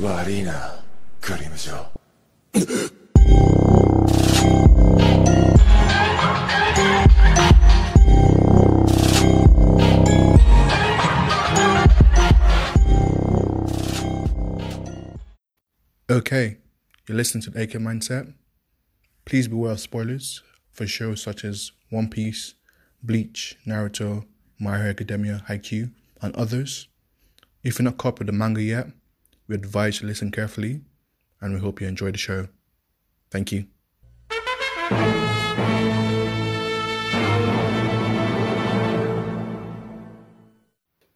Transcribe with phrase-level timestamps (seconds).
[0.00, 0.82] 悪いな
[1.20, 1.86] クリムジョ
[16.10, 16.58] Okay,
[17.08, 18.34] you're listening to the AK Mindset.
[19.24, 22.54] Please beware of spoilers for shows such as One Piece,
[23.02, 24.26] Bleach, Naruto,
[24.60, 26.88] My Hero Academia, Haikyuu, and others.
[27.64, 28.88] If you're not caught with the manga yet,
[29.47, 30.81] we advise you to listen carefully,
[31.39, 32.47] and we hope you enjoy the show.
[33.31, 33.65] Thank you.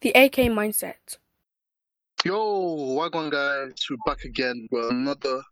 [0.00, 1.18] The AK Mindset.
[2.24, 3.72] Yo, welcome guys.
[3.88, 5.42] We're back again with another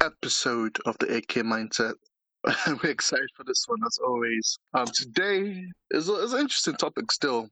[0.00, 1.94] episode of the AK Mindset.
[2.82, 4.58] We're excited for this one as always.
[4.74, 7.48] Um, today is, a, is an interesting topic still.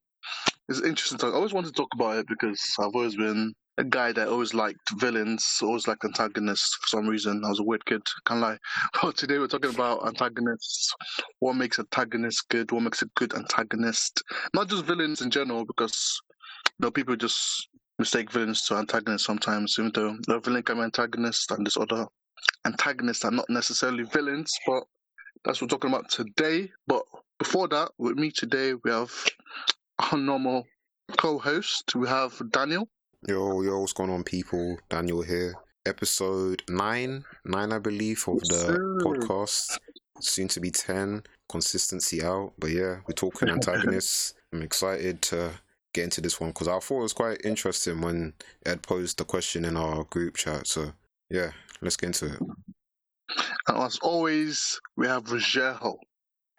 [0.68, 1.34] It's an interesting topic.
[1.34, 4.54] I always wanted to talk about it because I've always been a guy that always
[4.54, 7.42] liked villains, always liked antagonists for some reason.
[7.44, 8.58] I was a weird kid, can't lie.
[9.02, 10.92] But today we're talking about antagonists.
[11.40, 12.72] What makes antagonists good?
[12.72, 14.22] What makes a good antagonist?
[14.54, 16.20] Not just villains in general, because
[16.78, 20.82] you know, people just mistake villains to antagonists sometimes, even though the villain can be
[20.82, 22.06] antagonist and this other
[22.64, 24.84] antagonists are not necessarily villains, but
[25.44, 26.70] that's what we're talking about today.
[26.86, 27.02] But
[27.38, 29.12] before that, with me today, we have
[29.98, 30.66] our normal
[31.16, 31.94] co-host.
[31.94, 32.88] We have Daniel.
[33.22, 34.78] Yo, yo, what's going on, people?
[34.88, 35.54] Daniel here.
[35.86, 38.98] Episode nine, nine, I believe, of the Sure.
[39.00, 39.78] podcast.
[40.20, 41.22] Soon to be ten.
[41.48, 44.34] Consistency out, but yeah, we're talking antagonists.
[44.52, 45.52] I'm excited to
[45.94, 49.24] get into this one because I thought it was quite interesting when Ed posed the
[49.24, 50.66] question in our group chat.
[50.66, 50.92] So
[51.30, 52.40] yeah, let's get into it.
[53.68, 55.96] And as always, we have Rogelio.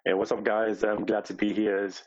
[0.04, 0.82] Hey, what's up, guys?
[0.84, 2.02] I'm glad to be here as,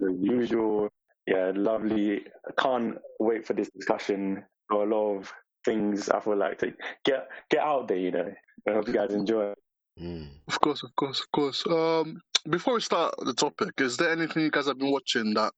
[0.00, 0.88] as usual.
[1.26, 2.24] Yeah, lovely.
[2.46, 4.44] I can't wait for this discussion.
[4.70, 5.32] Got a lot of
[5.64, 6.72] things I feel like to
[7.04, 7.98] get get out there.
[7.98, 8.32] You know,
[8.68, 9.54] I hope you guys enjoy.
[10.00, 10.28] Mm.
[10.48, 11.66] Of course, of course, of course.
[11.66, 15.52] Um, before we start the topic, is there anything you guys have been watching that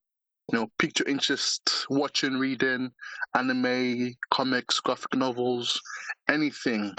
[0.52, 1.86] you know piqued your interest?
[1.88, 2.91] Watching, reading,
[3.34, 5.81] anime, comics, graphic novels,
[6.28, 6.94] anything?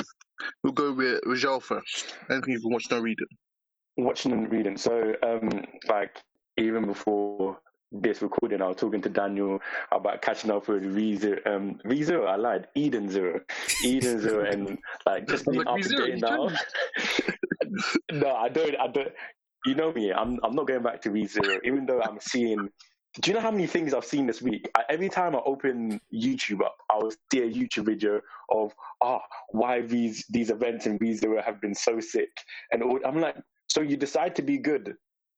[0.64, 2.16] We'll go with Rogel first.
[2.30, 3.28] Anything you've been watching or reading?
[3.98, 4.76] Watching and reading.
[4.76, 5.50] So, um,
[5.88, 6.22] like
[6.58, 7.60] even before
[8.02, 9.60] this recording, I was talking to Daniel
[9.92, 11.46] about catching up with Rezero.
[11.48, 12.68] Um, I lied.
[12.76, 13.42] Eden Zero,
[13.84, 16.50] Eden Zero, and like just being Like, up to date now.
[18.12, 18.76] no, I don't.
[18.80, 19.12] I don't.
[19.66, 20.12] You know me.
[20.12, 20.40] I'm.
[20.44, 22.70] I'm not going back to ReZero, even though I'm seeing.
[23.22, 24.70] Do you know how many things I've seen this week?
[24.76, 28.20] I, every time I open YouTube up, I will see a YouTube video
[28.50, 32.30] of ah why these these events in ReZero have been so sick,
[32.72, 34.96] and all, I'm like, so you decide to be good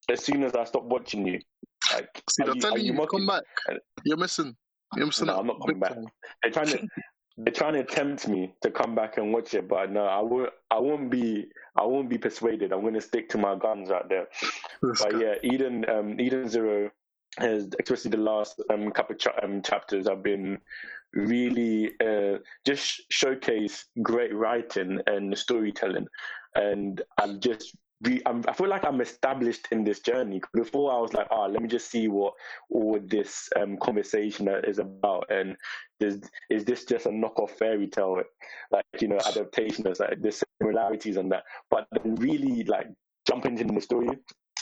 [0.09, 1.39] as soon as I stop watching you.
[1.93, 3.43] Like, See, they're you- telling are you, come back.
[4.03, 4.55] You're missing.
[4.95, 5.93] You're missing No, I'm not coming back.
[5.93, 6.05] time.
[6.43, 6.87] They're trying to
[7.39, 10.49] they're trying to tempt me to come back and watch it, but no, I won't.
[10.71, 11.45] I won't be.
[11.77, 12.73] I won't be persuaded.
[12.73, 14.27] I'm going to stick to my guns out there.
[14.81, 15.19] This But guy.
[15.21, 16.89] yeah, Eden, um, Eden Zero
[17.37, 20.57] has, especially the last um, couple of cha- um, chapters, have been
[21.13, 26.07] really uh, just showcase great writing and storytelling,
[26.55, 27.75] and I'm just.
[28.25, 30.41] I'm, I feel like I'm established in this journey.
[30.53, 32.33] Before I was like, ah, let me just see what
[32.69, 35.55] all this um, conversation is about, and
[35.99, 38.21] is is this just a knockoff fairy tale,
[38.71, 39.83] like you know, adaptation?
[39.83, 42.87] There's like there's similarities and that, but then really like
[43.27, 44.09] jumping into the story,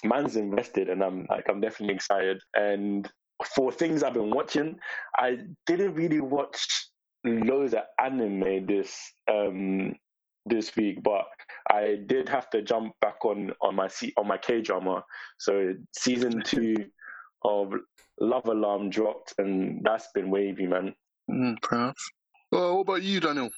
[0.03, 2.41] man's invested, and I'm like I'm definitely excited.
[2.53, 3.09] And
[3.55, 4.77] for things I've been watching,
[5.17, 6.89] I didn't really watch
[7.25, 8.97] loads of anime this
[9.27, 9.93] um
[10.45, 11.25] this week, but
[11.69, 15.03] I did have to jump back on on my C- on my K drama.
[15.39, 16.75] So season two
[17.43, 17.73] of
[18.19, 20.95] Love Alarm dropped, and that's been wavy, man.
[21.29, 21.97] Mm, fair enough.
[22.51, 23.49] Well, what about you, Daniel?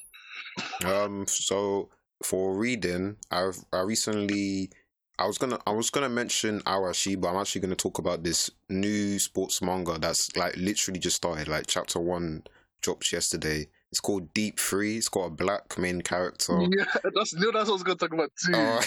[0.84, 1.90] Um, so
[2.22, 4.70] for reading, I I recently
[5.18, 8.50] I was gonna I was gonna mention Arashi, but I'm actually gonna talk about this
[8.68, 11.48] new sports manga that's like literally just started.
[11.48, 12.44] Like chapter one
[12.80, 13.68] dropped yesterday.
[13.90, 14.98] It's called Deep Three.
[14.98, 16.58] It's got a black main character.
[16.70, 18.52] Yeah, that's no, that's what I was gonna talk about too.
[18.54, 18.80] Oh,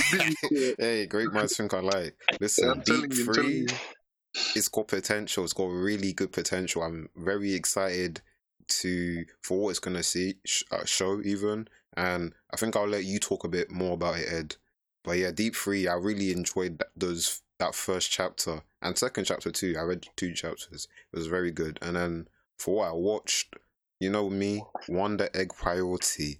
[0.80, 2.15] hey, great minds think alike.
[2.39, 3.68] Listen, I'm Deep you, Free,
[4.56, 5.44] it's got potential.
[5.44, 6.83] It's got really good potential.
[6.83, 8.21] I'm very excited
[8.68, 13.04] to for what it's gonna see sh- uh, show even, and I think I'll let
[13.06, 14.56] you talk a bit more about it, Ed.
[15.04, 19.51] But yeah, Deep Three, I really enjoyed that, those that first chapter and second chapter
[19.51, 19.75] too.
[19.77, 20.88] I read two chapters.
[21.12, 22.27] It was very good, and then
[22.59, 23.56] for what I watched,
[24.01, 26.39] you know me, Wonder Egg Priority.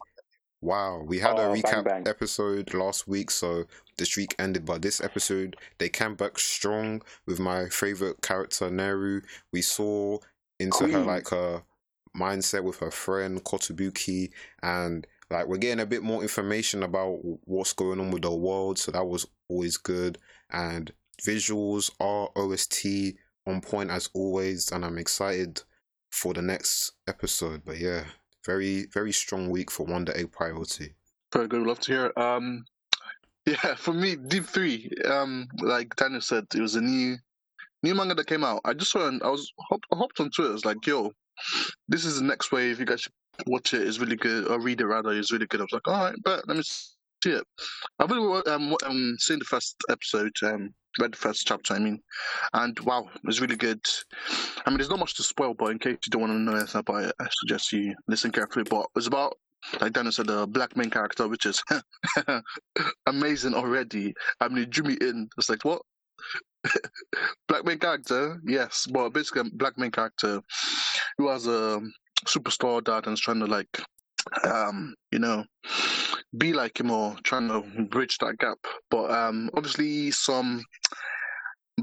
[0.62, 2.08] Wow, we had a Oh, bang, recap bang.
[2.08, 3.66] episode last week, so
[3.98, 4.66] the streak ended.
[4.66, 9.22] But this episode, they came back strong with my favorite character, Neru.
[9.54, 10.18] We saw
[10.60, 11.64] into her like her
[12.18, 14.32] mindset with her friend Kotobuki,
[14.64, 18.80] and like we're getting a bit more information about what's going on with the world.
[18.80, 20.18] So that was always good,
[20.50, 20.92] and
[21.22, 23.16] visuals are OST
[23.46, 25.62] on point as always, and I'm excited
[26.12, 27.64] for the next episode.
[27.66, 28.04] But yeah,
[28.46, 30.94] very very strong week for Wonder Egg Priority.
[31.34, 31.66] Very good.
[31.66, 32.06] Love to hear.
[32.08, 32.18] it.
[32.18, 32.66] Um,
[33.46, 34.92] yeah, for me, Deep Three.
[35.06, 37.18] Um, like Daniel said, it was a new
[37.84, 38.62] new manga that came out.
[38.66, 39.08] I just saw.
[39.08, 40.54] And I was I hopped on Twitter.
[40.54, 41.12] It's like, yo,
[41.88, 42.80] this is the next wave.
[42.80, 43.14] You guys should
[43.48, 43.88] watch it.
[43.88, 44.48] It's really good.
[44.48, 45.12] Or read it rather.
[45.12, 45.62] It's really good.
[45.62, 47.44] I was like, all right, but let me see it.
[48.00, 50.36] I've really um, um seen the first episode.
[50.44, 51.74] Um, read the first chapter.
[51.74, 52.02] I mean,
[52.54, 53.82] and wow, it's really good.
[54.66, 56.56] I mean, there's not much to spoil, but in case you don't want to know
[56.56, 58.66] anything about it, I suggest you listen carefully.
[58.70, 59.38] But it's about
[59.80, 61.64] like Daniel said, the black main character, which is
[63.06, 64.14] amazing already.
[64.40, 65.30] I mean, it drew me in.
[65.38, 65.82] It's like, what?
[67.48, 70.42] black main character, yes, but basically, black main character
[71.18, 71.82] who has a
[72.28, 73.82] superstar dad and is trying to like,
[74.44, 75.44] um, you know,
[76.38, 78.58] be like him or trying to bridge that gap.
[78.90, 80.64] But um, obviously, some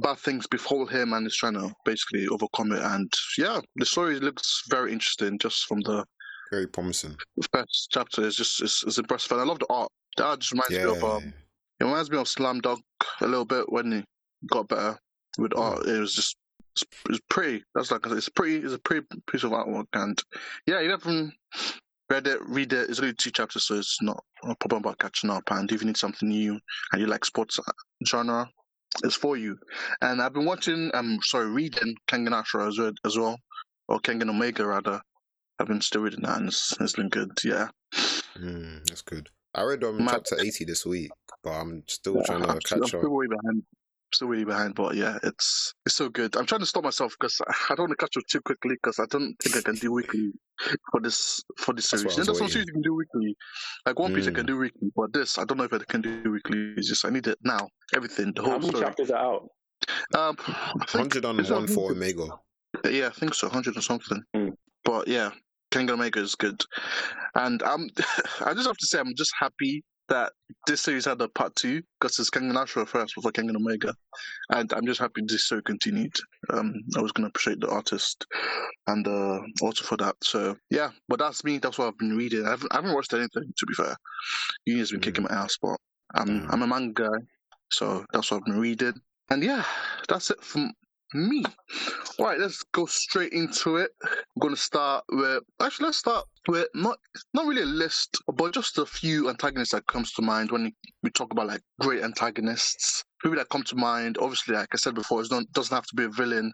[0.01, 2.83] bad things befall him and is trying to basically overcome it.
[2.83, 6.05] And yeah, the story looks very interesting just from the
[6.51, 7.17] Very promising.
[7.53, 8.27] first chapter.
[8.27, 9.91] It's just it's, it's impressive, and I love the art.
[10.17, 10.87] The art just reminds Yeah.
[10.87, 11.35] me of um,
[11.81, 12.83] it reminds me of Slam Dunk
[13.21, 14.05] a little bit when he
[14.51, 14.99] got better
[15.39, 15.87] with art.
[15.87, 16.37] It was just
[16.75, 17.63] it's, it's pretty.
[17.75, 18.57] That's like it's pretty.
[18.65, 20.21] It's a pretty piece of artwork, and
[20.67, 21.35] yeah, you haven't
[22.11, 22.91] read it, read it.
[22.91, 25.45] It's only two chapters, so it's not a problem about catching up.
[25.51, 26.59] And if you need something new
[26.93, 27.59] and you like sports
[28.07, 28.49] genre,
[29.05, 29.57] it's for you.
[30.01, 30.91] And I've been watching.
[30.95, 33.39] I'm sorry, reading Kengan Ashura as well, as well,
[33.89, 35.01] or Kengan Omega rather.
[35.59, 37.33] I've been still reading that, and it's, it's been good.
[37.45, 37.69] Yeah.
[38.37, 39.29] Mm, that's good.
[39.55, 40.23] I read um, Mad.
[40.25, 41.11] chapter 80 this week,
[41.43, 43.11] but I'm still Yeah, trying to I'm, catch I'm up.
[44.13, 44.45] Still way behind.
[44.45, 46.37] Way behind, but yeah, it's it's so good.
[46.37, 47.41] I'm trying to stop myself because
[47.71, 49.93] I don't want to catch up too quickly because I don't think I can do
[49.93, 50.31] weekly
[50.91, 52.05] for this for this series.
[52.07, 53.37] what I there's some series you can do weekly,
[53.87, 54.35] like One Piece I Mm.
[54.37, 56.75] can do weekly, but this I don't know if I can do weekly.
[56.77, 57.69] It's just I need it now.
[57.95, 58.85] Everything, the whole How whole many story.
[58.87, 59.49] chapters are out?
[60.17, 61.97] Um, I think, is it 101 for 100?
[61.97, 62.39] Omega.
[62.91, 64.23] Yeah, I think so, hundred or something.
[64.37, 64.53] Mm.
[64.85, 65.31] But yeah,
[65.71, 66.61] Kengan Omega is good,
[67.35, 67.89] and I'm.
[68.45, 70.33] I just have to say, I'm just happy that
[70.67, 73.95] this series had a part two because it's Kengan Ashura first before Kengan Omega,
[74.51, 76.15] and I'm just happy this show continued.
[76.53, 78.27] Um, I was gonna appreciate the artist
[78.87, 80.17] and uh, also for that.
[80.23, 81.59] So yeah, but that's me.
[81.59, 82.47] That's what I've been reading.
[82.47, 83.97] I haven't, I haven't watched anything to be fair.
[84.67, 85.05] Union's been Mm.
[85.05, 85.77] kicking my ass, but
[86.15, 86.51] I'm Damn.
[86.51, 87.19] I'm a manga guy,
[87.71, 88.95] so that's what I've been reading.
[89.31, 89.65] And yeah,
[90.09, 90.73] that's it from
[91.15, 91.45] me.
[92.19, 93.91] All right, let's go straight into it.
[94.03, 96.99] I'm gonna start with actually let's start with not
[97.35, 100.73] not really a list, but just a few antagonists that comes to mind when
[101.03, 103.05] we talk about like great antagonists.
[103.23, 105.95] People that come to mind, obviously, like I said before, it not doesn't have to
[105.97, 106.53] be a villain.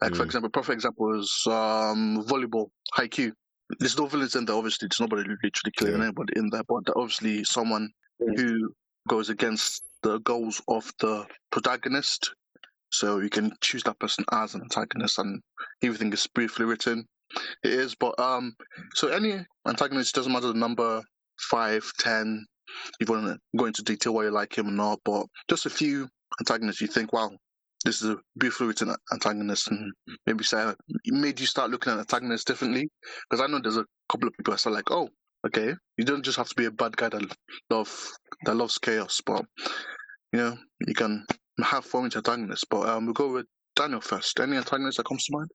[0.00, 0.26] Like for Mm.
[0.26, 3.32] example, perfect example is um volleyball, Haikyuu.
[3.80, 4.88] There's no villains in there, obviously.
[4.88, 6.04] There's nobody literally killing Yeah.
[6.04, 7.90] anybody in there, but obviously someone
[8.22, 8.38] Mm.
[8.38, 8.74] who
[9.08, 12.34] goes against the goals of the protagonist.
[12.90, 15.40] So you can choose that person as an antagonist, and
[15.82, 17.04] everything is briefly written.
[17.62, 18.54] It is, but um,
[18.94, 21.02] so any antagonist doesn't matter the number
[21.50, 22.46] five, ten.
[23.00, 25.70] You want to go into detail why you like him or not, but just a
[25.70, 26.08] few
[26.40, 27.30] antagonists you think, wow,
[27.84, 29.92] this is a beautifully written antagonist, and
[30.26, 30.72] maybe say
[31.04, 32.88] it made you start looking at antagonists differently.
[33.28, 35.08] Because I know there's a couple of people that are like, oh,
[35.46, 37.36] okay, you don't just have to be a bad guy that
[37.70, 38.10] love
[38.44, 39.44] that loves chaos, but
[40.32, 41.24] you know you can
[41.64, 42.64] have with antagonists.
[42.64, 44.38] But um, we'll go with Daniel first.
[44.40, 45.50] Any antagonist that comes to mind?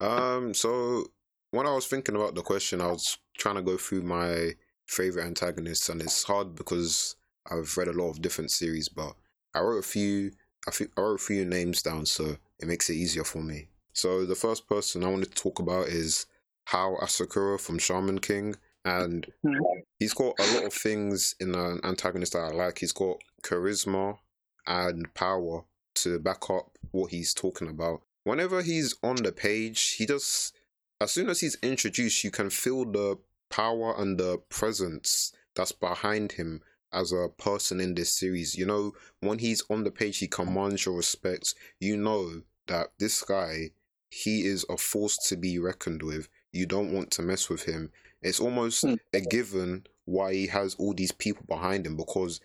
[0.00, 1.04] Um, so
[1.50, 4.52] when I was thinking about the question, I was trying to go through my
[4.86, 7.16] favorite antagonists, and it's hard because
[7.50, 9.14] I've read a lot of different series, but
[9.54, 10.32] I wrote a few.
[10.68, 13.68] I, wrote a few names down, so it makes it easier for me.
[13.92, 16.26] So the first person I wanted to talk about is
[16.64, 19.82] Hao Asakura from Shaman King, and Mhm.
[20.00, 22.78] he's got a lot of things in an antagonist that I like.
[22.78, 24.18] He's got charisma
[24.66, 25.64] and power
[25.96, 28.02] to back up what he's talking about.
[28.24, 30.54] Whenever he's on the page, he just
[31.00, 33.18] as soon as he's introduced, you can feel the
[33.50, 38.56] power and the presence that's behind him as a person in this series.
[38.56, 41.54] You know, when he's on the page, he commands your respect.
[41.78, 43.70] You know that this guy,
[44.10, 46.28] he is a force to be reckoned with.
[46.52, 47.90] You don't want to mess with him.
[48.22, 48.94] It's almost Hmm.
[49.12, 52.40] a given why he has all these people behind him because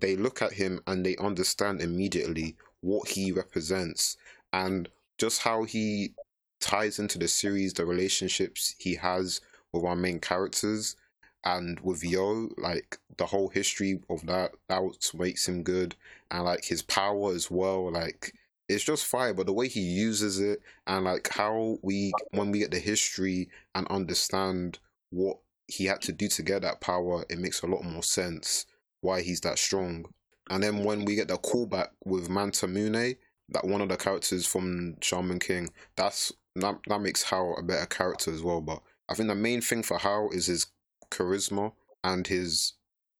[0.00, 4.16] they look at him and they understand immediately what he represents
[4.52, 6.14] and just how he
[6.60, 9.40] ties into the series, the relationships he has
[9.72, 10.96] with our main characters
[11.44, 14.82] and with Yo, like the whole history of that, that
[15.14, 15.96] makes him good,
[16.30, 17.90] and like his power as well.
[17.90, 18.32] Like
[18.68, 19.34] it's just fire.
[19.34, 23.48] But the way he uses it and like how we when we get the history
[23.74, 24.78] and understand
[25.10, 28.66] what he had to do to get that power, it makes a lot more sense
[29.02, 30.06] why he's that strong.
[30.50, 33.16] And then when we get the callback with Matamune,
[33.50, 37.86] that one of the characters from Shaman King, that's that, that makes Hao a better
[37.86, 38.60] character as well.
[38.60, 40.66] But I think the main thing for Hao is his
[41.10, 42.74] charisma and his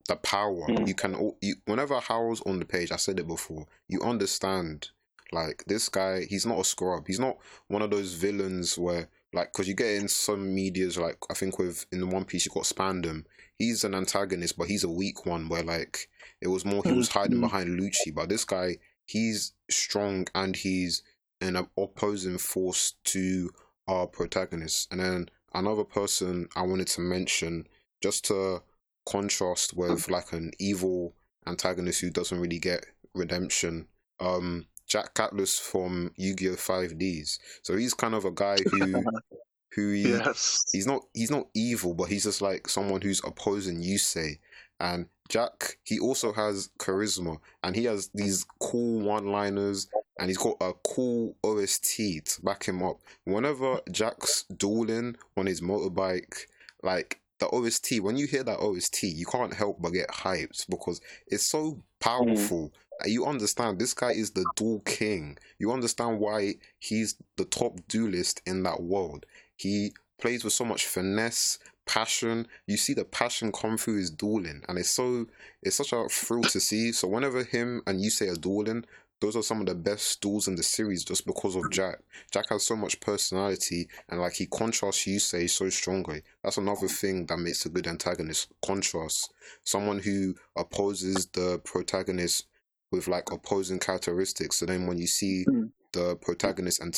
[0.09, 0.67] the power.
[0.69, 0.89] Mm.
[0.89, 3.67] You can you whenever Hao's on the page, I said it before.
[3.89, 4.91] You understand
[5.33, 6.25] like this guy.
[6.29, 7.07] He's not a scrub.
[7.07, 11.19] He's not one of those villains where like because you get in some media's like
[11.31, 13.25] I think with in the One Piece you got Spandam.
[13.63, 15.49] He's an antagonist, but he's a weak one.
[15.49, 16.09] Where like
[16.41, 17.43] it was more he was hiding Mhm.
[17.43, 21.03] behind Lucci, but this guy he's strong and he's
[21.41, 23.51] an opposing force to
[23.87, 24.89] our protagonist.
[24.91, 27.67] And then another person I wanted to mention
[28.03, 28.63] just to
[29.07, 31.15] contrast with like an evil
[31.47, 33.87] antagonist who doesn't really get redemption.
[34.21, 36.57] Um, Jack Atlas from Yu-Gi-Oh!
[36.57, 37.39] 5Ds.
[37.63, 39.03] So he's kind of a guy who
[39.75, 40.65] who he, Yes.
[40.73, 44.39] he's not he's not evil, but he's just like someone who's opposing Yusei.
[44.81, 49.87] And Jack, he also has charisma, and he has these cool one-liners,
[50.19, 52.99] and he's got a cool OST to back him up.
[53.25, 56.47] Whenever Jack's dueling on his motorbike,
[56.83, 61.01] like the OST, when you hear that OST, you can't help but get hyped because
[61.29, 62.73] it's so powerful.
[63.07, 65.39] You understand this guy is the duel king.
[65.59, 69.27] You understand why he's the top duelist in that world.
[69.63, 72.47] He plays with so much finesse, passion.
[72.67, 75.27] You see the passion come through his dueling, and it's so
[75.63, 76.93] it's such a thrill to see.
[76.93, 78.85] So whenever him and Yusei are dueling,
[79.21, 82.01] those are some of the best duels in the series just because of Jack.
[82.33, 86.23] Jack has so much personality, and like he contrasts Yusei so strongly.
[86.43, 88.49] That's another thing that makes a good antagonist.
[88.65, 89.33] Contrast.
[89.65, 92.47] Someone who opposes the protagonist
[92.91, 94.57] with like opposing characteristics.
[94.57, 95.71] So then when you see Mm.
[95.93, 96.93] the protagonist and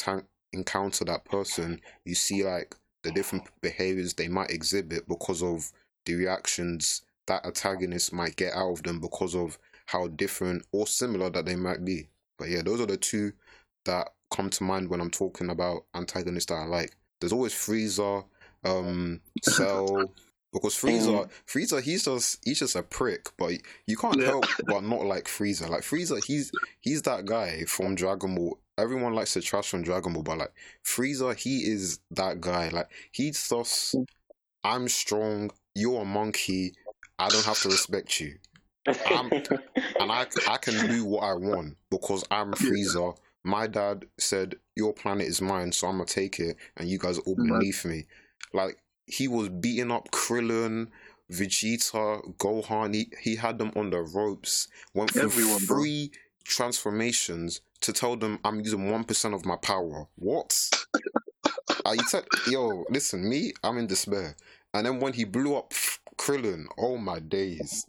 [0.54, 5.70] encounter that person, you see like the different behaviors they might exhibit because of
[6.06, 11.30] the reactions that antagonist might get out of them because of how different or similar
[11.30, 12.08] that they might be.
[12.38, 13.32] But yeah, those are the two
[13.84, 16.96] that come to mind when I'm talking about antagonists that I like.
[17.20, 18.24] There's always Frieza,
[18.64, 20.12] um, Cell,
[20.52, 23.54] because Frieza, Freezer, he's just he's just a prick, but
[23.86, 24.26] you can't Yeah.
[24.26, 25.68] help but not like Frieza.
[25.68, 28.58] Like Frieza, he's he's that guy from Dragon Ball.
[28.76, 30.52] Everyone likes to trash on Dragon Ball, but like
[30.84, 32.68] Frieza, he is that guy.
[32.70, 33.94] Like he's just,
[34.64, 35.50] I'm strong.
[35.74, 36.74] You're a monkey.
[37.18, 38.34] I don't have to respect you,
[38.86, 39.30] I'm-
[40.00, 43.16] and I I can do what I want because I'm Frieza.
[43.44, 47.18] My dad said your planet is mine, so I'm gonna take it, and you guys
[47.18, 48.06] are all beneath me.
[48.52, 50.88] Like he was beating up Krillin,
[51.30, 52.94] Vegeta, Gohan.
[52.94, 54.68] He, he had them on the ropes.
[54.94, 55.82] Went through Everyone, bro.
[56.44, 60.06] Transformations to tell them I'm using one percent of my power.
[60.16, 60.70] What?
[61.84, 62.84] Are you te- yo?
[62.88, 64.36] Listen, me, I'm in despair.
[64.72, 65.72] And then when he blew up
[66.16, 67.84] Krillin, oh my days.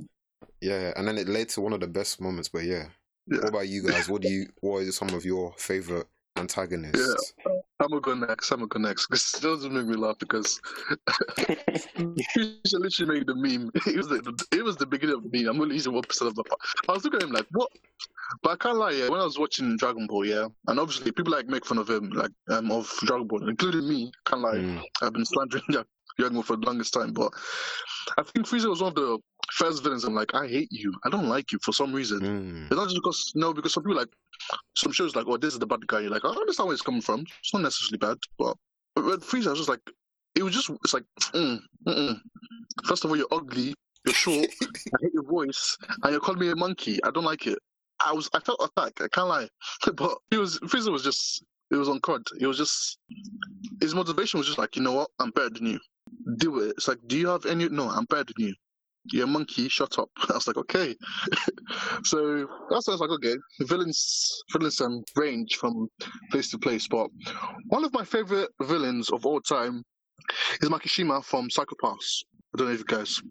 [0.62, 2.50] Yeah, and then it led to one of the best moments.
[2.50, 2.88] But yeah,
[3.28, 3.40] Yeah.
[3.40, 4.10] what about you guys?
[4.10, 4.48] What do you?
[4.62, 7.34] What are some of your favorite antagonists?
[7.80, 8.52] I'm gonna go next.
[8.52, 10.60] I'm gonna go next because it doesn't make me laugh because
[11.98, 13.72] you should literally make the meme.
[13.88, 15.50] It was the it was the beginning of the meme.
[15.56, 16.44] I'm only using one percent of the.
[16.44, 16.60] part.
[16.88, 17.70] I was looking at him like what,
[18.44, 18.92] but I can't lie.
[18.92, 21.90] Yeah, when I was watching Dragon Ball, yeah, and obviously people like make fun of
[21.90, 24.12] him, like um of Dragon Ball, including me.
[24.26, 24.56] Can't lie.
[24.56, 25.86] Mm, I've been slandering Dra-
[26.18, 27.32] Dragon Ball for the longest time, but
[28.18, 29.20] I think Frieza was one of the
[29.52, 30.06] first villains.
[30.06, 30.94] I'm like, I hate you.
[31.04, 32.20] I don't like you for some reason.
[32.22, 34.10] mm, It's not just because no, because some people like
[34.76, 36.02] some shows like, oh, this is the bad guy.
[36.02, 37.22] You're like, I understand where it's coming from.
[37.40, 38.56] It's not necessarily bad, but
[38.98, 39.82] Frieza, I was just like,
[40.36, 42.20] it was just it's like, mm, mm-mm.
[42.86, 43.74] first of all, you're ugly,
[44.06, 47.00] you're short, I hate your voice, and you're calling me a monkey.
[47.04, 47.60] I don't like it.
[48.06, 49.02] I was, I felt attacked.
[49.02, 49.48] I can't lie,
[49.94, 52.24] but he was Frieza was just, it was on crud.
[52.40, 53.00] It was just
[53.82, 55.80] his motivation was just like, you know what, I'm better than you.
[56.38, 56.76] Do it.
[56.78, 57.68] It's like, do you have any?
[57.70, 58.56] No, I'm better than you.
[59.12, 59.70] You're a monkey.
[59.70, 60.10] Shut up.
[60.30, 60.96] I was like, okay.
[62.04, 63.36] so that sounds I was like, okay.
[63.62, 65.88] Villains, villains, um, range from
[66.32, 66.88] place to place.
[66.88, 67.10] But
[67.68, 69.84] one of my favorite villains of all time
[70.62, 72.24] is Makishima from Psycho-Pass.
[72.54, 73.22] I don't know if you guys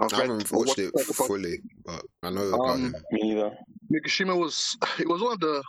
[0.00, 1.26] have I read haven't or watched it Psycho-Pass.
[1.26, 2.94] fully, but I know about Um, him.
[3.12, 3.50] Me neither.
[3.92, 5.62] Makishima was it was one of the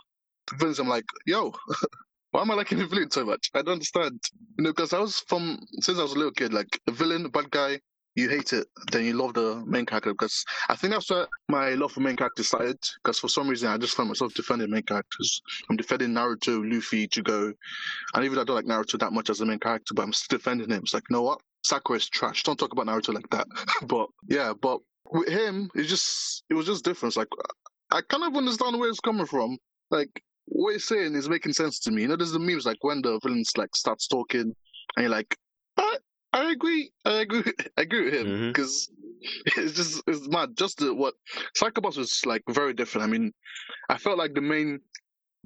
[0.58, 1.52] villains I'm like, yo,
[2.30, 3.50] why am I liking the villain so much?
[3.54, 4.20] I don't understand.
[4.58, 7.22] You know, because I was from since I was a little kid, like a villain,
[7.24, 7.80] the bad guy,
[8.20, 10.12] you hate it, then you love the main character.
[10.12, 12.78] Because I think that's where my love for main character started.
[13.02, 15.40] Because for some reason I just found myself defending main characters.
[15.68, 17.52] I'm defending Naruto, Luffy, Ichigo,
[18.14, 20.12] and even though I don't like Naruto that much as a main character, but I'm
[20.12, 20.82] still defending him.
[20.82, 21.40] It's like, you know what?
[21.64, 22.42] Sakura is trash.
[22.42, 23.46] Don't talk about Naruto like that.
[23.86, 24.80] but yeah, but
[25.12, 27.10] with him, it's just it was just different.
[27.10, 27.28] It's like
[27.90, 29.58] I kind of understand where it's coming from.
[29.90, 32.02] Like what you're saying is making sense to me.
[32.02, 34.40] You know, there's the memes like when the villains like starts talking,
[34.96, 35.36] and you're like,
[35.76, 35.96] I,
[36.32, 37.42] I agree, I agree,
[37.78, 38.48] I agree with him mm-hmm.
[38.48, 38.90] because
[39.56, 40.56] it's just it's mad.
[40.56, 41.14] Just the, what
[41.54, 43.06] Psycho-Pass was like very different.
[43.06, 43.32] I mean,
[43.88, 44.80] I felt like the main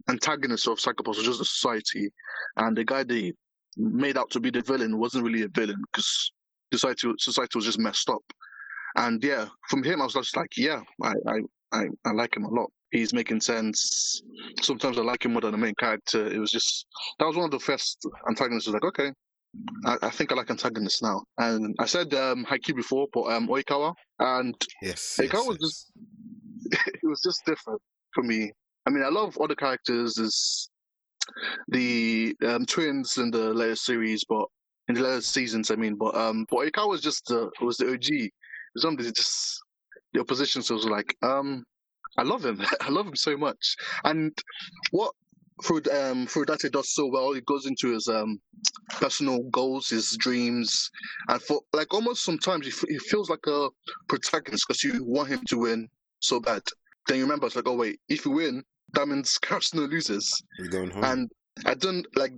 [0.09, 2.11] antagonist of Psycho-Pass was just the society,
[2.57, 3.33] and the guy they
[3.77, 6.33] made out to be the villain wasn't really a villain because
[6.73, 8.23] society society was just messed up.
[8.97, 11.39] And yeah, from him I was just like, yeah, I I
[11.73, 12.71] I, I like him a lot.
[12.93, 14.23] He's making sense.
[14.63, 16.27] Sometimes I like him more than the main character.
[16.27, 16.87] It was just
[17.19, 18.69] that was one of the first antagonists.
[18.69, 19.13] I was like, okay,
[19.85, 21.23] I, I think I like antagonists now.
[21.39, 25.17] And I said um Haikyuu before, but um Oikawa, and Yes.
[25.21, 25.61] I yes, was yes.
[25.61, 25.93] just-
[26.87, 27.81] it was just different
[28.15, 28.51] for me.
[28.87, 30.15] I mean, I love other characters.
[30.15, 30.69] There's
[31.69, 34.47] the um, twins in the later series, but
[34.89, 37.91] in the later seasons, I mean, but um, but Oikawa was just the was the
[37.93, 38.09] OG.
[38.11, 38.33] It
[38.75, 39.61] was somebody just
[40.13, 40.63] the opposition.
[40.63, 41.65] So was like, um,
[42.19, 42.61] I love him.
[42.81, 43.75] I love him so much.
[44.05, 44.33] And
[44.91, 45.13] what
[45.63, 48.41] Furud um Furudate does so well, he goes into his um
[48.91, 50.91] personal goals, his dreams,
[51.29, 53.69] and for like almost sometimes he, f- he feels like a
[54.09, 55.89] protagonist because you want him to win
[56.21, 56.63] so bad.
[57.07, 60.43] Then you remember it's like, oh wait, if you win, that means Karasuno loses.
[60.59, 61.05] We're going home.
[61.05, 61.31] And
[61.67, 62.33] I don't like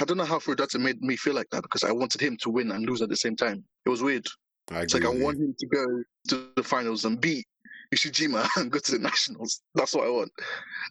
[0.00, 2.50] I don't know how Furudate made me feel like that because I wanted him to
[2.50, 3.64] win and lose at the same time.
[3.86, 4.26] It was weird.
[4.70, 5.84] I It's like I want him to go
[6.28, 7.46] to the finals and beat
[7.94, 9.62] Ushijima and go to the nationals.
[9.74, 10.32] That's what I want.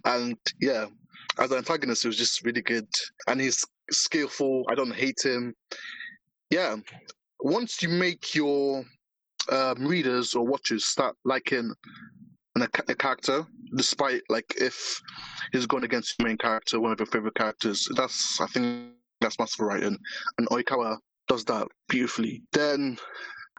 [0.05, 0.85] And yeah,
[1.39, 2.87] as an antagonist, he was just really good.
[3.27, 4.65] And he's skillful.
[4.69, 5.53] I don't hate him.
[6.49, 6.77] Yeah.
[7.39, 8.83] Once you make your
[9.51, 11.73] um, readers or watchers start liking
[12.55, 14.99] an, a, character, despite like if
[15.51, 19.39] he's going against your main character, one of your favorite characters, that's I think that's
[19.39, 19.97] massive writing.
[20.37, 22.41] And Oikawa does that beautifully.
[22.53, 22.97] Then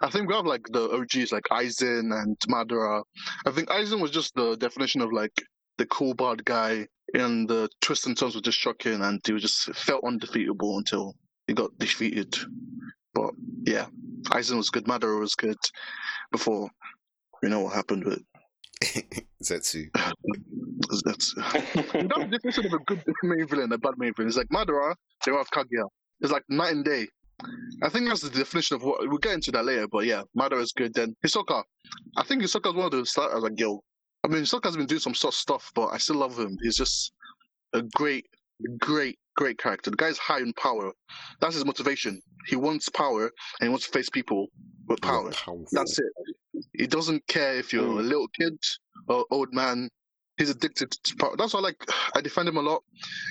[0.00, 3.02] I think we have like the OGs like Aizen and Madara.
[3.46, 5.32] I think Aizen was just the definition of like
[5.76, 9.42] the cool bad guy, and the twists and turns were just shocking, and he was
[9.42, 11.14] just felt undefeatable until
[11.46, 12.36] he got defeated.
[13.14, 13.30] But
[13.64, 13.86] yeah,
[14.26, 14.84] Aizen was good.
[14.84, 15.56] Madara was good
[16.30, 16.68] before
[17.42, 18.22] we know what happened with
[19.42, 19.88] Zetsu.
[19.94, 24.28] that's that's the definition of a good main villain, a bad main villain.
[24.28, 24.94] It's like Madara,
[25.24, 25.84] they have Kaguya.
[26.20, 27.06] It's like night and day.
[27.82, 29.86] I think that's the definition of what we'll get into that later.
[29.88, 30.92] But yeah, Madara is good.
[30.94, 31.62] Then Hisoka,
[32.16, 33.80] I think Hisoka is one of the starters like yo.
[34.24, 36.58] I mean, Hisoka's been doing some sort of stuff, but I still love him.
[36.62, 37.12] He's just
[37.72, 38.26] a great,
[38.78, 39.90] great, great character.
[39.90, 40.92] The guy's high in power.
[41.40, 42.20] That's his motivation.
[42.46, 44.48] He wants power and he wants to face people
[44.88, 45.30] with power.
[45.72, 46.06] That's it.
[46.72, 48.58] He doesn't care if you're a little kid
[49.08, 49.88] or old man.
[50.38, 51.36] He's addicted to power.
[51.36, 51.76] That's why I like.
[52.16, 52.82] I defend him a lot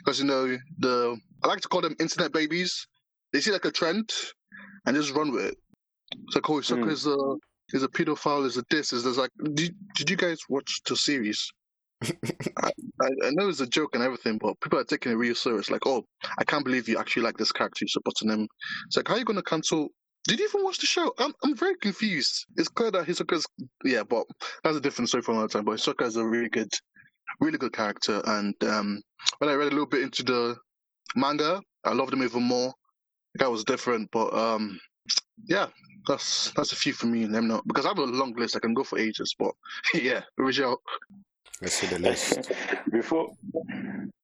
[0.03, 1.17] because you know the.
[1.43, 2.87] I like to call them internet babies.
[3.33, 4.09] They see like a trend
[4.85, 5.57] and just run with it.
[6.29, 6.91] So like, oh, Sokka Mm.
[6.91, 7.17] is a
[7.73, 8.45] is a pedophile.
[8.45, 8.93] Is a this.
[8.93, 9.31] Is there's like.
[9.53, 11.51] Did, did you guys watch the series?
[12.03, 15.71] I, I know it's a joke and everything, but people are taking it real serious.
[15.71, 16.05] Like, oh,
[16.37, 17.83] I can't believe you actually like this character.
[17.83, 18.47] You're supporting him.
[18.87, 19.89] It's like, how are you going to cancel?
[20.27, 21.11] Did you even watch the show?
[21.17, 22.45] I'm I'm very confused.
[22.57, 23.47] It's clear that Hisoka's
[23.83, 24.25] yeah, but
[24.63, 25.65] that's a different story for another time.
[25.65, 26.71] But Hisoka is a really good,
[27.39, 28.21] really good character.
[28.25, 29.01] And um,
[29.39, 30.55] when I read a little bit into the
[31.15, 32.73] manga, I loved him even more.
[33.33, 34.79] The guy was different, but um,
[35.45, 35.67] yeah,
[36.07, 37.25] that's that's a few for me.
[37.25, 38.55] Let me know because I have a long list.
[38.55, 39.53] I can go for ages, but
[39.93, 40.81] yeah, Rachel.
[41.61, 42.51] Let's see the list.
[42.91, 43.29] before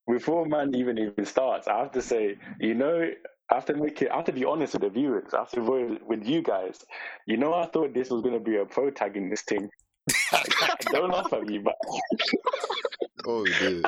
[0.07, 3.09] before man even even starts, I have to say, you know,
[3.49, 4.11] I have to make it.
[4.11, 5.33] I have to be honest with the viewers.
[5.33, 6.79] I have to be with you guys.
[7.25, 9.69] You know, I thought this was going to be a protagonist thing.
[10.91, 11.75] Don't laugh at me, but
[13.25, 13.85] Oh, dude.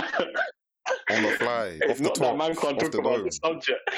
[1.12, 1.78] On the fly.
[1.82, 2.32] it's not top.
[2.32, 3.90] that man can't talk the about the subject.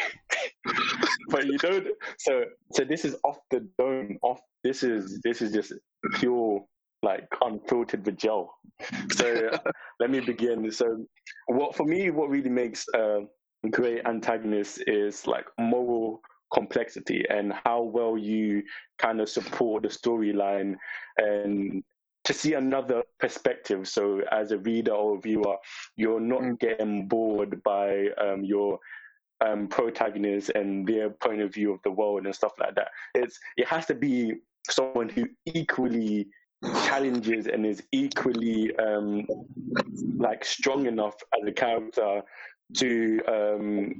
[1.29, 1.83] but you know,
[2.17, 4.17] so so this is off the dome.
[4.21, 4.39] Off.
[4.63, 5.73] This is this is just
[6.15, 6.63] pure
[7.03, 8.53] like unfiltered with gel.
[9.11, 9.51] So
[9.99, 10.71] let me begin.
[10.71, 11.05] So
[11.47, 13.21] what for me, what really makes a
[13.71, 16.21] great antagonist is like moral
[16.53, 18.63] complexity and how well you
[18.97, 20.75] kind of support the storyline
[21.17, 21.83] and
[22.27, 23.87] to see another perspective.
[23.87, 25.55] So as a reader or viewer,
[25.95, 26.59] you're not Mm.
[26.59, 28.79] getting bored by um, your
[29.39, 32.89] um, protagonist and their point of view of the world and stuff like that.
[33.15, 36.27] It's it has to be someone who equally
[36.85, 39.25] challenges and is equally um,
[40.19, 42.23] like strong enough as a character
[42.75, 43.93] to um,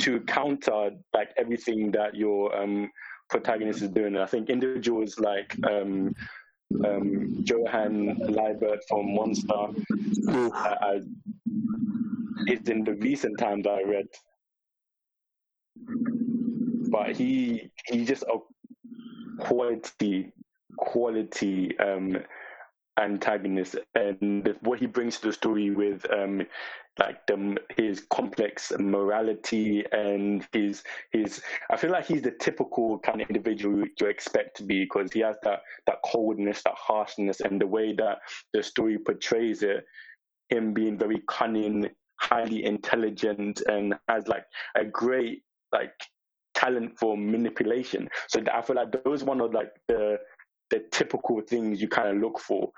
[0.00, 2.90] to counter like everything that your um,
[3.30, 4.14] protagonist is doing.
[4.14, 6.14] And I think individuals like um,
[6.84, 9.66] um, Johan Liebert from Monster
[10.28, 11.00] uh, uh,
[12.46, 14.08] is in the recent times I read,
[16.90, 18.38] but he he just a
[19.42, 20.32] quality
[20.76, 22.18] quality um,
[22.98, 26.42] antagonist and what he brings to the story with um
[26.98, 33.20] like the, his complex morality and his his I feel like he's the typical kind
[33.20, 37.60] of individual you expect to be because he has that that coldness, that harshness, and
[37.60, 38.18] the way that
[38.52, 39.84] the story portrays it,
[40.50, 41.88] him being very cunning,
[42.20, 44.44] highly intelligent, and has like
[44.76, 45.92] a great like
[46.54, 48.08] talent for manipulation.
[48.28, 50.18] So I feel like those one of like the
[50.70, 52.70] the typical things you kind of look for.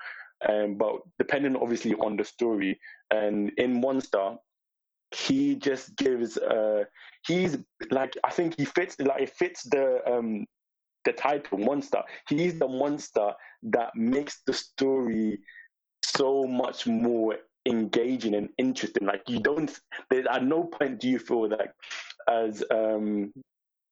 [0.47, 2.79] Um, but depending obviously on the story,
[3.11, 4.35] and in Monster,
[5.15, 6.37] he just gives.
[6.37, 6.83] Uh,
[7.25, 7.57] he's
[7.91, 10.45] like I think he fits like it fits the um
[11.05, 12.03] the title monster.
[12.27, 13.31] He's the monster
[13.63, 15.39] that makes the story
[16.03, 19.07] so much more engaging and interesting.
[19.07, 19.71] Like you don't.
[20.09, 21.71] there, At no point do you feel like
[22.29, 23.33] as um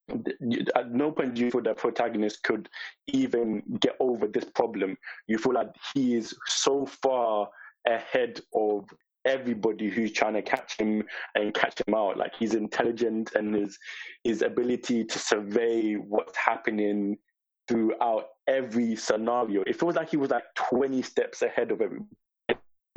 [0.10, 2.70] at uh, no point do you feel that protagonist could
[3.08, 4.98] even get over this problem.
[5.28, 7.50] You feel like he is so far
[7.88, 8.86] ahead of
[9.26, 12.18] everybody who's trying to catch him and catch him out.
[12.18, 13.78] Like he's intelligent and his
[14.24, 17.18] his ability to survey what's happening
[17.68, 19.64] throughout every scenario.
[19.64, 22.10] It feels like he was like 20 steps ahead of everybody.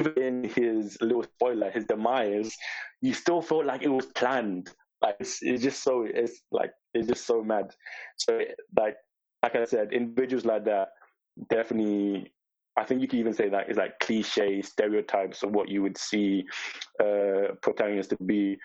[0.00, 2.54] Even his little spoiler, his demise,
[3.00, 4.70] you still felt like it was planned.
[5.02, 7.74] Like it's, it's just so it's like it's just so mad.
[8.16, 8.40] So
[8.76, 8.96] like
[9.42, 10.88] like I said, individuals like that
[11.48, 12.32] definitely.
[12.76, 15.98] I think you could even say that is like cliche stereotypes of what you would
[15.98, 16.44] see
[17.00, 18.56] uh, protagonists to be.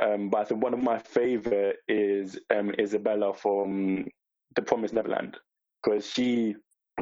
[0.00, 4.06] Um, but I think one of my favorite is um, Isabella from
[4.54, 5.36] The Promised Neverland
[5.82, 6.54] because she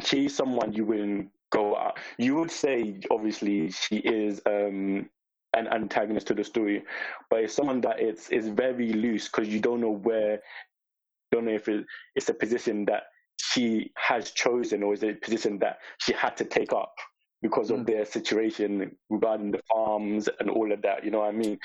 [0.02, 1.98] she's someone you wouldn't go out.
[2.16, 5.08] You would say obviously she is um,
[5.54, 6.84] an antagonist to the story,
[7.30, 11.46] but it's someone that it's is very loose because you don't know where, you don't
[11.46, 11.84] know if it,
[12.14, 13.04] it's a position that
[13.40, 16.94] she has chosen or is it a position that she had to take up
[17.42, 17.86] because of mm.
[17.86, 21.04] their situation regarding the farms and all of that.
[21.04, 21.58] You know what I mean?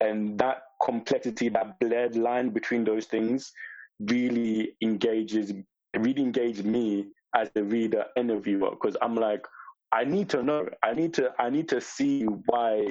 [0.00, 3.52] And that complexity, that blurred line between those things,
[4.00, 5.52] really engages,
[5.96, 9.44] really engaged me as the reader and the viewer because I'm like,
[9.92, 10.68] I need to know.
[10.82, 11.30] I need to.
[11.38, 12.86] I need to see why,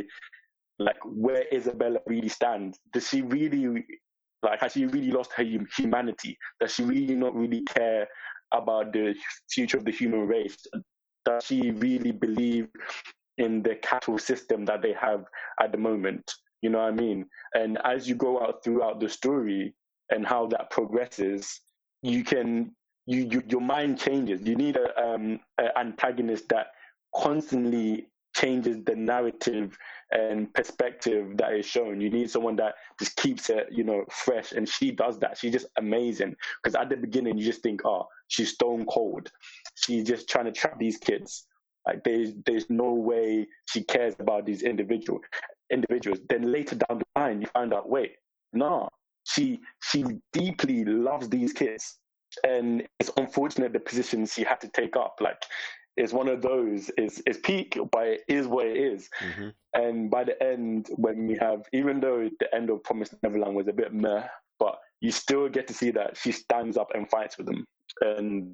[0.79, 2.79] like, where Isabella really stands.
[2.93, 3.85] Does she really,
[4.43, 5.43] like, has she really lost her
[5.77, 6.37] humanity?
[6.59, 8.07] Does she really not really care
[8.53, 9.15] about the
[9.49, 10.57] future of the human race?
[11.25, 12.69] Does she really believe
[13.37, 15.25] in the cattle system that they have
[15.61, 16.31] at the moment?
[16.61, 17.25] You know what I mean?
[17.53, 19.75] And as you go out throughout the story
[20.09, 21.59] and how that progresses,
[22.01, 24.41] you can you, you your mind changes.
[24.41, 26.67] You need a um an antagonist that
[27.17, 29.77] constantly changes the narrative
[30.11, 31.99] and perspective that is shown.
[31.99, 34.51] You need someone that just keeps it, you know, fresh.
[34.51, 35.37] And she does that.
[35.37, 36.35] She's just amazing.
[36.63, 39.31] Because at the beginning, you just think, oh, she's stone cold.
[39.75, 41.45] She's just trying to trap these kids.
[41.87, 45.21] Like there's there's no way she cares about these individual
[45.71, 46.19] individuals.
[46.29, 48.15] Then later down the line, you find out, wait,
[48.51, 48.89] no,
[49.23, 50.03] she she
[50.33, 51.97] deeply loves these kids.
[52.43, 55.15] And it's unfortunate the position she had to take up.
[55.21, 55.41] Like
[55.97, 59.09] is one of those is is peak, but it is what it is.
[59.19, 59.49] Mm-hmm.
[59.73, 63.67] And by the end, when we have, even though the end of Promised Neverland was
[63.67, 64.23] a bit meh,
[64.59, 67.65] but you still get to see that she stands up and fights for them.
[68.01, 68.53] And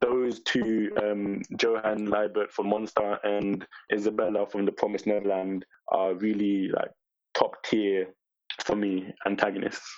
[0.00, 6.68] those two, um, Johan Liebert from Monster and Isabella from The Promised Neverland, are really
[6.68, 6.90] like
[7.34, 8.14] top tier
[8.60, 9.90] for me antagonists.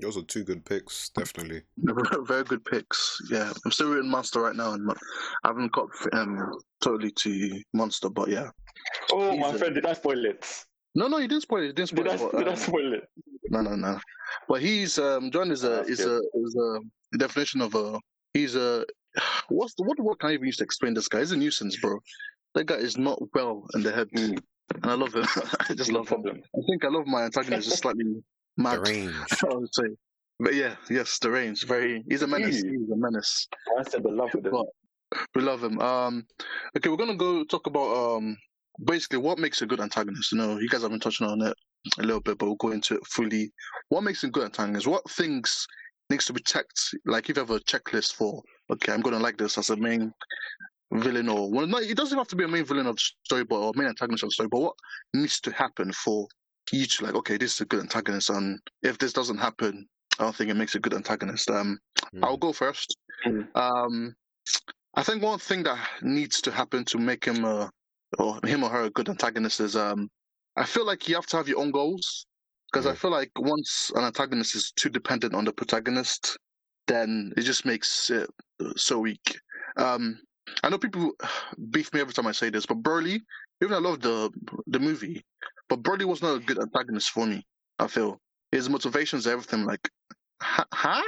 [0.00, 1.62] Those are two good picks, definitely.
[2.26, 3.18] Very good picks.
[3.30, 8.08] Yeah, I'm still reading Monster right now, and I haven't got um, totally to Monster,
[8.08, 8.50] but yeah.
[9.12, 9.58] Oh, He's my a...
[9.58, 10.44] friend, did I spoil it?
[10.94, 11.66] No, no, you didn't spoil it.
[11.66, 12.20] You didn't spoil did it.
[12.20, 13.08] I, but, did I spoil it?
[13.50, 13.98] No, no, no.
[14.48, 17.98] But he's um, John is a is a is a definition of a
[18.34, 18.84] he's a
[19.48, 21.20] what's the what word can I even use to explain this guy?
[21.20, 21.98] He's a nuisance, bro.
[22.54, 24.38] That guy is not well in the head, mm.
[24.74, 25.26] and I love him.
[25.68, 26.36] I just no love problem.
[26.36, 26.44] him.
[26.56, 28.04] I think I love my antagonist just slightly
[28.56, 28.84] mad.
[28.84, 29.44] Deranged.
[29.44, 29.84] I would say.
[30.40, 31.64] But yeah, yes, the range.
[31.66, 32.62] Very he's a menace.
[32.62, 33.48] He's a menace.
[33.78, 34.44] I said we love him.
[35.34, 35.78] We love him.
[35.80, 36.26] Um
[36.76, 38.36] okay, we're gonna go talk about um
[38.84, 40.32] basically what makes a good antagonist.
[40.32, 41.56] You know, you guys have been touching on it
[41.98, 43.52] a little bit, but we'll go into it fully.
[43.88, 44.86] What makes a good antagonist?
[44.86, 45.66] What things
[46.10, 46.94] needs to be checked?
[47.06, 50.12] Like if you have a checklist for okay, I'm gonna like this as a main
[50.94, 53.44] villain or well no it doesn't have to be a main villain of the story
[53.44, 54.74] but or main antagonist of the story, but what
[55.14, 56.26] needs to happen for
[56.72, 59.86] you to like, okay, this is a good antagonist, and if this doesn't happen,
[60.18, 61.50] I don't think it makes a good antagonist.
[61.50, 61.78] Um,
[62.14, 62.20] mm.
[62.22, 62.96] I'll go first.
[63.26, 63.46] Mm.
[63.56, 64.14] Um,
[64.94, 67.70] I think one thing that needs to happen to make him a,
[68.18, 70.10] or him or her a good antagonist is um,
[70.56, 72.26] I feel like you have to have your own goals
[72.70, 72.92] because mm.
[72.92, 76.36] I feel like once an antagonist is too dependent on the protagonist,
[76.88, 78.28] then it just makes it
[78.76, 79.38] so weak.
[79.76, 80.20] Um,
[80.62, 81.12] I know people
[81.70, 83.20] beef me every time I say this, but Broly,
[83.62, 84.30] even I love the
[84.66, 85.24] the movie,
[85.68, 87.46] but Broly was not a good antagonist for me.
[87.78, 88.20] I feel
[88.50, 89.88] his motivations, everything, like,
[90.40, 90.64] huh?
[90.72, 91.02] huh?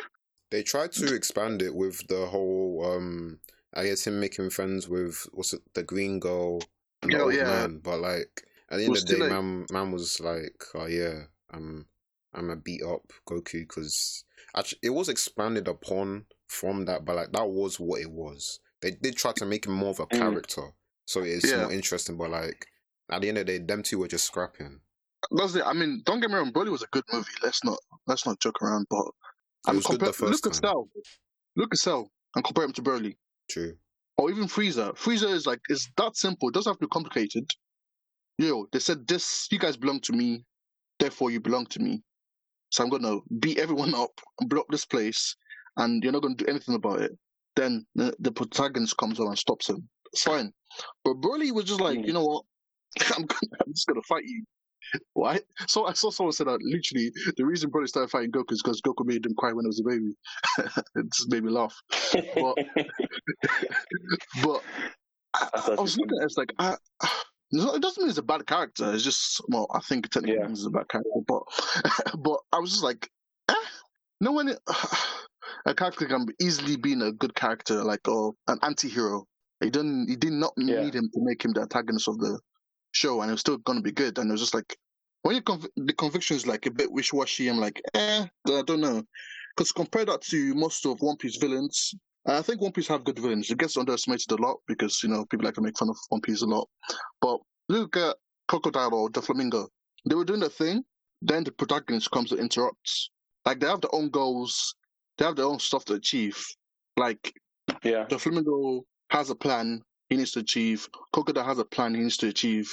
[0.50, 3.40] They tried to expand it with the whole, um,
[3.74, 6.60] I guess him making friends with what's it, the green girl
[7.02, 7.44] and the Girl, old yeah.
[7.44, 7.80] man.
[7.82, 11.24] But like at the end of the day, like- man, man was like, "Oh yeah,
[11.50, 11.86] I'm,
[12.32, 14.24] I'm a beat up Goku." Because
[14.56, 18.60] actually, it was expanded upon from that, but like that was what it was.
[18.80, 20.18] They did try to make him more of a Mm.
[20.18, 20.72] character,
[21.06, 21.62] so it's Yeah.
[21.62, 22.16] more interesting.
[22.16, 22.66] But like
[23.10, 24.80] at the end of the day, them two were just scrapping.
[25.30, 25.62] That's it.
[25.64, 27.26] I mean, don't get me wrong, Broly was a good movie.
[27.42, 28.86] Let's not let's not joke around.
[28.90, 29.06] But
[29.66, 30.70] I'm was good the compar- first look at time.
[30.70, 30.88] Cell,
[31.56, 33.16] look at Cell, and compare him to Broly,
[33.50, 33.74] True.
[34.18, 34.94] or even Frieza.
[34.96, 36.48] Frieza is like it's that simple.
[36.48, 37.50] It doesn't have to be complicated.
[38.38, 39.48] Yo, they said this.
[39.50, 40.44] You guys belong to me,
[40.98, 42.02] therefore you belong to me.
[42.70, 45.36] So I'm gonna beat everyone up and blow up this place,
[45.78, 47.12] and you're not gonna do anything about it.
[47.56, 49.88] Then the, the protagonist comes on and stops him.
[50.12, 50.52] It's fine.
[51.04, 52.06] But Broly was just like, Mm.
[52.08, 52.44] you know what?
[53.16, 54.44] I'm, gonna, I'm just gonna fight you.
[55.14, 55.40] Why?
[55.66, 58.80] So I saw someone said that literally the reason Broly started fighting Goku is because
[58.82, 60.12] Goku made him cry when he was a baby.
[60.96, 61.74] it just made me laugh.
[62.34, 62.58] But-
[64.42, 64.62] But
[65.34, 66.76] I, I was looking at it, it's like I,
[67.52, 68.92] it doesn't mean he's a bad character.
[68.92, 70.48] It's just well, I think technically Yeah.
[70.48, 71.42] he's a bad character, but
[72.18, 73.10] but I was just like,
[73.48, 73.54] eh,
[74.20, 74.54] no one
[75.66, 79.24] a character can easily be a good character, like or an anti-hero.
[79.62, 80.82] He didn't he did not Yeah.
[80.84, 82.38] need him to make him the antagonist of the
[82.94, 84.18] show, and it was still gonna be good.
[84.18, 84.76] And it was just like
[85.22, 87.48] when you conv- the conviction is like a bit wishy-washy.
[87.48, 89.02] I'm like, eh, I don't know,
[89.56, 91.94] because compare that to most of One Piece villains.
[92.26, 93.50] I think One Piece have good villains.
[93.50, 96.20] It gets underestimated a lot because you know people like to make fun of One
[96.20, 96.68] Piece a lot.
[97.20, 98.16] But look at
[98.48, 99.68] Crocodile or Doflamingo.
[100.08, 100.84] They were doing their thing.
[101.22, 103.10] Then the protagonist comes and interrupts.
[103.44, 104.74] Like they have their own goals.
[105.18, 106.42] They have their own stuff to achieve.
[106.96, 107.32] Like
[107.82, 108.06] yeah.
[108.06, 110.88] Doflamingo has a plan he needs to achieve.
[111.12, 112.70] Crocodile has a plan he needs to achieve.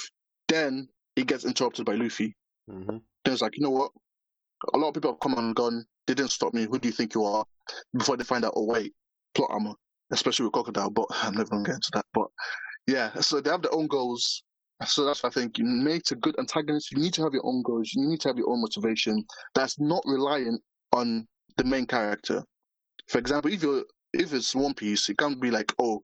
[0.48, 2.34] Then he gets interrupted by Luffy.
[2.68, 3.90] hmm Then it's like, you know what?
[4.74, 5.84] A lot of people have come and gone.
[6.06, 6.64] They didn't stop me.
[6.64, 7.44] Who do you think you are?
[7.96, 8.92] Before they find out, oh wait,
[9.34, 9.74] plot armor,
[10.12, 10.90] especially with Crocodile.
[10.90, 12.06] But I'm never gonna get into that.
[12.12, 12.26] But
[12.86, 14.42] yeah, so they have their own goals.
[14.84, 16.90] So that's I think you make a good antagonist.
[16.92, 17.92] You need to have your own goals.
[17.94, 19.24] You need to have your own motivation.
[19.54, 20.60] That's not reliant
[20.92, 22.44] on the main character.
[23.08, 26.02] For example, if you're if it's One Piece, it can't be like, oh,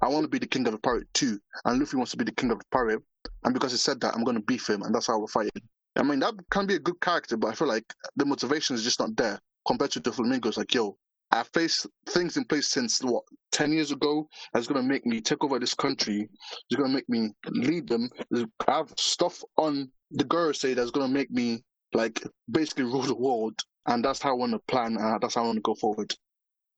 [0.00, 2.24] I want to be the king of the pirate too, and Luffy wants to be
[2.24, 3.02] the king of the pirate,
[3.44, 5.62] and because he said that, I'm going to beef him, and that's how we're fighting.
[5.96, 7.84] I mean, that can be a good character, but I feel like
[8.16, 10.58] the motivation is just not there compared to Doflamingo's.
[10.58, 10.96] Like, yo,
[11.32, 15.42] I faced things in place since what ten years ago that's gonna make me take
[15.42, 16.28] over this country.
[16.70, 18.10] It's gonna make me lead them.
[18.34, 21.62] I have stuff on the Gorosei that's gonna make me
[21.94, 24.96] like basically rule the world, and that's how I want to plan.
[24.96, 26.14] And that's how I want to go forward.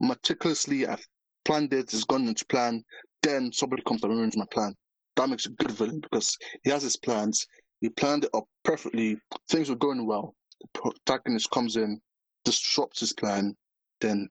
[0.01, 1.05] Meticulously, I've
[1.45, 1.93] planned it.
[1.93, 2.83] It's gone into plan.
[3.21, 4.75] Then somebody comes and ruins my plan.
[5.15, 7.45] That makes a good villain because he has his plans.
[7.81, 9.19] He planned it up perfectly.
[9.49, 10.35] Things were going well.
[10.61, 11.99] The protagonist comes in,
[12.45, 13.55] disrupts his plan,
[14.01, 14.29] then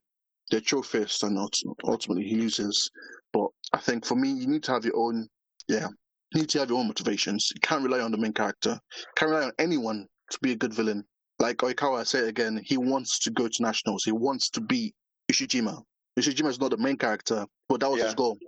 [0.51, 2.91] they're throw fist and ult- ultimately he loses.
[3.33, 5.29] But I think for me, you need to have your own,
[5.69, 5.89] yeah,
[6.33, 7.51] you need to have your own motivations.
[7.55, 8.79] You can't rely on the main character.
[9.17, 11.05] can't rely on anyone to be a good villain.
[11.39, 14.05] Like Oikawa, it again, he wants to go to nationals.
[14.05, 14.95] He wants to beat
[15.31, 15.83] Ushijima.
[16.19, 18.17] Ushijima is not the main character, but that was his Yeah.
[18.17, 18.39] goal.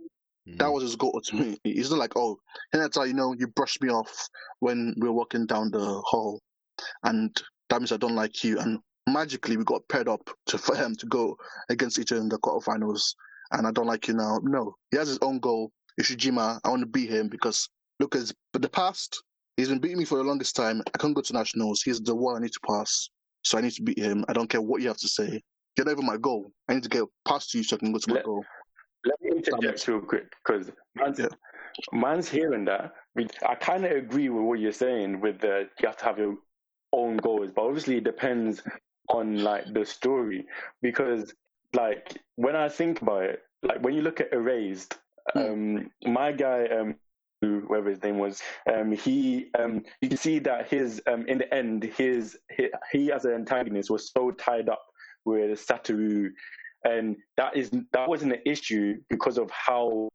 [0.47, 0.57] Hmm.
[0.57, 1.61] That was his goal ultimately.
[1.65, 2.39] He's not like, oh,
[2.75, 4.29] Hinata, you know, you brushed me off
[4.61, 6.41] when we were walking down the hall,
[7.05, 7.31] and
[7.69, 8.59] that means I don't like you.
[8.59, 11.37] And magically, we got paired up to for him to go
[11.69, 13.15] against each other in the quarterfinals,
[13.53, 14.39] and I don't like you now.
[14.43, 15.71] No, he has his own goal.
[16.01, 17.69] Ushijima, I want to beat him because
[18.01, 19.23] look at his, the past.
[19.57, 20.83] He's been beating me for the longest time.
[20.95, 21.83] I can't go to nationals.
[21.83, 23.11] He's the one I need to pass,
[23.43, 24.25] so I need to beat him.
[24.29, 25.43] I don't care what you have to say.
[25.79, 26.53] Not even my goal.
[26.69, 28.45] I need to get past you so I can go to my Let- goal.
[29.05, 31.29] Let me interject real quick because man's, Yeah.
[31.93, 32.93] man's hearing that.
[33.49, 36.37] I kind of agree with what you're saying with the you have to have your
[36.93, 38.63] own goals, but obviously it depends
[39.09, 40.47] on like the story
[40.83, 41.33] because
[41.73, 44.99] like when I think about it, like when you look at Erased,
[45.35, 46.97] um, my guy, um,
[47.41, 51.55] whoever his name was, um, he, um, you can see that his, um, in the
[51.55, 54.83] end, his, he, he as an antagonist was so tied up
[55.25, 56.31] with Satoru.
[56.85, 60.09] And that is that wasn't an issue because of how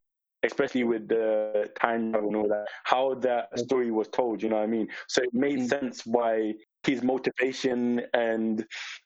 [0.43, 4.57] especially with the time travel and all that how that story was told you know
[4.57, 4.87] what i mean?
[5.07, 5.69] So it made Mm.
[5.69, 8.63] sense why his motivation and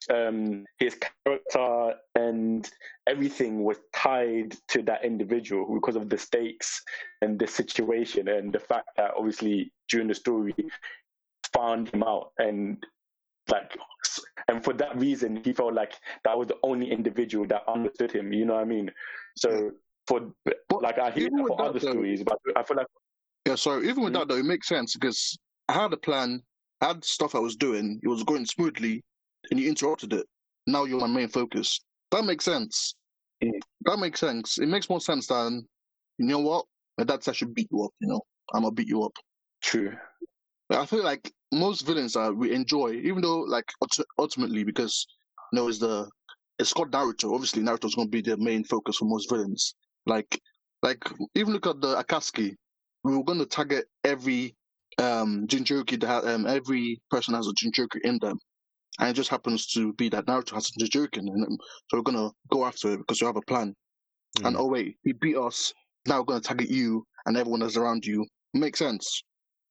[0.09, 2.69] um, his character and
[3.07, 6.81] everything was tied to that individual because of the stakes
[7.21, 10.53] and the situation and the fact that obviously during the story
[11.53, 12.85] found him out and
[13.49, 13.77] like
[14.47, 18.31] and for that reason he felt like that was the only individual that understood him
[18.33, 18.89] you know what i mean
[19.37, 19.71] so
[20.07, 20.31] for
[20.81, 22.87] like I hear for other though- stories, but I feel like
[23.45, 24.19] Yeah, so even with Mhm.
[24.19, 26.41] that though, it makes sense because I had a plan,
[26.81, 29.03] I had stuff I was doing, it was going smoothly,
[29.51, 30.25] and you interrupted it.
[30.65, 31.79] Now you're my main focus.
[32.11, 32.95] That makes sense.
[33.43, 33.59] Mhm.
[33.81, 34.57] That makes sense.
[34.57, 35.67] It makes more sense than,
[36.17, 36.65] you know what,
[36.97, 37.91] my dad said I should beat you up.
[37.99, 38.21] You know,
[38.53, 39.13] I'm gonna beat you up.
[39.61, 39.95] true.
[40.69, 45.05] But I feel like most villains that we enjoy, even though like ulti- ultimately because
[45.51, 46.09] you know it's the
[46.59, 47.33] it's called Naruto.
[47.33, 49.75] Obviously, Naruto's going to be the main focus for most villains.
[50.05, 50.39] Like
[50.83, 51.03] like
[51.35, 52.55] even look at the Akatsuki.
[53.03, 54.55] We were going to target every
[54.97, 58.37] um Jinchuriki that ha- um every person has a Jinchuriki in them,
[58.99, 61.57] and it just happens to be that Naruto has a Jinchuriki in them.
[61.89, 63.75] So we're gonna go after it because we have a plan.
[64.43, 64.59] And Mm.
[64.59, 65.73] oh wait, he beat us.
[66.05, 68.25] Now we're gonna target you and everyone that's around you.
[68.53, 69.23] Makes sense.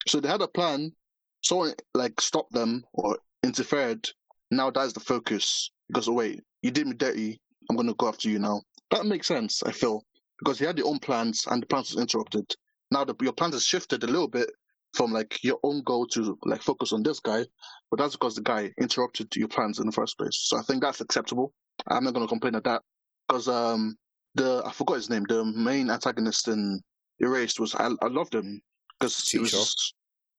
[0.07, 0.93] So they had a plan.
[1.43, 4.09] Someone like stopped them or interfered.
[4.51, 5.71] Now that's the focus.
[5.89, 7.41] Because oh wait, you did me dirty.
[7.69, 8.63] I'm gonna go after you now.
[8.91, 9.63] That makes sense.
[9.65, 10.05] I feel
[10.39, 12.45] because he had their own plans and the plans was interrupted.
[12.91, 14.51] Now the, your plans has shifted a little bit
[14.95, 17.45] from like your own goal to like focus on this guy,
[17.91, 20.37] but that's because the guy interrupted your plans in the first place.
[20.49, 21.53] So I think that's acceptable.
[21.89, 22.83] I'm not gonna complain at that
[23.27, 23.97] because um
[24.35, 25.25] the I forgot his name.
[25.29, 26.81] The main antagonist in
[27.21, 28.61] Erased was I, I loved him
[28.99, 29.95] because he was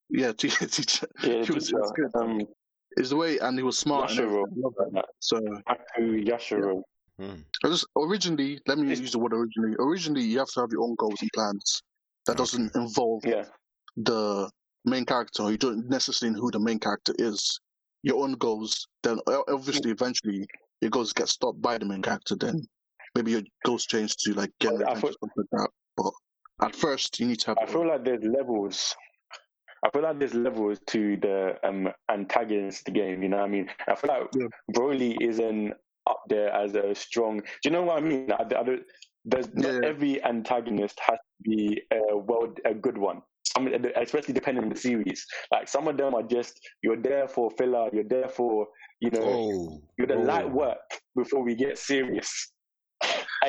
[0.09, 1.07] yeah teacher teacher.
[1.23, 1.79] Yeah, He was- teacher.
[1.79, 2.15] was good.
[2.15, 2.41] Um,
[2.97, 4.09] Is the way and he was smart.
[4.09, 4.43] Yashiro.
[4.47, 5.05] I love that.
[5.19, 6.81] So Gaku Yashiro.
[7.21, 7.43] Mm.
[7.63, 9.75] I just originally let me It's- use the word originally.
[9.79, 11.81] Originally, you have to have your own goals and plans.
[12.25, 13.45] That doesn't involve Yeah,
[13.97, 14.49] the
[14.85, 15.49] main character.
[15.51, 17.59] You don't necessarily know who the main character is.
[18.03, 18.87] Your own goals.
[19.03, 20.45] Then obviously, eventually,
[20.81, 22.35] your goals get stopped by the main character.
[22.35, 22.65] Then
[23.15, 25.69] maybe your goals change to like get Well, I revenge thought- something like that.
[25.97, 26.13] But
[26.67, 27.57] at first, you need to have.
[27.61, 28.95] I feel like there's levels.
[29.85, 33.23] I feel like there's levels to the um antagonist game.
[33.23, 33.69] You know what I mean?
[33.87, 34.47] I feel like Yeah.
[34.75, 35.73] Broly isn't
[36.09, 37.39] up there as a strong.
[37.39, 38.31] Do you know what I mean?
[38.31, 38.83] I, I don't,
[39.25, 39.79] there's not Yeah.
[39.83, 43.21] every antagonist has to be a well a good one.
[43.57, 45.25] I mean, especially depending on the series.
[45.51, 47.89] Like some of them are just you're there for filler.
[47.91, 48.67] You're there for
[49.01, 50.21] you know Oh, you're the oh.
[50.21, 50.77] light work
[51.15, 52.51] before we get serious.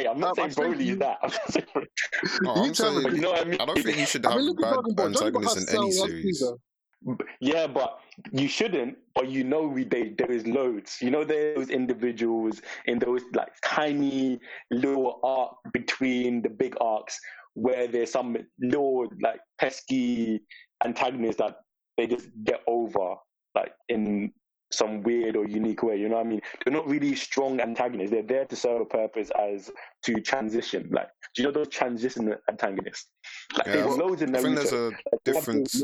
[0.01, 1.19] Hey, I'm not Um, saying think Broly you- is that.
[1.23, 1.87] I'm not saying Broly-
[2.43, 3.61] You I'm need to have a saying, you know what I mean?
[3.61, 5.11] I don't think you should I have mean, bad Dragon Ball.
[5.11, 6.45] Dragon Ball antagonists in any series.
[7.41, 7.99] Yeah, but
[8.33, 8.97] you shouldn't.
[9.15, 10.99] But you know, we they, there is loads.
[11.03, 14.39] You know, there's individuals in those like tiny
[14.71, 17.19] little arc between the big arcs
[17.55, 20.41] where there's some little like pesky
[20.85, 21.57] antagonists that
[21.99, 23.15] they just get over
[23.55, 24.33] like in
[24.73, 25.97] some weird or unique way.
[25.97, 26.41] You know what I mean?
[26.65, 28.11] They're not really strong antagonists.
[28.11, 29.71] They're there to serve a purpose as
[30.05, 30.89] to transition.
[30.93, 33.07] Like, do you know those transition antagonists?
[33.57, 35.83] Like, Yeah, there's I- loads in I think there's a Like, difference.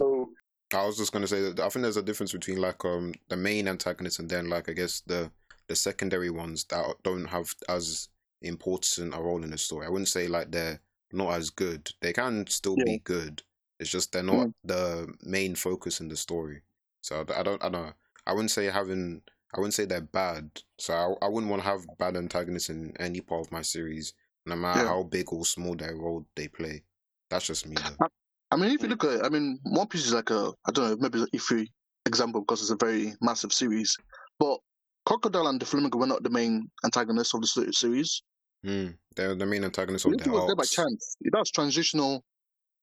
[0.73, 3.37] I was just gonna say that I think there's a difference between like um the
[3.37, 5.31] main antagonist and then like I guess the
[5.69, 8.09] the secondary ones that don't have as
[8.43, 9.87] important a role in the story.
[9.87, 10.81] I wouldn't say like they're
[11.13, 11.91] not as good.
[12.01, 13.43] They can still be good.
[13.79, 14.55] It's just they're not Mm.
[14.65, 16.63] the main focus in the story.
[17.01, 17.93] So I don't I don't know.
[18.27, 19.23] I wouldn't say having
[19.55, 20.51] I wouldn't say they're bad.
[20.79, 24.13] So I, I wouldn't want to have bad antagonists in any part of my series,
[24.45, 24.89] no matter Yeah.
[24.89, 26.83] how big or small their role they play.
[27.31, 28.07] That's just me though.
[28.51, 30.73] I mean, if you look at it, I mean, One Piece is like a, I
[30.73, 31.67] don't know, maybe if you
[32.07, 33.97] example because it's a very massive series.
[34.39, 34.59] But
[35.05, 38.23] Crocodile and Doflamingo were not the main antagonists of the series.
[38.65, 38.97] Mm.
[39.15, 41.17] They're the main antagonists of Luffy their was there by chance.
[41.33, 42.25] That's transitional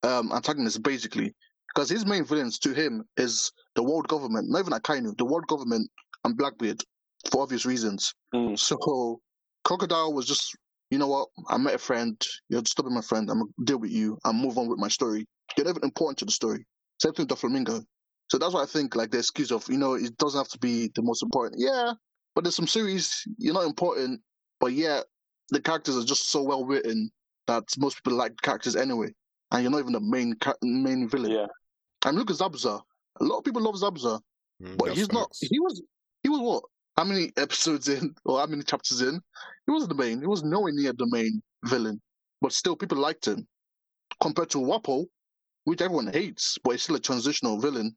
[0.03, 1.33] um, antagonist, basically.
[1.73, 5.47] Because his main villains to him is the world government, not even Akainu, the world
[5.47, 5.89] government
[6.23, 6.83] and Blackbeard,
[7.31, 8.13] for obvious reasons.
[8.33, 8.57] Mm.
[8.57, 9.19] So
[9.63, 10.55] Crocodile was just,
[10.91, 11.29] you know what?
[11.49, 12.21] I met a friend.
[12.49, 13.29] You're stopping my friend.
[13.29, 15.25] I'm gonna deal with you and move on with my story.
[15.57, 16.65] You're not even important to the story.
[17.01, 17.83] Same thing with Doflamingo.
[18.29, 20.59] So that's why I think like the excuse of, you know, it doesn't have to
[20.59, 21.59] be the most important.
[21.59, 21.93] Yeah,
[22.35, 24.21] but there's some series you're not important,
[24.59, 25.01] but yeah,
[25.49, 27.09] the characters are just so well written
[27.47, 29.13] that most people like the characters anyway,
[29.51, 31.31] and you're not even the main ca- main villain.
[31.31, 31.47] Yeah.
[32.05, 32.81] And look at Zabuza.
[33.19, 34.19] A lot of people love Zabuza,
[34.61, 35.29] Mm, but that's he's not.
[35.39, 35.81] He was.
[36.21, 36.63] He was what?
[36.95, 39.19] How many episodes in, or how many chapters in?
[39.65, 40.19] He wasn't the main.
[40.21, 41.99] He was nowhere near the main villain,
[42.39, 43.47] but still people liked him.
[44.21, 45.05] Compared to Wapol,
[45.63, 47.95] which everyone hates, but he's still a transitional villain.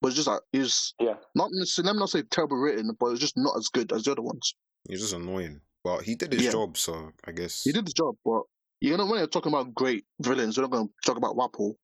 [0.00, 1.16] But it's just like he's Yeah.
[1.34, 1.88] not necessarily.
[1.88, 4.22] Let me not say terrible written, but it's just not as good as the other
[4.22, 4.54] ones.
[4.88, 5.60] He's just annoying.
[5.84, 6.52] But he did his Yeah.
[6.52, 7.64] job, so I guess.
[7.64, 8.42] He did his job, but
[8.80, 11.74] you know when you're talking about great villains, we're not going to talk about Wapol.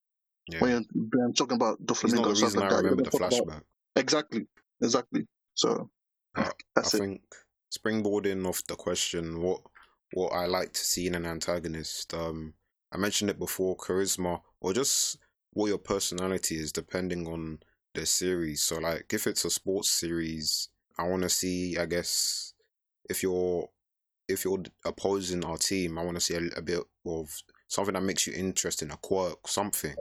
[0.48, 0.60] Yeah.
[0.60, 0.86] When
[1.24, 3.64] I'm talking about Doflamingo not the reason like I that, remember the gonna about-
[3.96, 4.46] Exactly,
[4.82, 5.26] exactly.
[5.54, 5.90] So
[6.34, 7.00] Uh, that's I it.
[7.00, 7.22] think
[7.76, 9.62] springboarding off the question, what
[10.12, 12.12] what I like to see in an antagonist.
[12.14, 12.54] Um,
[12.92, 15.18] I mentioned it before, charisma or just
[15.52, 17.60] what your personality is, depending on
[17.94, 18.62] the series.
[18.62, 20.68] So, like, if it's a sports series,
[20.98, 22.52] I want to see, I guess,
[23.08, 23.68] if you're
[24.28, 28.02] if you're opposing our team, I want to see a, a bit of something that
[28.02, 29.94] makes you interesting, a quirk, something,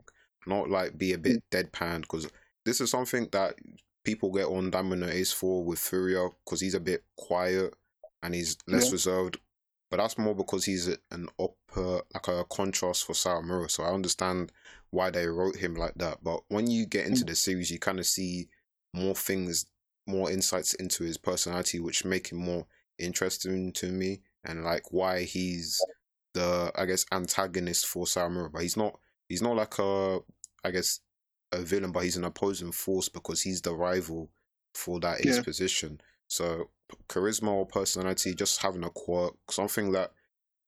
[0.48, 2.28] not like be a bit deadpan because
[2.66, 3.56] this is something that
[4.04, 7.74] people get on Diamond Ace for with Furuya because he's a bit quiet
[8.22, 8.91] and he's less Yeah.
[8.94, 9.39] reserved.
[9.89, 13.70] But that's more because he's an upper, like a contrast for Sawamura.
[13.70, 14.52] So I understand
[14.89, 16.24] why they wrote him like that.
[16.24, 17.28] But when you get into mm.
[17.28, 18.50] the series, you kind of see
[18.94, 19.68] more things,
[20.08, 22.66] more insights into his personality, which make him more
[22.98, 25.80] interesting to me, and like why he's
[26.34, 28.52] the, I guess, antagonist for Sawamura.
[28.52, 29.00] But he's not,
[29.34, 30.20] he's not like a,
[30.64, 31.00] I guess,
[31.52, 34.30] a villain, but he's an opposing force because he's the rival
[34.76, 35.42] for that Yeah.
[35.42, 36.00] position.
[36.28, 36.70] So
[37.10, 40.12] charisma or personality, just having a quirk, something that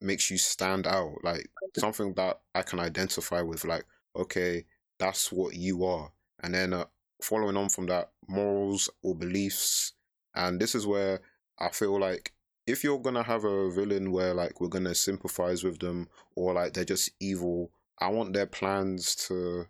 [0.01, 1.47] makes you stand out, like
[1.77, 3.85] something that I can identify with, like,
[4.15, 4.65] okay,
[4.97, 6.11] that's what you are.
[6.41, 6.85] And then uh,
[7.21, 9.93] following on from that, morals or beliefs.
[10.33, 11.21] And this is where
[11.59, 12.33] I feel like
[12.65, 16.73] if you're gonna have a villain where like we're gonna sympathize with them or like
[16.73, 19.67] they're just evil, I want their plans to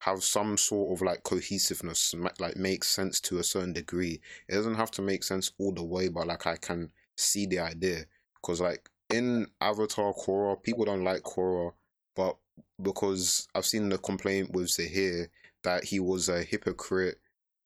[0.00, 4.20] have some sort of like cohesiveness, like make sense to a certain degree.
[4.48, 7.58] It doesn't have to make sense all the way, but like I can see the
[7.60, 8.04] idea.
[8.34, 11.72] Because like in Avatar Korra, people don't like Korra,
[12.14, 12.36] but
[12.82, 15.28] because I've seen the complaint with Zahir
[15.64, 17.18] that he was a hypocrite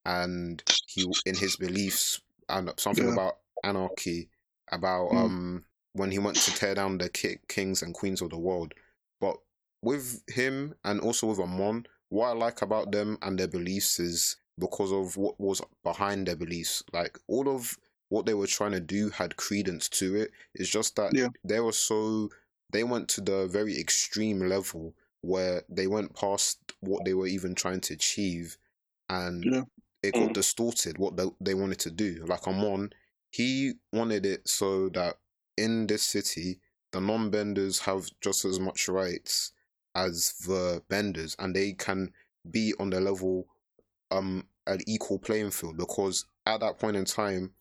[0.06, 3.12] and he in his beliefs and something Yeah.
[3.12, 4.30] about anarchy,
[4.72, 5.16] about Mm.
[5.24, 8.72] um when he went to tear down the ki- kings and queens of the world.
[9.20, 9.38] But
[9.83, 14.37] with him and also with Amon, what I like about them and their beliefs is
[14.59, 16.83] because of what was behind their beliefs.
[16.93, 17.78] Like all of
[18.09, 20.33] what they were trying to do had credence to it.
[20.55, 21.28] It's just that Yeah.
[21.45, 22.31] they were so
[22.72, 27.55] they went to the very extreme level where they went past what they were even
[27.55, 28.57] trying to achieve
[29.09, 29.62] and Yeah.
[30.03, 30.35] it got Mm.
[30.35, 32.24] distorted what they, they wanted to do.
[32.26, 32.93] Like Amon,
[33.31, 35.18] he wanted it so that
[35.57, 36.61] in this city
[36.93, 39.53] the non-benders have just as much rights
[39.95, 42.12] as the benders and they can
[42.51, 43.47] be on the level
[44.11, 47.53] um an equal playing field because at that point in time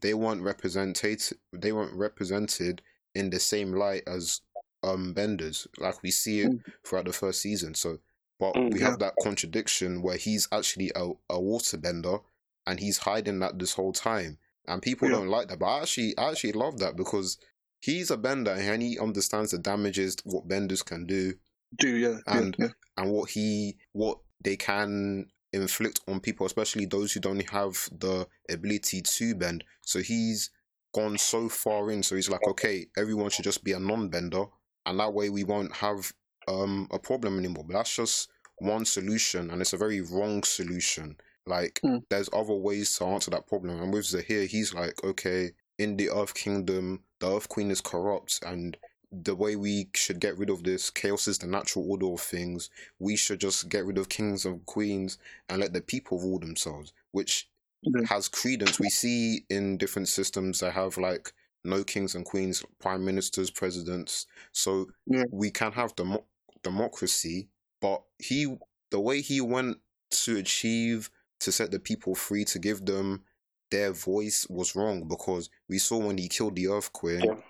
[0.00, 1.20] they weren't represented
[1.52, 2.82] they weren't represented
[3.14, 4.40] in the same light as
[4.82, 6.62] um benders like we see it Mm.
[6.84, 7.98] throughout the first season so
[8.38, 8.86] but Mm, we yeah.
[8.86, 12.22] have that contradiction where he's actually a, a waterbender
[12.66, 15.14] and he's hiding that this whole time and people Yeah.
[15.16, 17.38] don't like that but I actually I actually love that because
[17.80, 21.34] he's a bender and he understands the damages what benders can do
[21.76, 22.72] Do yeah, And- yeah, yeah.
[22.96, 28.26] and what he what they can inflict on people, especially those who don't have the
[28.50, 29.64] ability to bend.
[29.82, 30.50] So he's
[30.94, 32.02] gone so far in.
[32.02, 34.44] So he's like, okay, everyone should just be a non-bender,
[34.86, 36.12] and that way we won't have
[36.48, 37.64] um a problem anymore.
[37.66, 41.16] But that's just one solution, and it's a very wrong solution.
[41.46, 42.02] Like Mm.
[42.10, 43.80] there's other ways to answer that problem.
[43.80, 48.40] And with Zahir, he's like, okay, in the Earth Kingdom, the Earth Queen is corrupt,
[48.44, 48.76] and
[49.10, 52.68] the way we should get rid of this chaos is the natural order of things.
[52.98, 56.92] We should just get rid of kings and queens and let the people rule themselves,
[57.12, 57.48] which
[57.82, 58.06] Yeah.
[58.08, 58.78] has credence.
[58.78, 61.32] We see in different systems that have like
[61.64, 64.26] no kings and queens, prime ministers, presidents.
[64.52, 65.24] So Yeah.
[65.30, 66.26] we can have demo-
[66.62, 67.48] democracy,
[67.80, 68.58] but he,
[68.90, 69.78] the way he went
[70.10, 73.24] to achieve to set the people free, to give them
[73.70, 77.40] their voice was wrong because we saw when he killed the Earth Queen, Yeah.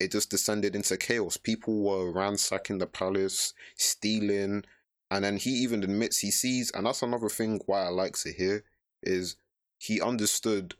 [0.00, 1.36] It just descended into chaos.
[1.36, 4.64] People were ransacking the palace, stealing,
[5.10, 8.32] and then he even admits he sees, and that's another thing why I like to
[8.32, 8.62] hear
[9.02, 9.36] is
[9.78, 10.74] he understood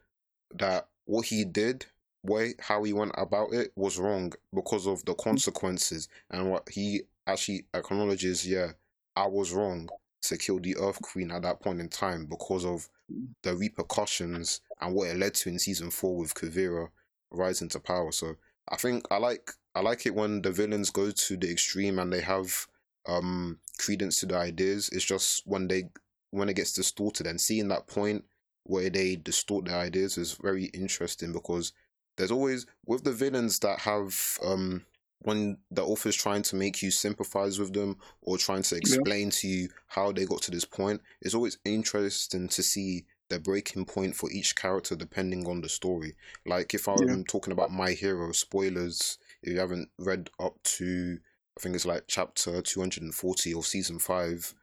[0.55, 1.87] that what he did,
[2.23, 5.25] way how he went about it, was wrong because of the mm.
[5.25, 8.73] consequences, and what he actually acknowledges, yeah,
[9.17, 9.89] I was wrong
[10.23, 13.29] to kill the Earth Queen at that point in time because of mm.
[13.43, 16.89] the repercussions and what it led to in season four with Kuvira
[17.31, 18.13] rising to power.
[18.13, 18.37] So
[18.71, 22.13] I think I like I like it when the villains go to the extreme and
[22.13, 22.67] they have
[23.07, 24.89] um credence to the ideas.
[24.91, 25.91] It's just when they
[26.31, 28.25] when it gets distorted and seeing that point
[28.65, 31.73] where they distort the ideas is very interesting because
[32.17, 34.85] there's always with the villains that have um
[35.21, 39.49] when the author's trying to make you sympathize with them or trying to explain to
[39.49, 44.17] you how they got to this point, it's always interesting to see the breaking point
[44.17, 46.15] for each character depending on the story.
[46.47, 47.23] Like if I'm Yeah.
[47.29, 51.19] talking about My Hero, spoilers, if you haven't read up to
[51.57, 54.55] I think it's like chapter 240 of season 5,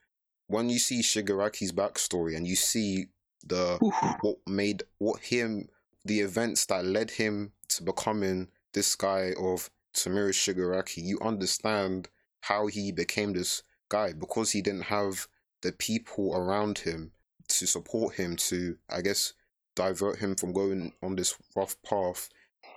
[0.47, 3.07] when you see Shigaraki's backstory and you see
[3.45, 3.79] the
[4.21, 5.67] what made what him
[6.05, 12.09] the events that led him to becoming this guy of Samira Shigaraki, you understand
[12.41, 15.27] how he became this guy because he didn't have
[15.61, 17.11] the people around him
[17.47, 19.33] to support him to, I guess,
[19.75, 22.29] divert him from going on this rough path.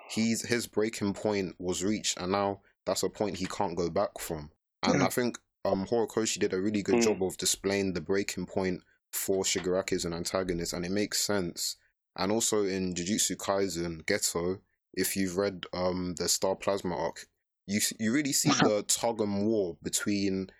[0.06, 4.18] he's his breaking point was reached, and now that's a point he can't go back
[4.18, 4.50] from.
[4.82, 5.06] And Yeah.
[5.06, 7.02] I think um Horikoshi did a really good Mm.
[7.04, 11.76] job of displaying the breaking point for Shigaraki as an antagonist, and it makes sense.
[12.16, 14.60] And also in Jujutsu Kaisen Geto,
[14.94, 17.26] if you've read um the Star Plasma arc,
[17.66, 20.50] you you really see the tug and war between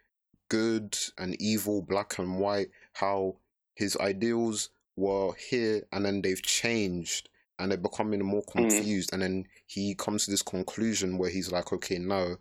[0.49, 2.69] good and evil, black and white.
[2.95, 3.37] How
[3.79, 7.29] his ideals were here, and then they've changed,
[7.61, 8.53] and they're becoming more mm.
[8.53, 9.11] confused.
[9.13, 12.37] And then he comes to this conclusion where he's like, okay, no,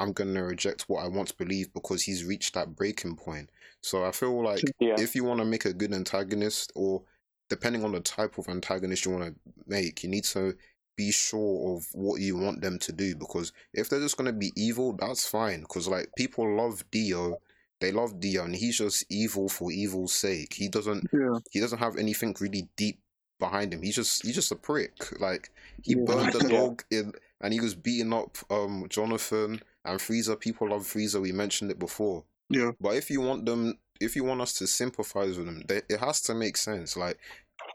[0.00, 3.50] I'm gonna reject what I once believed because he's reached that breaking point.
[3.82, 4.96] So I feel like Yeah.
[4.98, 7.04] if you want to make a good antagonist, or
[7.48, 10.56] depending on the type of antagonist you want to make, you need to
[10.96, 13.14] be sure of what you want them to do.
[13.14, 15.60] Because if they're just gonna be evil, that's fine.
[15.60, 17.38] Because like people love Dio,
[17.80, 18.52] they love Dion.
[18.52, 20.54] he's just evil for evil's sake.
[20.54, 21.38] He doesn't Yeah.
[21.50, 23.00] he doesn't have anything really deep
[23.38, 23.82] behind him.
[23.82, 24.92] He's just he's just a prick.
[25.20, 25.50] Like
[25.82, 26.04] he Yeah.
[26.04, 30.38] burned the dog in, and he was beating up um Jonathan and Frieza.
[30.38, 31.20] People love Frieza.
[31.20, 32.24] We mentioned it before.
[32.50, 32.72] Yeah.
[32.80, 36.00] But if you want them, if you want us to sympathize with them, they, it
[36.00, 36.96] has to make sense.
[36.96, 37.18] Like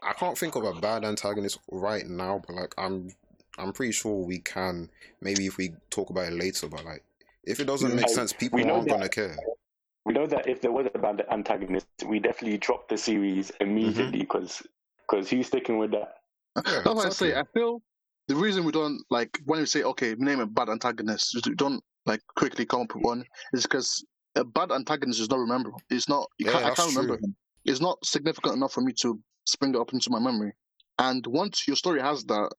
[0.02, 3.12] I can't think of a bad antagonist right now, but like I'm
[3.58, 4.90] I'm pretty sure we can.
[5.20, 7.02] Maybe if we talk about it later, but like
[7.44, 9.36] if it doesn't make sense, people aren't that- gonna care.
[10.06, 14.04] We know that if there was a bad antagonist, we definitely dropped the series immediately
[14.04, 14.20] mm-hmm.
[14.20, 14.62] because
[15.08, 16.14] because he's sticking with that.
[16.64, 17.34] Yeah, That's why I say.
[17.34, 17.82] I feel
[18.28, 21.82] the reason we don't like when we say okay, name a bad antagonist, we don't
[22.06, 24.04] like quickly come up with one is because
[24.36, 25.82] a bad antagonist is not rememberable.
[25.90, 27.34] It's not you Yeah, can't, I can't remember him.
[27.64, 30.52] It's not significant enough for me to spring it up into my memory.
[31.00, 32.50] And once your story has that,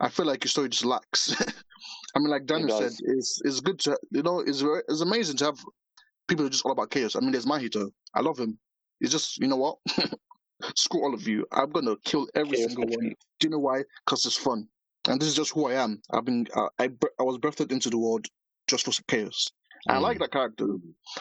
[0.00, 1.36] I feel like your story just lacks.
[2.16, 5.44] I mean, like Daniel said, it's it's good to you know it's it's amazing to
[5.46, 5.60] have
[6.28, 7.16] people are just all about chaos.
[7.16, 7.90] I mean, there's Mahito.
[8.14, 8.58] I love him.
[9.00, 9.76] It's just you know what.
[10.74, 11.46] Screw all of you.
[11.52, 13.14] I'm gonna kill every Chaos single one.
[13.40, 13.82] Do you know why?
[14.04, 14.66] Because it's fun,
[15.06, 16.00] and this is just who I am.
[16.10, 16.88] I've been, uh, I,
[17.20, 18.26] I was birthed into the world
[18.66, 19.46] just for chaos.
[19.88, 20.00] I Mm.
[20.00, 20.66] like that character,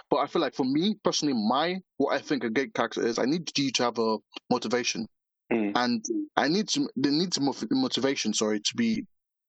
[0.10, 3.20] but I feel like for me personally, my what I think a great character is,
[3.20, 4.18] I need you to have a
[4.49, 5.06] motivation,
[5.51, 5.74] Mm.
[5.76, 6.06] and
[6.38, 8.34] I need to, they need some motivation.
[8.34, 9.06] Sorry, to be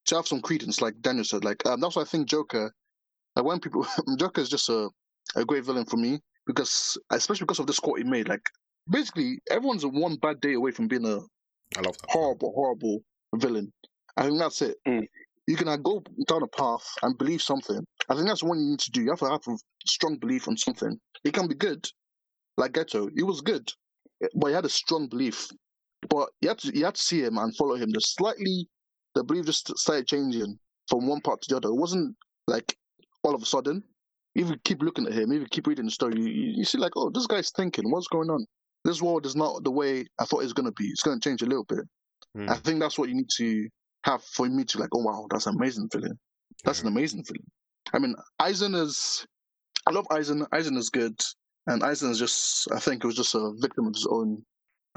[0.06, 1.44] to have some credence, like Daniel said.
[1.44, 2.72] Like um, that's why I think Joker.
[3.36, 3.86] Like when people,
[4.18, 4.90] Joker is just a
[5.34, 8.28] a great villain for me because, especially because of the quote he made.
[8.28, 8.48] Like
[8.88, 11.18] basically, everyone's one bad day away from being a
[11.76, 12.10] I love that.
[12.10, 13.00] horrible, horrible
[13.34, 13.72] villain.
[14.16, 14.76] I think that's it.
[14.86, 15.06] Mm.
[15.46, 17.84] You can go down a path and believe something.
[18.08, 19.02] I think that's what you need to do.
[19.02, 19.56] You have to have a
[19.86, 20.98] strong belief on something.
[21.24, 21.86] It can be good,
[22.56, 23.10] like Geto.
[23.14, 23.70] He was good,
[24.34, 25.48] but he had a strong belief.
[26.08, 27.90] But you had to you had to see him and follow him.
[27.90, 28.68] The slightly,
[29.14, 30.58] the belief just started changing
[30.88, 31.68] from one part to the other.
[31.68, 32.16] It wasn't
[32.46, 32.76] like
[33.22, 33.82] all of a sudden.
[34.36, 36.76] If you keep looking at him, if you keep reading the story, you, you see
[36.76, 37.90] like, oh, this guy's thinking.
[37.90, 38.46] What's going on?
[38.84, 40.84] This world is not the way I thought it's gonna be.
[40.84, 41.84] It's gonna change a little bit.
[42.36, 42.50] Mm.
[42.50, 43.68] I think that's what you need to
[44.04, 46.18] have for me to like, oh wow, that's an amazing feeling.
[46.64, 47.46] That's an amazing feeling.
[47.94, 49.26] I mean, Aizen is,
[49.86, 50.46] I love Aizen.
[50.50, 51.18] Aizen is good,
[51.66, 54.44] and Aizen is just, I think, it was just a victim of his own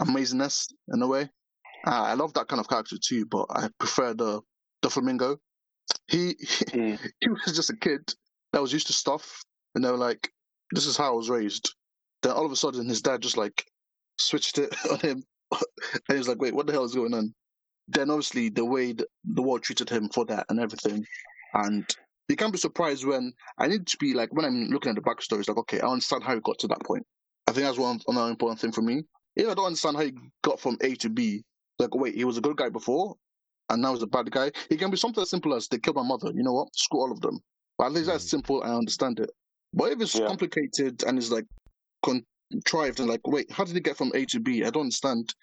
[0.01, 1.29] amazingness in a way.
[1.87, 4.41] Uh, I love that kind of character too, but I prefer the
[4.83, 5.37] Doflamingo.
[6.07, 6.33] He
[6.73, 6.99] Mm.
[7.19, 8.01] he was just a kid
[8.53, 9.43] that was used to stuff,
[9.75, 10.31] and they were like,
[10.71, 11.75] "This is how I was raised."
[12.21, 13.65] Then all of a sudden, his dad just like
[14.17, 17.33] switched it on him, and he was like, "Wait, what the hell is going on?"
[17.87, 21.05] Then obviously the way the, the world treated him for that and everything,
[21.53, 21.85] and
[22.27, 25.01] you can't be surprised when I need to be like when I'm looking at the
[25.01, 25.39] backstory.
[25.39, 27.05] It's like, okay, I understand how he got to that point.
[27.47, 29.03] I think that's one another important thing for me.
[29.35, 31.43] If I don't understand how he got from A to B,
[31.79, 33.15] like wait, he was a good guy before,
[33.69, 34.51] and now he's a bad guy.
[34.69, 36.31] It can be something as simple as they killed my mother.
[36.33, 36.75] You know what?
[36.75, 37.39] Screw all of them.
[37.79, 38.29] But at least that's Mm.
[38.29, 38.61] simple.
[38.61, 39.31] I understand it.
[39.73, 40.27] But if it's Yeah.
[40.27, 41.45] complicated and it's like
[42.03, 44.65] contrived and like, wait, how did he get from A to B?
[44.65, 45.33] I don't understand.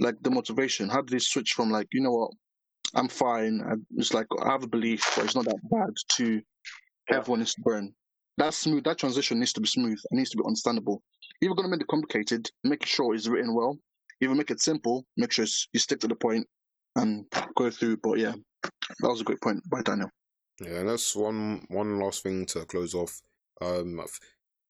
[0.00, 0.88] Like the motivation.
[0.88, 2.30] How did he switch from like, you know what?
[2.94, 3.60] I'm fine.
[3.62, 5.94] I, it's like I have a belief, but it's not that bad.
[6.16, 6.42] To
[7.10, 7.16] Yeah.
[7.18, 7.94] everyone needs to burn.
[8.38, 8.84] That smooth.
[8.84, 9.98] That transition needs to be smooth.
[10.10, 11.02] It needs to be understandable.
[11.40, 13.78] If you're gonna make it complicated, make sure it's written well.
[14.20, 16.46] If you make it simple, make sure you stick to the point
[16.96, 17.24] and
[17.56, 17.98] go through.
[17.98, 20.10] But yeah, that was a great point by Daniel.
[20.60, 23.22] Yeah, and that's one one last thing to close off.
[23.60, 24.00] Um,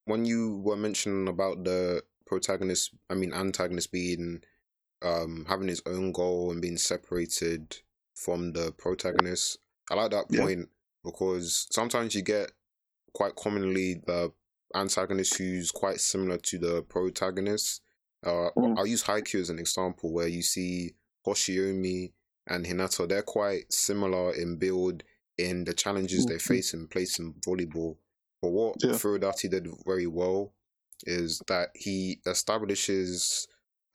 [0.05, 4.43] when you were mentioning about the protagonist, I mean antagonist being
[5.03, 7.77] um having his own goal and being separated
[8.15, 9.59] from the protagonist,
[9.91, 10.41] I like that Yeah.
[10.41, 10.69] point
[11.05, 12.51] because sometimes you get
[13.15, 14.33] quite commonly the
[14.75, 17.81] antagonist who's quite similar to the protagonist.
[18.25, 18.77] Uh, Mm.
[18.77, 22.13] I'll use Haikyuu as an example where you see Hoshiumi
[22.47, 25.05] and Hinata, they're quite similar in build
[25.39, 26.39] in the challenges they Mhm.
[26.39, 27.99] face in place in volleyball.
[28.43, 28.93] But what Yeah.
[28.93, 30.55] Furudate did very well
[31.07, 33.47] is that he establishes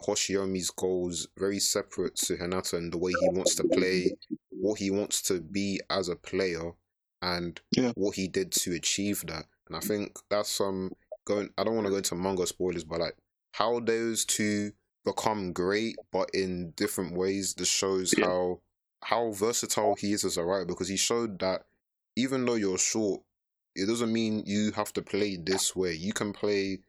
[0.02, 4.16] Hoshiumi's goals very separate to Hinata and the way he wants to play,
[4.60, 6.74] what he wants to be as a player,
[7.22, 7.94] and Yeah.
[7.96, 9.46] what he did to achieve that.
[9.68, 11.54] And I think that's um going.
[11.58, 13.18] I don't want to go into manga spoilers, but like
[13.54, 14.74] how those two
[15.06, 17.54] become great, but in different ways.
[17.56, 18.26] This shows Yeah.
[18.26, 18.62] how
[19.06, 21.66] how versatile he is as a writer because he showed that
[22.16, 23.22] even though you're short,
[23.76, 25.94] it doesn't mean you have to play this way.
[25.94, 26.80] You can play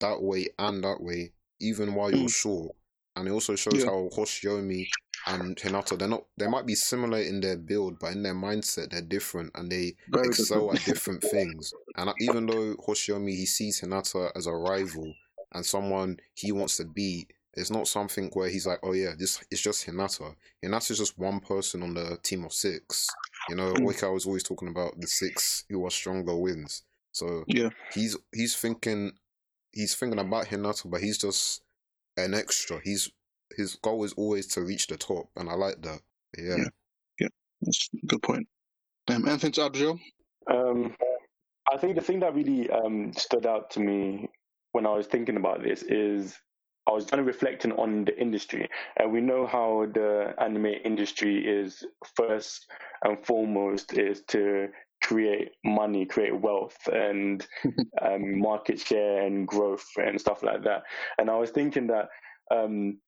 [0.00, 2.32] that way and that way, even while you're Mm.
[2.34, 2.76] short.
[3.16, 3.86] And it also shows Yeah.
[3.86, 4.86] how Hoshiumi
[5.26, 8.90] and Hinata they're not they might be similar in their build, but in their mindset
[8.90, 10.80] they're different and they Very excel different.
[10.80, 11.72] at different things.
[11.96, 15.14] And even though Hoshiumi he sees Hinata as a rival
[15.52, 19.42] and someone he wants to beat, it's not something where he's like, oh yeah, this
[19.50, 20.34] is just Hinata.
[20.64, 23.08] Hinata's just one person on the team of six.
[23.48, 23.86] You know, Mm.
[23.86, 26.82] Oika was always talking about the six who are stronger wins.
[27.12, 27.70] So Yeah.
[27.92, 29.12] he's he's thinking
[29.72, 31.62] he's thinking about Hinata, but he's just
[32.16, 32.80] an extra.
[32.82, 33.10] He's
[33.56, 36.00] his goal is always to reach the top, and I like that.
[36.36, 36.64] Yeah,
[37.20, 37.28] Yeah.
[37.60, 38.48] That's a good point.
[39.08, 39.98] Um, anything to add, Joe?
[40.50, 40.96] Um,
[41.72, 44.28] I think the thing that really um, stood out to me
[44.72, 46.34] when I was thinking about this is
[46.86, 51.46] I was kind of reflecting on the industry, and we know how the anime industry
[51.46, 51.84] is
[52.16, 52.66] first
[53.04, 54.68] and foremost is to
[55.02, 57.46] create money, create wealth, and
[58.02, 60.82] um, market share and growth and stuff like that.
[61.18, 62.08] And I was thinking that
[62.50, 62.98] um,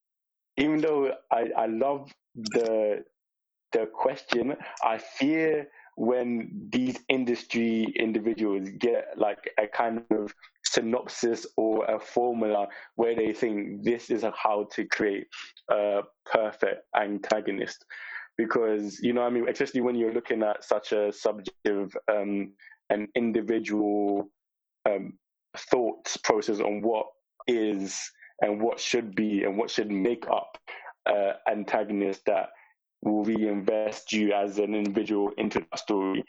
[0.56, 3.04] even though I, I love the
[3.72, 10.34] the question, I fear when these industry individuals get like a kind of
[10.76, 15.26] synopsis or a formula where they think this is how to create
[15.70, 17.84] a perfect antagonist
[18.36, 22.52] because you know i mean especially when you're looking at such a subjective um,
[22.90, 24.28] and individual
[24.88, 25.12] um,
[25.56, 27.06] thought process on what
[27.46, 27.98] is
[28.42, 30.58] and what should be and what should make up
[31.06, 32.50] uh, antagonist that
[33.02, 36.24] will reinvest you as an individual into that story.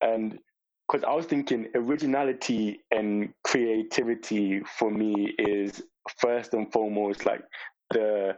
[0.00, 0.38] And
[0.86, 5.82] because I was thinking originality and creativity for me is
[6.18, 7.42] first and foremost like
[7.90, 8.36] the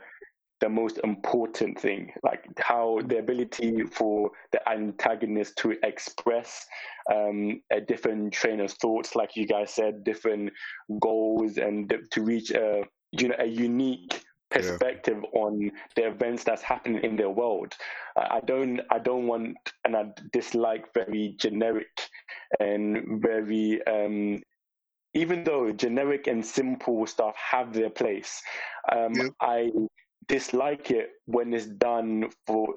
[0.60, 6.64] the most important thing like how the ability for the antagonist to express
[7.12, 10.52] um, a different train of thoughts like you guys said different
[11.00, 12.82] goals and to reach a
[13.12, 14.24] you know a unique
[14.54, 15.40] perspective yeah.
[15.40, 17.74] on the events that's happening in their world.
[18.16, 21.88] I don't I don't want and I dislike very generic
[22.60, 24.42] and very um,
[25.14, 28.42] even though generic and simple stuff have their place,
[28.92, 29.34] um.
[29.40, 29.70] I
[30.26, 32.74] dislike it when it's done for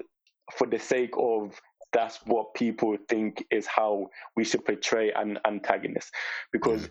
[0.56, 1.58] for the sake of
[1.92, 6.10] that's what people think is how we should portray an antagonist
[6.52, 6.82] because.
[6.82, 6.90] Mm.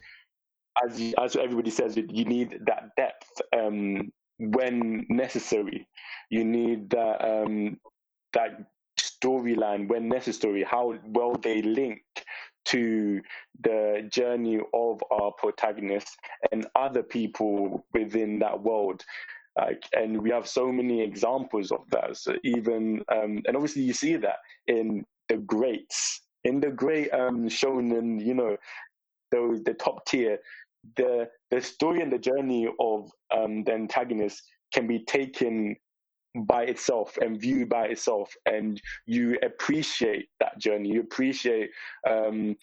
[0.86, 5.88] As, as everybody says, you need that depth um, when necessary.
[6.30, 7.80] You need that um,
[8.34, 8.51] that
[8.99, 10.64] storyline when necessary.
[10.64, 12.03] How well they link
[12.68, 13.22] to
[13.61, 16.18] the journey of our protagonist
[16.51, 19.03] and other people within that world.
[19.57, 22.18] Like, and we have so many examples of that.
[22.18, 24.38] So even um, and obviously you see that
[24.68, 28.55] in the greats, in the great um, shonen, you know,
[29.32, 30.39] those the top tier
[30.95, 34.41] the the story and the journey of um, the antagonist
[34.74, 35.76] can be taken
[36.46, 40.90] by itself and viewed by itself, and you appreciate that journey.
[40.90, 41.72] You appreciate,
[42.08, 42.56] um,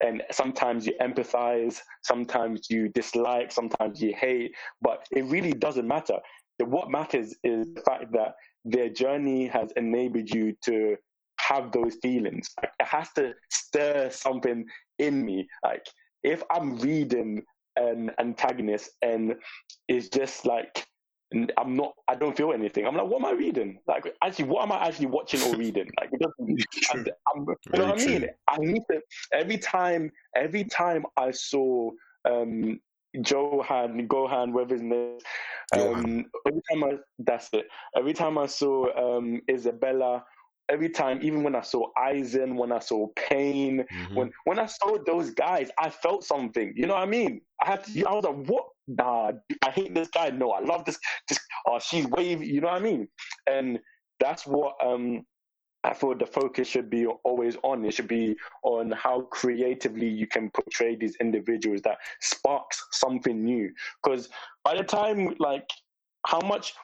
[0.00, 6.18] and sometimes you empathize, sometimes you dislike, sometimes you hate, but it really doesn't matter.
[6.58, 8.34] What matters is the fact that
[8.64, 10.96] their journey has enabled you to
[11.40, 12.48] have those feelings.
[12.62, 14.66] It has to stir something
[14.98, 15.48] in me.
[15.62, 15.86] Like
[16.22, 17.42] if I'm reading
[17.76, 19.36] an antagonist and
[19.88, 20.86] it's just like
[21.58, 22.86] I'm not, I don't feel anything.
[22.86, 23.78] I'm like, what am I reading?
[23.86, 25.88] Like, actually, what am I actually watching or reading?
[26.00, 28.28] Like, it doesn't, I'm, you know what I mean?
[28.48, 29.00] I need to
[29.32, 31.90] every time, every time I saw
[32.24, 32.80] um,
[33.12, 35.18] Johan, Gohan, whatever his name,
[35.74, 37.66] um, every time I, that's it.
[37.94, 40.24] Every time I saw um, Isabella
[40.70, 44.14] every time, even when I saw Aizen, when I saw Pain, mm-hmm.
[44.14, 46.72] when when I saw those guys, I felt something.
[46.76, 47.40] You know what I mean?
[47.62, 48.04] I had to.
[48.04, 48.66] I was like, what?
[48.88, 49.32] Nah,
[49.64, 50.30] I hate this guy.
[50.30, 50.98] No, I love this.
[51.28, 52.46] Just oh, she's wavy.
[52.46, 53.08] You know what I mean?
[53.46, 53.78] And
[54.18, 55.24] that's what um
[55.84, 57.84] I thought the focus should be always on.
[57.84, 63.72] It should be on how creatively you can portray these individuals that sparks something new.
[64.02, 64.28] Because
[64.64, 65.68] by the time, like,
[66.26, 66.74] how much,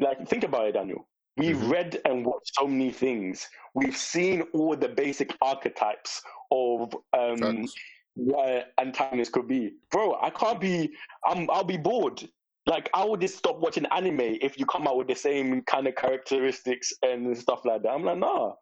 [0.00, 1.08] like, think about it, Daniel.
[1.36, 1.70] We've mm-hmm.
[1.70, 3.48] read and watched so many things.
[3.74, 7.66] We've seen all the basic archetypes of um,
[8.14, 9.74] what antagonists could be.
[9.90, 10.92] Bro, I can't be.
[11.26, 11.48] I'm.
[11.50, 12.28] I'll be bored.
[12.66, 15.86] like I would just stop watching anime if you come out with the same kind
[15.86, 17.90] of characteristics and stuff like that.
[17.90, 18.52] I'm like, nah.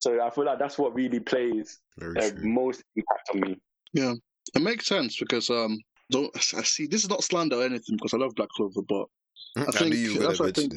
[0.00, 3.58] So I feel like that's what really plays Very uh, most impact on me.
[3.92, 4.14] Yeah,
[4.54, 5.78] it makes sense because um,
[6.10, 9.06] don't I see this is not slander or anything because I love Black Clover, but
[9.56, 10.74] I I, think knew you were that's what I think.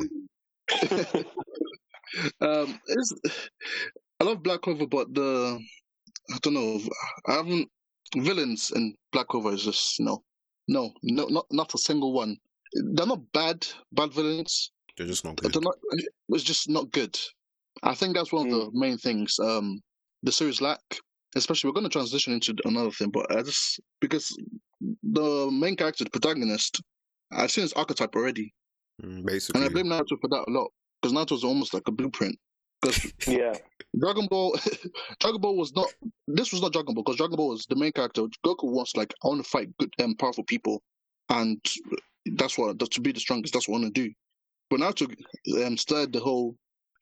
[2.41, 3.13] um, it's,
[4.19, 5.59] I love Black Clover, but the
[6.33, 6.79] I don't know.
[7.27, 7.69] I haven't
[8.17, 10.23] villains in Black Clover is just no,
[10.67, 12.37] no, no, not not a single one.
[12.73, 14.71] They're not bad, bad villains.
[14.97, 15.53] They're just not good.
[15.53, 15.75] They're not.
[16.29, 17.17] It's just not good.
[17.83, 19.37] I think that's one of the main things.
[19.39, 19.81] Um,
[20.23, 20.81] the series lack.
[21.35, 24.37] Especially, we're going to transition into another thing, but I just because
[25.01, 26.81] the main character, the protagonist,
[27.31, 28.53] I've seen his archetype already,
[29.01, 32.37] Mm, and I blame Naruto for that a lot because Naruto's almost like a blueprint.
[32.81, 33.57] Because Yeah,
[33.99, 34.55] Dragon Ball,
[35.19, 35.87] Dragon Ball was not.
[36.27, 38.23] This was not Dragon Ball because Dragon Ball was the main character.
[38.45, 40.81] Goku wants like I want to fight good and powerful people,
[41.29, 41.59] and
[42.37, 43.53] that's what that to be the strongest.
[43.53, 44.13] That's what I want to do.
[44.69, 45.13] But Naruto
[45.65, 46.55] um, start the whole.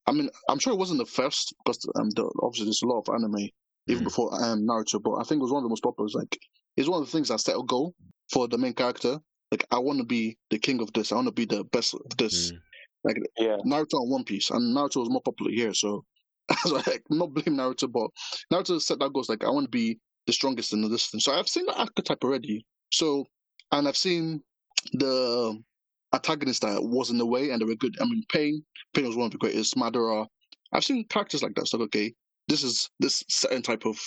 [0.07, 3.03] I mean, I'm sure it wasn't the first because um, the, obviously there's a lot
[3.07, 3.49] of anime
[3.87, 4.05] even Mhm.
[4.05, 6.07] before um, Naruto, but I think it was one of the most popular.
[6.07, 6.39] It's like
[6.77, 7.93] it's one of the things that set a goal
[8.31, 9.19] for the main character.
[9.51, 11.11] Like I want to be the king of this.
[11.11, 12.51] I want to be the best of this.
[12.51, 12.57] Mm.
[13.03, 13.57] Like yeah.
[13.65, 16.03] Naruto and One Piece, and Naruto was more popular here, so I was
[16.71, 18.09] like, not blame Naruto, but
[18.51, 21.19] Naruto set that goals like I want to be the strongest in this thing.
[21.19, 22.65] So I've seen the archetype already.
[22.91, 23.25] So
[23.71, 24.41] and I've seen
[24.93, 25.61] the
[26.13, 27.95] antagonist that was in the way and they were good.
[28.01, 29.75] I mean, Pain, Pain was one of the greatest.
[29.75, 30.25] Madara.
[30.71, 31.67] I've seen characters like that.
[31.67, 32.13] So okay,
[32.47, 33.99] this is this certain type of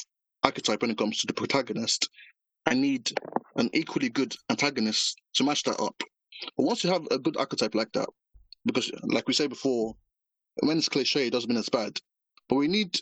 [0.42, 2.08] archetype when it comes to the protagonist.
[2.66, 3.12] I need
[3.56, 6.00] an equally good antagonist to match that up.
[6.56, 8.08] But once you have a good archetype like that,
[8.64, 9.94] because like we said before,
[10.60, 11.98] when it's cliche, it doesn't mean it's bad.
[12.52, 13.00] But we need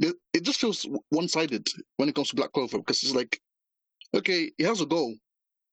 [0.00, 3.40] it, it just feels one sided when it comes to Black Clover because it's like,
[4.12, 5.14] okay, he has a goal.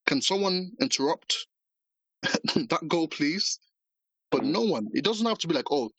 [0.06, 1.48] Can someone interrupt
[2.22, 3.58] that goal, please?
[4.30, 4.52] But mm.
[4.52, 4.86] no one.
[4.94, 5.90] It doesn't have to be like, oh,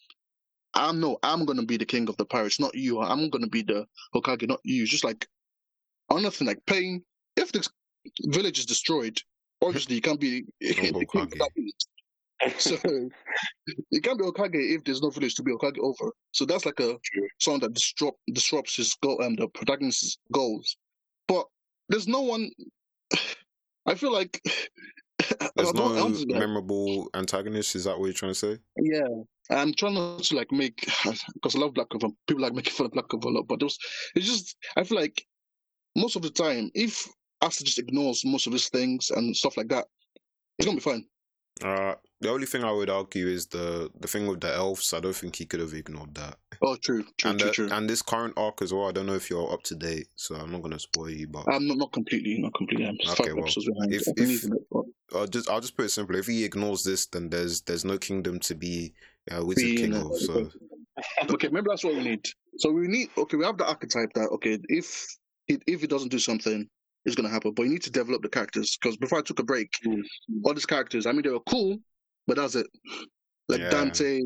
[0.74, 3.02] I'm no, I'm gonna be the king of the pirates, not you.
[3.02, 3.86] I'm gonna be the
[4.16, 4.84] Hokage, not you.
[4.84, 5.28] It's just like
[6.10, 7.04] nothing like pain.
[7.36, 7.68] If the
[8.28, 9.20] village is destroyed,
[9.62, 11.88] obviously you can't be the king of that village.
[12.60, 12.76] So
[13.92, 16.12] it can't be Hokage if there's no village to be Hokage over.
[16.32, 16.98] So that's like a
[17.40, 20.78] song that disrupt disrupts his goal and the protagonist's goals.
[21.28, 21.46] But
[21.90, 22.50] there's no one.
[23.88, 24.42] I feel like
[25.56, 27.76] There's no I'm just like- memorable antagonist.
[27.76, 28.58] Is that what you're trying to say?
[28.78, 29.08] yeah.
[29.50, 30.86] I'm trying not to like make
[31.34, 32.14] because I love Black Clover.
[32.28, 33.78] People like making fun of Black Clover a lot, but it's
[34.16, 35.26] just I feel like
[35.96, 37.08] most of the time if
[37.42, 39.86] Asta just ignores most of his things and stuff like that,
[40.60, 41.06] it's gonna be fine.
[41.64, 44.94] Uh, the only thing I would argue is the the thing with the elves.
[44.94, 46.38] I don't think he could have ignored that.
[46.62, 47.70] Oh, true, true, and true, the- true.
[47.72, 48.88] and this current arc as well.
[48.88, 51.28] I don't know if you're up to date, so I'm not gonna spoil you.
[51.28, 52.88] But I'm not, not completely, not completely.
[52.88, 53.94] I'm just Okay, well, behind.
[53.94, 56.20] if- if- using it, but- I'll just I'll just put it simply.
[56.20, 58.94] If he ignores this, then there's there's no kingdom to be
[59.32, 60.18] uh, Wizard Be King of.
[60.20, 60.50] So
[61.32, 62.26] okay, maybe that's what we need.
[62.58, 65.08] So we need okay, we have the archetype that okay, if
[65.48, 66.68] it, if it doesn't do something,
[67.06, 67.54] it's gonna happen.
[67.54, 70.02] But you need to develop the characters because before I took a break, Mm.
[70.44, 71.78] all these characters, I mean, they were cool,
[72.28, 72.68] but that's it.
[73.50, 73.70] Like Yeah.
[73.70, 74.22] Dante,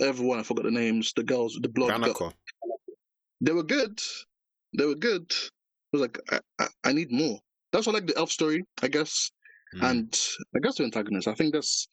[0.00, 2.32] everyone, I forgot the names, the girls, the blonde girl,
[3.40, 4.00] they were good.
[4.76, 5.30] They were good.
[5.32, 7.38] I was like, I, I, I need more.
[7.72, 9.30] That's why I like the elf story, I guess,
[9.74, 9.90] Mm.
[9.90, 10.20] and
[10.54, 11.28] I guess the antagonist.
[11.28, 11.88] I think that's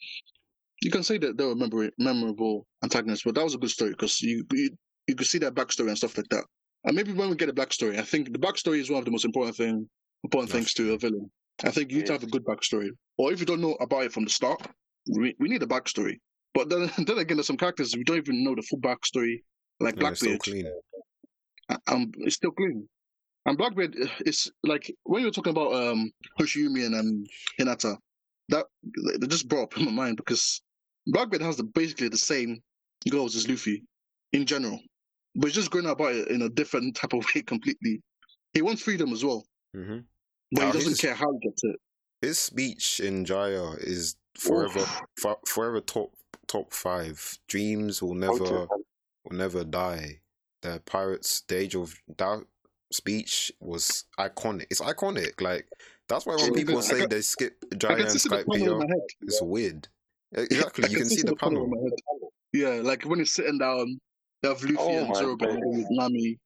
[0.82, 3.92] you can say that they were memorable, memorable antagonists, but that was a good story
[3.92, 4.70] because you, you
[5.08, 6.44] you could see their backstory and stuff like that.
[6.84, 9.12] And maybe when we get a backstory, I think the backstory is one of the
[9.12, 9.90] most important thing
[10.26, 11.32] important That's things to a villain.
[11.64, 14.04] I think you need to have a good backstory, or if you don't know about
[14.04, 14.62] it from the start,
[15.18, 16.20] we, we need a backstory.
[16.54, 19.44] But then then again, there's some characters we don't even know the full backstory,
[19.80, 20.68] like so Blackbeard clean.
[21.88, 22.88] um, it's still clean.
[23.46, 23.96] And Blackbeard
[24.26, 27.24] is like when you were talking about um Hoshiumi and um,
[27.60, 27.98] Hinata,
[28.50, 28.66] that
[29.20, 30.62] they just brought up in my mind because
[31.08, 32.60] Blackbeard has the, basically the same
[33.10, 33.84] goals as Luffy
[34.34, 34.80] in general,
[35.36, 38.02] but he's just going about it in a different type of way completely.
[38.54, 40.00] He wants freedom as well, hmm
[40.52, 41.76] but Now, he doesn't his- care how he gets it.
[42.22, 44.86] His speech in Jaya is forever
[45.18, 46.12] fo- forever top
[46.48, 47.38] top five.
[47.48, 50.20] Dreams will never will never die.
[50.62, 52.44] The pirates, the age of that
[52.92, 54.66] speech was iconic.
[54.70, 55.42] It's iconic.
[55.42, 55.68] Like
[56.08, 58.80] that's why when people say they skip I Jaya can and see the Skype Peter,
[59.22, 59.88] it's weird.
[60.34, 62.32] Exactly, you can see the panel panel.
[62.54, 63.88] Yeah, like when he's sitting down,
[64.44, 66.38] you have Luffy Oh and Zoro behind with Nami,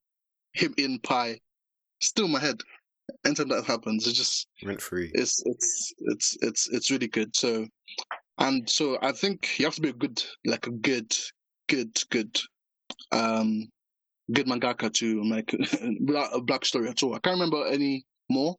[0.53, 1.39] him in pie.
[2.01, 2.61] Still in my head.
[3.23, 5.11] That happens, it's just Rent free.
[5.13, 7.35] it's it's it's it's it's really good.
[7.35, 7.67] So,
[8.39, 11.13] and so I think you have to be a good, like a good,
[11.69, 12.39] good, good,
[13.11, 13.67] um,
[14.31, 15.53] good mangaka to make
[16.33, 17.15] a black story at all.
[17.15, 18.55] I can't remember any more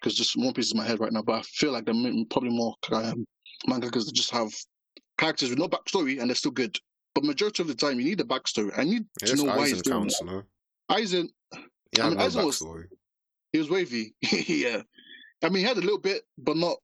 [0.00, 1.22] because just One Piece in my head right now.
[1.22, 3.24] But I feel like there may- probably more um,
[3.68, 4.52] mangakas that just have
[5.18, 6.76] characters with no backstory and they're still good.
[7.14, 8.76] But majority of the time, you need a backstory.
[8.76, 10.24] I need to know why he's doing counts, it.
[10.26, 10.42] no?
[10.90, 11.28] Aizen,
[11.96, 12.84] Yeah, I mean, no Aizen was- backstory.
[13.54, 14.12] He was wavy.
[14.48, 14.82] yeah,
[15.40, 16.76] I mean, he had a little bit, but not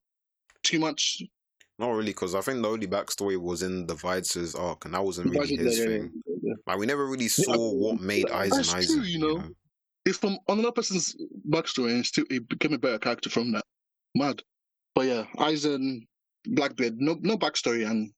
[0.63, 1.21] too much.
[1.77, 5.03] Not really, because I think the only backstory was in the Vices arc, and that
[5.03, 6.11] wasn't really his yeah, thing.
[6.25, 6.53] yeah, yeah.
[6.65, 8.95] Like we never really saw what made that's Aizen Aizen.
[8.95, 9.43] true, you know.
[10.05, 11.13] It's from another person's
[11.49, 13.65] backstory, and still he became a better character from that.
[14.15, 14.41] Mad,
[14.95, 16.07] but yeah, Aizen,
[16.45, 18.13] Blackbeard, no no backstory, and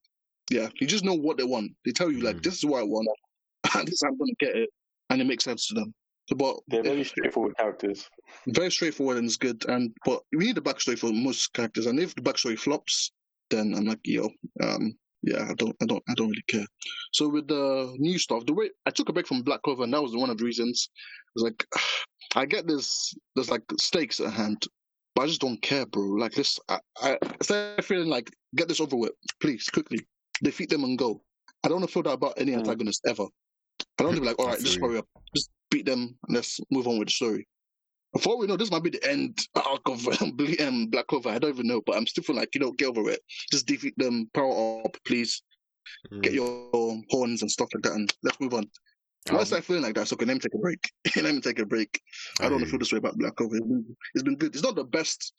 [0.52, 1.72] yeah, you just know what they want.
[1.86, 2.44] They tell you like, Mm.
[2.44, 3.08] this is what I want,
[3.76, 4.70] and this is how I'm gonna get it,
[5.10, 5.92] and it makes sense to them.
[6.36, 8.10] But They're very straightforward characters.
[8.48, 9.64] very straightforward and it's good.
[9.68, 13.12] And but we need a backstory for most characters, and if the backstory flops,
[13.50, 14.30] then I'm like, yo,
[14.64, 16.66] um, yeah, I don't, I don't, I don't really care.
[17.12, 19.94] So with the new stuff, the way I took a break from Black Clover, and
[19.94, 20.90] that was one of the reasons.
[20.96, 21.66] I was like,
[22.36, 24.66] I get this, there's like stakes at hand,
[25.16, 26.04] but I just don't care, bro.
[26.04, 29.12] Like this, I, I instead feeling like, get this over with,
[29.42, 30.00] please, quickly,
[30.42, 31.22] defeat them and go.
[31.64, 32.60] I don't want to feel that about any Mm.
[32.60, 33.24] antagonist ever.
[33.24, 36.36] I don't want to be like, all right, just hurry up, just beat them, and
[36.36, 37.48] let's move on with the story.
[38.14, 41.30] Before we know, this might be the end arc of um, Black Clover.
[41.30, 43.20] I don't even know, but I'm still feeling like you know, get over it.
[43.52, 45.42] Just defeat them, power up, please.
[46.22, 46.36] Get Mm.
[46.36, 48.70] your horns and stuff like that, and let's move on.
[49.30, 50.92] Um, Once I feel like that, so okay, let me take a break.
[51.24, 52.00] let me take a break.
[52.40, 53.56] I don't want to feel this way about Black Clover.
[53.58, 54.54] It's been, it's been good.
[54.54, 55.34] It's not the best.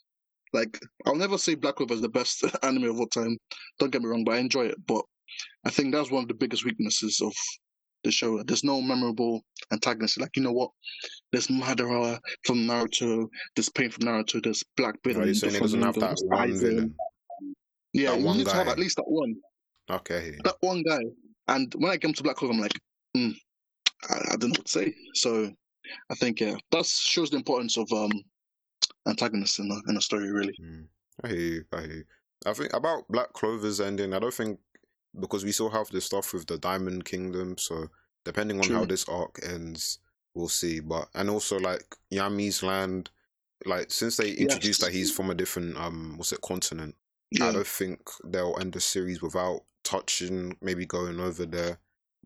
[0.53, 3.39] Like I'll never say Black Clover is the best anime of all time.
[3.78, 4.78] Don't get me wrong, but I enjoy it.
[4.87, 5.05] But
[5.64, 7.32] I think that's one of the biggest weaknesses of
[8.05, 8.42] the show.
[8.42, 9.42] There's no memorable
[9.72, 10.20] antagonist.
[10.20, 10.70] Like you know what?
[11.32, 13.28] There's Madara from Naruto.
[13.57, 14.42] There's Pain from Naruto.
[14.42, 15.16] There's Blackbeard.
[15.16, 16.94] Are you and saying it doesn't have that one villain?
[17.92, 19.34] Yeah, That you need to have at least that one.
[19.90, 20.36] Okay.
[20.44, 21.00] That one guy.
[21.48, 22.78] And when I came to Black Clover, I'm like,
[23.14, 23.30] hmm,
[24.09, 24.94] I, I don't know what to say.
[25.14, 25.50] So
[26.11, 28.12] I think yeah, that shows the importance of um
[29.07, 30.30] antagonists in a in a story.
[30.30, 30.55] Really.
[30.62, 30.86] Mm.
[31.22, 31.64] I hear you.
[31.72, 32.05] I hear you.
[32.46, 34.12] I think about Black Clover's ending.
[34.12, 34.59] I don't think
[35.18, 37.56] because we still have the stuff with the Diamond Kingdom.
[37.58, 37.88] So
[38.24, 39.98] depending on how this arc ends,
[40.34, 40.80] we'll see.
[40.80, 43.10] But and also like Yami's land,
[43.64, 44.88] like since they introduced Yes.
[44.88, 46.94] that he's from a different um, what's it continent?
[47.30, 47.48] Yeah.
[47.48, 51.78] I don't think they'll end the series without touching, maybe going over there,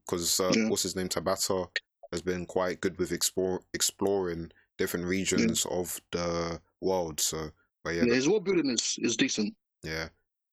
[0.04, 0.68] because uh, Yeah.
[0.68, 1.68] what's his name, Tabata,
[2.12, 7.20] has been quite good with explore exploring different regions of the world.
[7.20, 7.50] So,
[7.84, 9.54] but yeah, yeah, his world building is is decent.
[9.82, 10.08] yeah.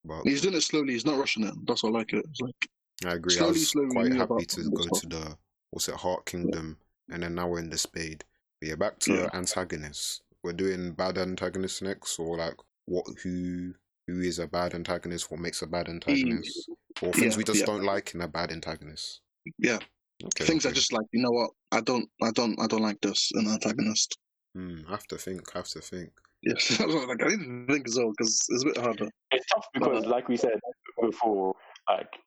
[0.05, 0.93] But He's doing it slowly.
[0.93, 1.53] He's not rushing it.
[1.65, 2.25] That's what I like it.
[2.29, 2.69] It's like
[3.05, 3.33] I agree.
[3.33, 5.01] I slowly, was slowly quite happy to go stuff.
[5.01, 5.37] to the
[5.71, 6.77] what's it, Heart Kingdom,
[7.11, 8.23] and then now we're in the Spade.
[8.61, 9.29] But yeah, back to Yeah.
[9.33, 10.21] antagonists.
[10.43, 13.73] We're doing bad antagonists next, or like what who
[14.07, 15.31] who is a bad antagonist?
[15.31, 16.69] What makes a bad antagonist?
[17.01, 17.65] Or things Yeah, we just yeah.
[17.65, 19.21] don't like in a bad antagonist.
[19.57, 19.79] yeah,
[20.23, 20.71] Okay, things okay.
[20.71, 21.49] are just like you know what?
[21.71, 24.17] I don't, I don't, I don't like this an antagonist.
[24.53, 25.53] Hmm, I have to think.
[25.55, 26.11] I have to think.
[26.45, 29.09] Yes, I was like I need to think as well because it's a bit harder.
[29.31, 30.59] It's tough because, Uh, like we said
[31.01, 31.55] before,
[31.89, 32.17] like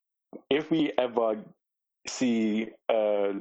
[0.51, 1.37] if we ever
[2.07, 3.33] see a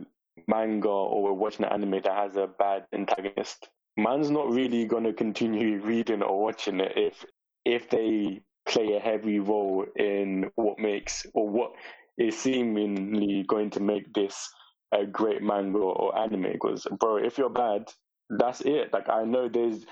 [0.48, 5.04] manga or we're watching an anime that has a bad antagonist, man's not really going
[5.04, 7.26] to continue reading or watching it if
[7.66, 11.72] if they play a heavy role in what makes or what
[12.18, 14.50] is seemingly going to make this
[14.94, 16.52] a great manga or anime.
[16.52, 17.92] Because, bro, if you're bad,
[18.30, 18.94] that's it.
[18.94, 19.86] Like I know there's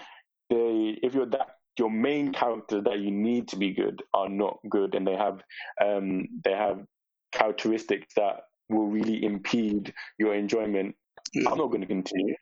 [0.50, 4.60] they if you're that your main characters that you need to be good are not
[4.70, 5.42] good and they have
[5.84, 6.86] um they have
[7.32, 10.96] characteristics that will really impede your enjoyment
[11.34, 11.50] Yeah.
[11.52, 12.36] i'm not going to continue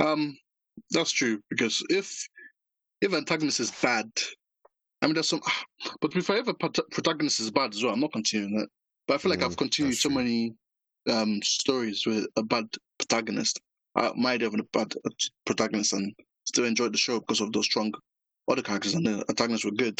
[0.00, 0.36] Um,
[0.90, 2.26] that's true because if
[3.00, 4.10] if antagonist is bad,
[5.02, 5.40] I mean there's some,
[6.00, 8.68] but if I ever protagonist is bad as well, I'm not continuing it.
[9.06, 10.16] But I feel like Mm, I've continued so true.
[10.16, 10.54] many
[11.08, 12.66] um stories with a bad
[12.98, 13.60] protagonist.
[13.96, 14.94] I might have a bad
[15.46, 16.14] protagonist and
[16.50, 17.92] still enjoyed the show because of those strong
[18.50, 19.98] other characters and the antagonists were good.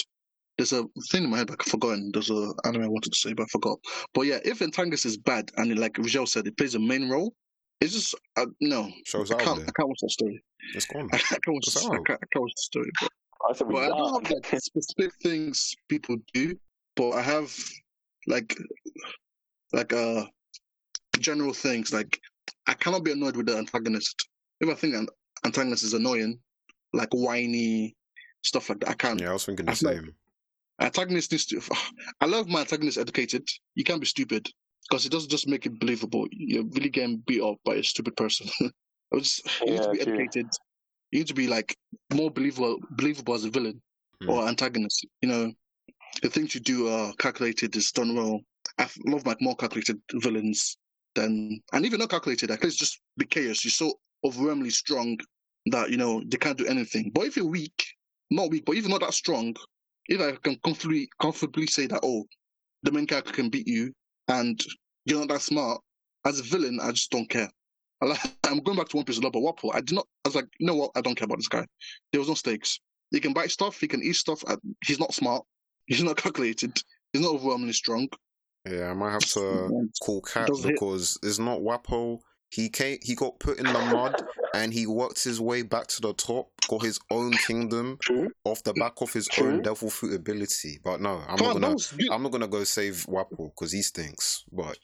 [0.59, 2.11] There's a thing in my head like I've forgotten.
[2.12, 3.78] There's a anime I wanted to say but I forgot.
[4.12, 7.32] But yeah, if antagonist is bad and like Rigel said, it plays a main role.
[7.80, 8.90] It's just uh, no.
[9.07, 9.57] Shows I out can't.
[9.59, 9.66] there.
[9.68, 10.42] I can't watch that story.
[10.74, 11.09] It's gone.
[11.12, 11.66] I can't watch.
[11.66, 12.90] It's I can't, I can't watch the story.
[13.01, 13.11] But,
[13.48, 14.44] i said but I don't can't.
[14.44, 16.59] have like specific things people do.
[16.96, 17.57] But I have
[18.26, 18.55] like
[19.72, 20.26] like uh
[21.20, 21.92] general things.
[21.92, 22.20] Like
[22.66, 24.28] I cannot be annoyed with the antagonist.
[24.61, 25.09] If I think an
[25.45, 26.38] antagonist is annoying,
[26.93, 27.97] like whiny
[28.43, 29.20] stuff like that, I can't.
[29.20, 30.14] Yeah, I was thinking the I feel like- same.
[30.80, 31.61] Antagonist needs to.
[32.22, 33.47] I love my antagonist educated.
[33.74, 34.49] You can't be stupid
[34.88, 36.26] because it doesn't just make it believable.
[36.30, 38.49] You're really getting beat up by a stupid person.
[38.62, 38.70] I
[39.16, 40.14] was, you need to Yeah, be true.
[40.14, 40.47] educated.
[41.11, 41.76] You need to be like
[42.14, 43.80] more believable, believable as a villain
[44.22, 44.30] Hmm.
[44.30, 45.07] or antagonist.
[45.22, 45.53] You know,
[46.22, 48.41] the things you do are calculated, is done well.
[48.78, 50.78] I love like more calculated villains
[51.14, 52.49] than, and even not calculated.
[52.51, 53.64] Like let's just be chaos.
[53.64, 53.93] You're so
[54.24, 55.18] overwhelmingly strong
[55.66, 57.10] that you know they can't do anything.
[57.14, 57.84] But if you're weak,
[58.30, 59.54] not weak, but if you're not that strong,
[60.06, 62.24] if I can comfortably comfortably say that oh,
[62.82, 63.92] the main character can beat you
[64.28, 64.60] and
[65.04, 65.80] you're not that smart,
[66.24, 67.50] as a villain, I just don't care.
[68.02, 70.06] I I'm going back to One Piece a lot, but Wapol, I did not.
[70.24, 70.90] I was like, you know what?
[70.94, 71.66] I don't care about this guy.
[72.12, 72.80] There was no stakes.
[73.10, 73.80] He can bite stuff.
[73.80, 74.42] He can eat stuff.
[74.84, 75.44] He's not smart.
[75.86, 76.80] He's not calculated.
[77.12, 78.08] He's not overwhelmingly strong.
[78.68, 82.20] Yeah, I might have to call Cat because it's not Wapol.
[82.51, 84.22] He came, he got put in the mud
[84.55, 88.28] and he worked his way back to the top, got his own kingdom True.
[88.44, 89.55] off the back of his True.
[89.55, 90.78] own devil fruit ability.
[90.82, 91.94] But no, I'm not gonna, was.
[92.11, 94.44] I'm not gonna go save Wapol because he stinks.
[94.53, 94.78] But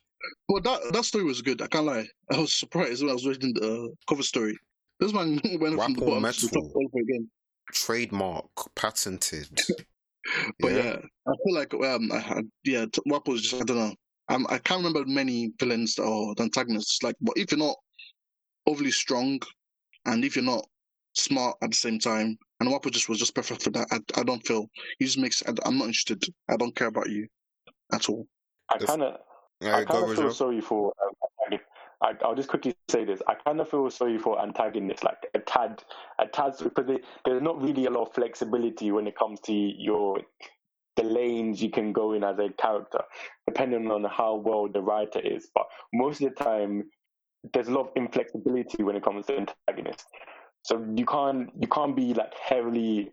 [0.48, 1.60] But that that story was good.
[1.60, 2.06] I can't lie.
[2.30, 4.56] I was surprised when I was reading the uh, cover story.
[5.00, 7.28] This man went from the bottom to the top over again.
[7.72, 9.60] trademark, patented.
[10.60, 10.82] But Yeah.
[10.82, 10.96] yeah,
[11.28, 12.86] I feel like um, I had, yeah,
[13.26, 13.94] was just I don't know.
[14.28, 17.02] Um, I can't remember many villains or antagonists.
[17.02, 17.76] Like, but if you're not
[18.66, 19.40] overly strong,
[20.06, 20.66] and if you're not
[21.14, 23.88] smart at the same time, and Wapol just was just perfect for that.
[23.90, 24.68] I, I don't feel
[24.98, 25.42] he just makes.
[25.46, 26.24] I, I'm not interested.
[26.48, 27.28] I don't care about you
[27.92, 28.26] at all.
[28.70, 29.20] I kind of
[29.60, 30.92] Yeah, I go, kind of feel sorry for.
[31.02, 31.12] Um.
[32.02, 33.22] I, I'll just quickly say this.
[33.26, 35.82] I kind of feel sorry for antagonists, like a tad,
[36.18, 39.52] a tad, because they, there's not really a lot of flexibility when it comes to
[39.52, 40.18] your
[40.96, 43.00] the lanes you can go in as a character,
[43.46, 45.48] depending on how well the writer is.
[45.54, 46.84] But most of the time,
[47.52, 50.06] there's a lot of inflexibility when it comes to antagonists.
[50.62, 53.12] So you can't you can't be like heavily.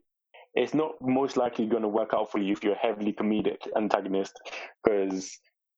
[0.55, 3.57] It's not most likely going to work out for you if you're a heavily comedic
[3.75, 4.39] antagonist,
[4.83, 5.37] because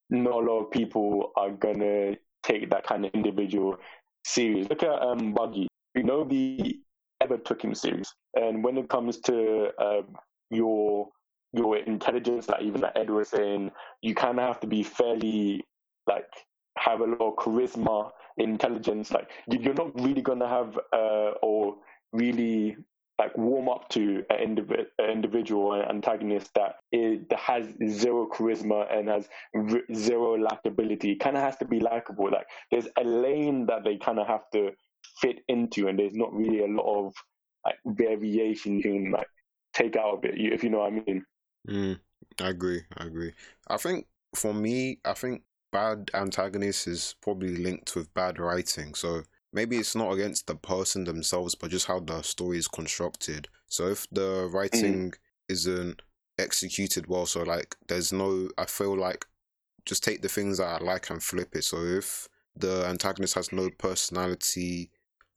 [0.09, 3.77] not a lot of people are gonna take that kind of individual
[4.25, 4.69] serious.
[4.69, 5.67] Look at um Buggy.
[5.95, 6.79] You know the
[7.21, 10.15] Ever Took Him series, and when it comes to um,
[10.49, 11.07] your
[11.55, 15.63] your intelligence, like even like Ed was saying, you kind of have to be fairly
[16.07, 16.27] like
[16.77, 19.11] have a lot of charisma, intelligence.
[19.11, 21.77] Like you- you're not really gonna have uh or
[22.13, 22.77] really
[23.17, 28.27] like warm up to an, indiv- an individual an antagonist that is, that has zero
[28.27, 31.17] charisma and has r- zero likability.
[31.19, 32.29] Kind of has to be likable.
[32.29, 34.71] Like there's a lane that they kind of have to
[35.21, 37.13] fit into, and there's not really a lot of
[37.65, 39.27] like variation you can like
[39.73, 40.35] take out of it.
[40.37, 41.25] If you know what I mean.
[41.67, 41.99] Mm,
[42.39, 42.81] I agree.
[42.97, 43.33] I agree.
[43.67, 48.93] I think for me, I think bad antagonist is probably linked with bad writing.
[48.93, 53.47] So maybe it's not against the person themselves, but just how the story is constructed.
[53.67, 55.13] So if the writing
[55.49, 56.01] isn't
[56.37, 59.25] executed well, so like there's no, I feel like
[59.85, 61.63] just take the things that I like and flip it.
[61.63, 64.91] So if the antagonist has no personality,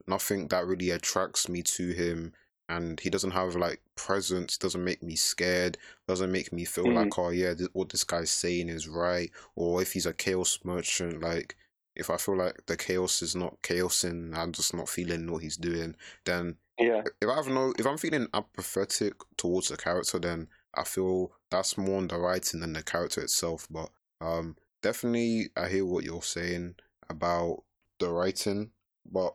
[0.07, 2.33] nothing that really attracts me to him,
[2.69, 6.95] and he doesn't have like presence, doesn't make me scared, doesn't make me feel Mm.
[6.95, 9.31] like, oh yeah, th- what this guy's saying is right.
[9.57, 11.57] Or if he's a chaos merchant, like
[11.97, 15.57] if I feel like the chaos is not chaosing, I'm just not feeling what he's
[15.57, 17.03] doing, then Yeah.
[17.21, 21.77] if I have no, if I'm feeling apathetic towards the character, then I feel that's
[21.79, 23.66] more on the writing than the character itself.
[23.71, 23.91] But
[24.21, 26.77] um, definitely, I hear what you're saying
[27.09, 27.64] about
[27.99, 28.71] the writing,
[29.11, 29.35] but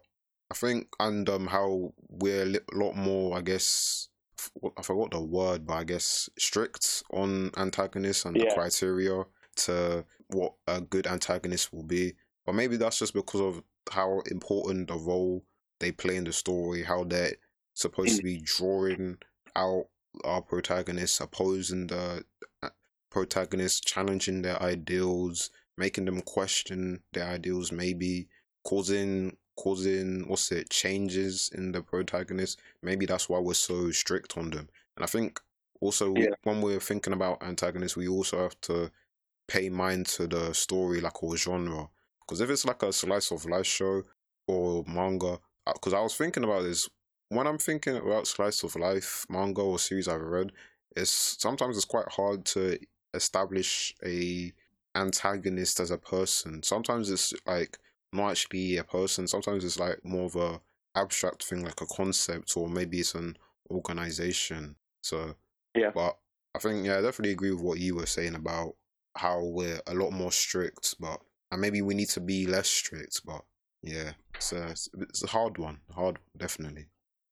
[0.53, 5.19] I think and um how we're a lot more, I guess, f- I forgot the
[5.19, 9.23] word, but I guess strict on antagonists and the criteria
[9.55, 12.13] to what a good antagonist will be.
[12.45, 15.43] But maybe that's just because of how important the role
[15.79, 17.33] they play in the story, how they're
[17.73, 19.17] supposed to be drawing
[19.55, 19.85] out
[20.23, 22.23] our protagonists, opposing the
[22.61, 22.69] uh,
[23.09, 28.27] protagonists, challenging their ideals, making them question their ideals, maybe
[28.63, 32.59] causing causing what's it changes in the protagonist.
[32.81, 34.69] Maybe that's why we're so strict on them.
[34.95, 35.39] And I think
[35.81, 36.35] also Yeah.
[36.43, 38.91] when we're thinking about antagonists, we also have to
[39.47, 41.89] pay mind to the story, like or genre.
[42.21, 44.03] Because if it's like a slice of life show
[44.47, 46.89] or manga, uh, because I was thinking about this
[47.29, 50.51] when I'm thinking about slice of life manga or series I've read,
[50.95, 52.79] it's sometimes it's quite hard to
[53.13, 54.53] establish a
[54.95, 56.61] antagonist as a person.
[56.63, 57.79] Sometimes it's like
[58.13, 59.27] not actually a person.
[59.27, 60.61] Sometimes it's like more of a
[60.95, 63.37] abstract thing, like a concept, or maybe it's an
[63.69, 64.75] organization.
[65.01, 65.35] So
[65.75, 65.91] Yeah.
[65.93, 66.17] but
[66.55, 68.75] I think yeah, I definitely agree with what you were saying about
[69.15, 71.19] how we're a lot more strict, but
[71.51, 73.21] and maybe we need to be less strict.
[73.25, 73.43] But
[73.81, 74.69] yeah, it's a
[75.01, 76.87] it's a hard one, hard definitely.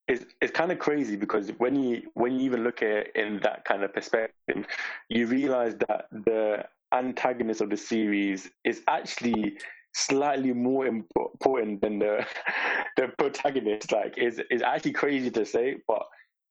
[0.07, 3.39] it's it's kind of crazy because when you when you even look at it in
[3.43, 4.65] that kind of perspective,
[5.09, 9.57] you realize that the antagonist of the series is actually
[9.93, 12.25] slightly more important than the
[12.97, 13.91] the protagonist.
[13.91, 16.03] Like, is is actually crazy to say, but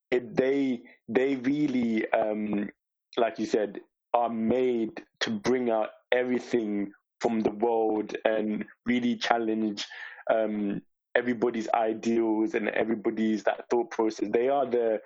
[0.09, 2.69] it, they they really, um,
[3.17, 3.79] like you said,
[4.13, 9.85] are made to bring out everything from the world and really challenge
[10.29, 10.81] um,
[11.15, 14.29] everybody's ideals and everybody's that thought process.
[14.31, 14.99] They are the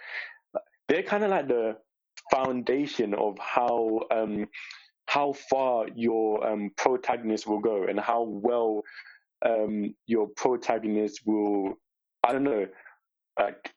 [0.87, 1.77] they're kind of like the
[2.31, 4.47] foundation of how um,
[5.07, 8.81] how far your um, protagonist will go and how well
[9.45, 11.73] um, your protagonist will
[12.23, 12.67] I don't know
[13.39, 13.71] like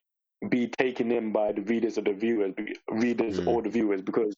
[0.48, 2.54] be taken in by the readers or the viewers
[2.90, 3.46] readers Mm.
[3.48, 4.34] or the viewers because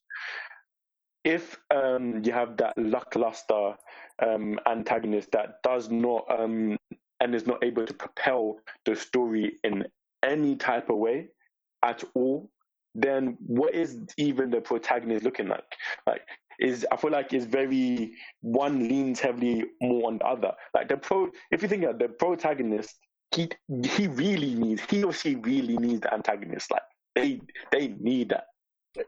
[1.24, 3.74] if um, you have that lackluster
[4.22, 6.76] um, antagonist that does not um,
[7.20, 9.84] and is not able to propel the story in
[10.22, 11.28] any type of way
[11.82, 12.50] at all,
[12.94, 15.64] then what is even the protagonist looking like?
[16.06, 16.22] Like
[16.60, 20.52] is I feel like it's very one leans heavily more on the other.
[20.74, 22.96] Like the pro, if you think of the protagonist,
[23.34, 23.50] he
[23.84, 26.70] he really needs he or she really needs the antagonist.
[26.70, 26.82] Like
[27.14, 27.40] they
[27.72, 28.44] they need that.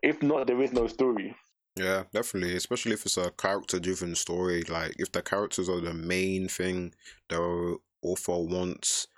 [0.03, 1.37] If not, there is no story.
[1.77, 2.57] Yeah, definitely.
[2.57, 4.63] Especially if it's a character driven story.
[4.63, 6.95] Like if the characters are the main thing
[7.29, 9.09] the author wants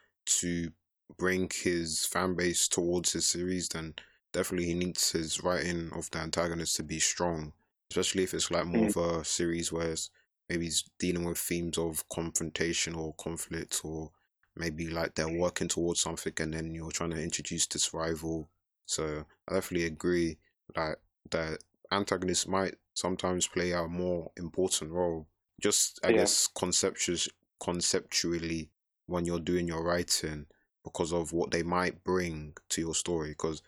[0.41, 0.71] to
[1.19, 3.95] bring his fan base towards his series, then
[4.33, 7.53] definitely he needs his writing of the antagonist to be strong.
[7.95, 8.97] Especially if it's like more mm.
[8.97, 10.11] of a series where it's,
[10.49, 14.11] maybe dealing with themes of confrontation or conflict or
[14.57, 18.49] maybe like they're working towards something and then you're trying to introduce this rival.
[18.87, 20.39] So I definitely agree
[20.77, 20.97] like
[21.31, 21.59] that
[21.91, 25.27] antagonists might sometimes play a more important role.
[25.61, 26.17] Just I Yeah.
[26.19, 27.21] guess conceptually,
[27.59, 28.71] conceptually
[29.07, 30.47] when you're doing your writing
[30.83, 33.31] because of what they might bring to your story.
[33.31, 33.63] Because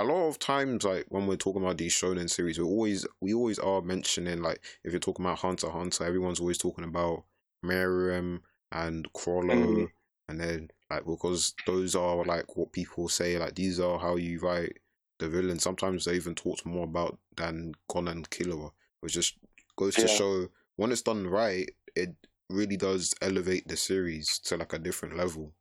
[0.00, 3.34] a lot of times, like when we're talking about these shonen series, we always we
[3.34, 7.24] always are mentioning like if you're talking about Hunter Hunter, everyone's always talking about
[7.64, 8.40] Meruem
[8.72, 9.90] and Chrollo, Mhm.
[10.28, 14.40] and then like because those are like what people say like these are how you
[14.40, 14.78] write
[15.18, 15.58] the villain.
[15.58, 19.36] Sometimes they even talk more about than Gon and Killua, which just
[19.76, 20.06] goes to Yeah.
[20.08, 22.14] show when it's done right, it
[22.48, 25.52] really does elevate the series to like a different level.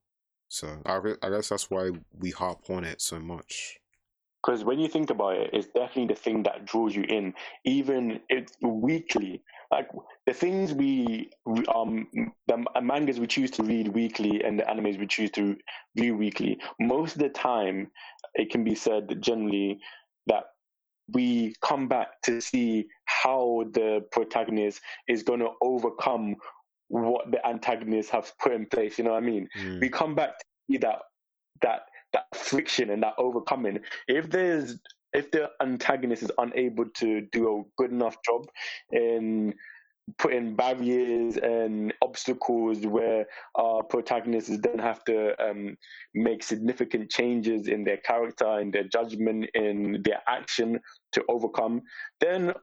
[0.50, 3.79] So I, re- I guess that's why we harp on it so much.
[4.42, 7.34] Because when you think about it, it's definitely the thing that draws you in,
[7.66, 9.44] even it's weekly.
[9.70, 9.90] Like
[10.26, 11.30] the things we,
[11.74, 12.08] um,
[12.48, 15.58] the mangas we choose to read weekly and the animes we choose to
[15.96, 16.58] view weekly.
[16.80, 17.92] Most of the time,
[18.34, 19.80] it can be said that generally
[20.28, 20.46] that
[21.12, 26.36] we come back to see how the protagonist is going to overcome
[26.88, 28.98] what the antagonists have put in place.
[28.98, 29.50] You know what I mean?
[29.60, 29.82] Mm.
[29.82, 31.00] we come back to see that
[31.62, 31.82] that
[32.14, 33.80] that friction and that overcoming.
[34.08, 34.80] If there's
[35.14, 38.46] if the antagonist is unable to do a good enough job
[38.92, 39.56] in
[40.18, 45.78] putting barriers and obstacles where our protagonists then have to um,
[46.14, 50.80] make significant changes in their character, in their judgment, in their action
[51.12, 51.82] to overcome,
[52.20, 52.54] then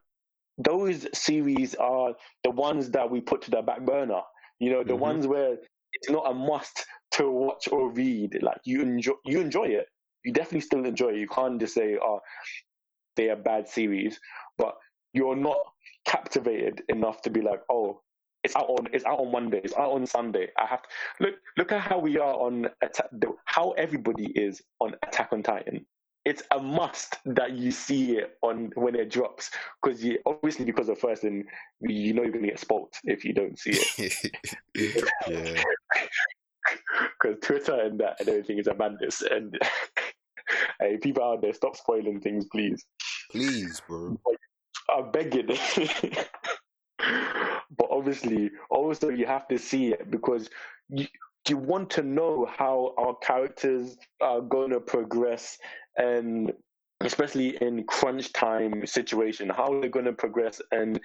[0.59, 4.23] those series are the ones that we put to the back burner.
[4.59, 5.01] You know, the Mhm.
[5.01, 5.59] ones where
[5.97, 8.39] it's not a must to watch or read.
[8.43, 9.87] Like you enjoy, you enjoy it.
[10.25, 11.19] You definitely still enjoy it.
[11.19, 12.21] You can't just say, "Oh,
[13.17, 14.19] they are bad series,"
[14.59, 14.75] but
[15.13, 15.59] you're not
[16.05, 18.01] captivated enough to be like, "Oh,
[18.47, 19.61] it's out on it's out on Monday.
[19.65, 20.49] It's out on Sunday.
[20.57, 20.89] I have to
[21.21, 22.69] look look at how we are on
[23.45, 25.85] how everybody is on Attack on Titan.
[26.25, 29.51] It's a must that you see it on when it drops
[29.83, 31.45] because you obviously because of first and
[31.81, 34.33] you know you're gonna get spoiled if you don't see it
[35.29, 35.63] yeah,
[37.21, 39.59] because Twitter and that and everything is a madness and
[40.81, 42.85] hey people out there stop spoiling things please
[43.31, 44.19] please, bro.
[44.89, 45.47] I'm begging.
[46.99, 50.49] but obviously, also you have to see it because
[50.89, 51.07] you
[51.49, 55.59] you want to know how our characters are going to progress,
[55.97, 56.53] and
[57.01, 61.01] especially in crunch time situation, how they're going to progress and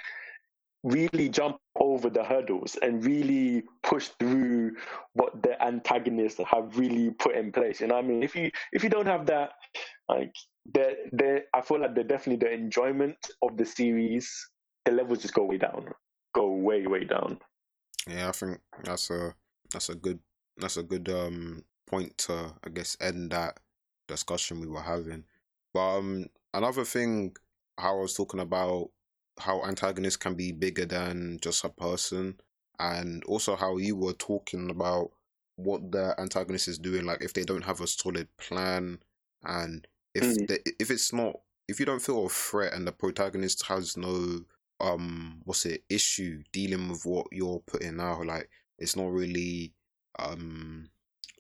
[0.84, 4.72] really jump over the hurdles and really push through
[5.14, 7.82] what the antagonists have really put in place.
[7.82, 9.52] What I mean, if you if you don't have that,
[10.10, 10.34] like
[10.74, 14.32] the the I feel like the definitely the enjoyment of the series,
[14.86, 15.86] the levels just go way down,
[16.34, 17.40] go way way down.
[18.08, 19.36] Yeah, I think that's a
[19.72, 20.20] that's a good
[20.58, 23.60] that's a good um point to I guess end that
[24.08, 25.26] discussion we were having.
[25.74, 27.36] But um another thing
[27.78, 28.90] how I was talking about
[29.40, 32.40] how antagonists can be bigger than just a person
[32.80, 35.12] and also how you were talking about
[35.56, 39.00] what the antagonist is doing like if they don't have a solid plan
[39.44, 40.48] and if Mm.
[40.48, 44.42] the, if it's not if you don't feel a threat and the protagonist has no
[44.80, 48.50] um what's it issue dealing with what you're putting out like
[48.80, 49.74] it's not really
[50.20, 50.90] um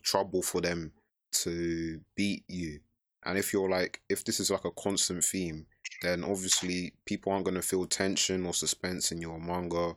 [0.03, 0.91] trouble for them
[1.31, 2.79] to beat you
[3.25, 5.65] and if you're like if this is like a constant theme
[6.01, 9.95] then obviously people aren't going to feel tension or suspense in your manga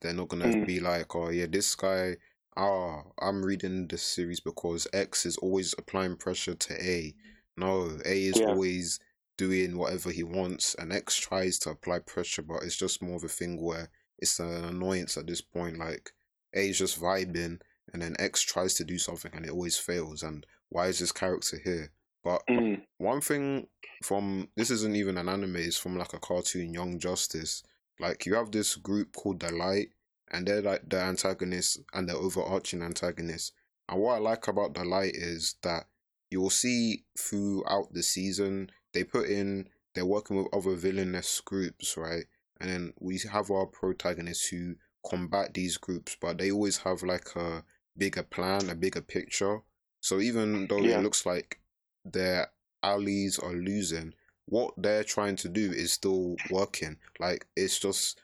[0.00, 0.64] they're not going to Mm.
[0.64, 2.16] be like oh yeah this guy
[2.56, 7.14] ah, I'm reading this series because X is always applying pressure to A.
[7.56, 8.46] No, A is Yeah.
[8.48, 8.98] always
[9.36, 13.22] doing whatever he wants, and X tries to apply pressure, but it's just more of
[13.24, 15.78] a thing where it's an annoyance at this point.
[15.78, 16.10] Like
[16.54, 17.60] A is just vibing,
[17.92, 20.22] and then X tries to do something and it always fails.
[20.24, 21.92] And why is this character here?
[22.22, 23.68] But Mm, one thing
[24.02, 27.62] from this isn't even an anime, it's from like a cartoon, Young Justice.
[28.00, 29.88] Like you have this group called The Light,
[30.30, 33.52] and they're like the antagonists and the overarching antagonists.
[33.88, 35.86] And what I like about The Light is that
[36.30, 41.96] you will see throughout the season they put in they're working with other villainous groups,
[41.96, 42.24] right?
[42.60, 44.76] And then we have our protagonists who
[45.08, 47.64] combat these groups, but they always have like a
[47.96, 49.62] bigger plan, a bigger picture.
[50.00, 51.00] So even though Yeah.
[51.00, 51.60] it looks like
[52.04, 52.50] their
[52.82, 54.14] allies are losing,
[54.46, 56.96] what they're trying to do is still working.
[57.18, 58.20] Like it's just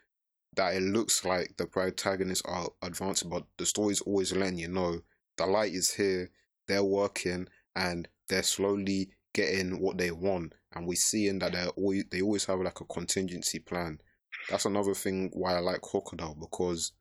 [0.57, 5.01] that it looks like the protagonists are advancing, but the story's always letting you know
[5.37, 6.31] the light is here,
[6.69, 10.55] they're working, and they're slowly getting what they want.
[10.73, 14.01] And we're seeing that they're always, they always have like a contingency plan.
[14.49, 16.93] That's another thing why I like Crocodile because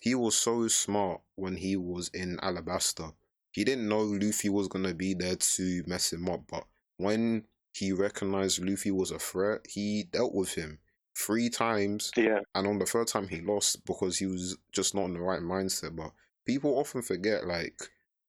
[0.00, 3.12] he was so smart when he was in Alabasta.
[3.54, 6.64] He didn't know Luffy was gonna be there to mess him up, but
[6.96, 10.80] when he recognized Luffy was a threat, he dealt with him
[11.16, 15.04] three times yeah, and on the third time he lost because he was just not
[15.04, 15.94] in the right mindset.
[15.94, 16.10] But
[16.44, 17.80] people often forget like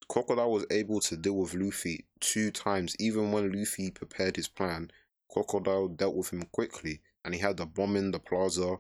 [0.08, 4.92] Crocodile was able to deal with Luffy two times, even when Luffy prepared his plan.
[5.32, 8.78] Crocodile dealt with him quickly, and he had the bomb in the plaza.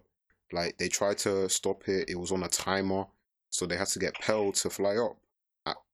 [0.51, 3.05] Like they tried to stop it, it was on a timer,
[3.49, 5.17] so they had to get Pell to fly up.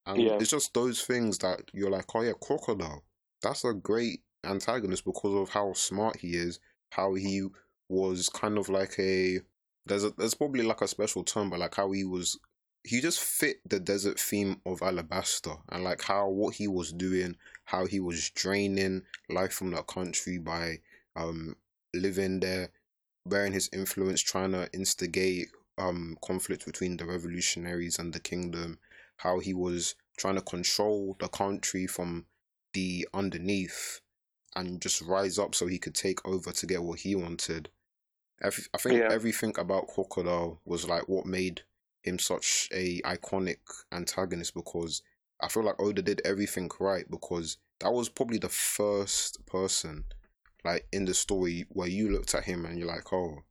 [0.05, 0.37] And Yeah.
[0.39, 3.03] it's just those things that you're like, oh yeah, Crocodile.
[3.41, 6.59] That's a great antagonist because of how smart he is,
[6.91, 7.47] how he
[7.89, 9.39] was kind of like a
[9.85, 12.39] there's a there's probably like a special term, but like how he was
[12.83, 17.35] he just fit the desert theme of Alabasta and like how what he was doing,
[17.65, 20.79] how he was draining life from that country by
[21.15, 21.55] um
[21.93, 22.69] living there,
[23.25, 28.79] bearing his influence, trying to instigate um conflict between the revolutionaries and the kingdom,
[29.21, 32.25] how he was trying to control the country from
[32.73, 34.01] the underneath
[34.55, 37.69] and just rise up so he could take over to get what he wanted.
[38.41, 39.09] Every, I think Yeah.
[39.11, 41.61] everything about Crocodile was like what made
[42.01, 43.59] him such a iconic
[43.91, 45.03] antagonist because
[45.39, 50.05] I feel like Oda did everything right because that was probably the first person
[50.63, 53.43] like in the story where you looked at him and you're like, oh,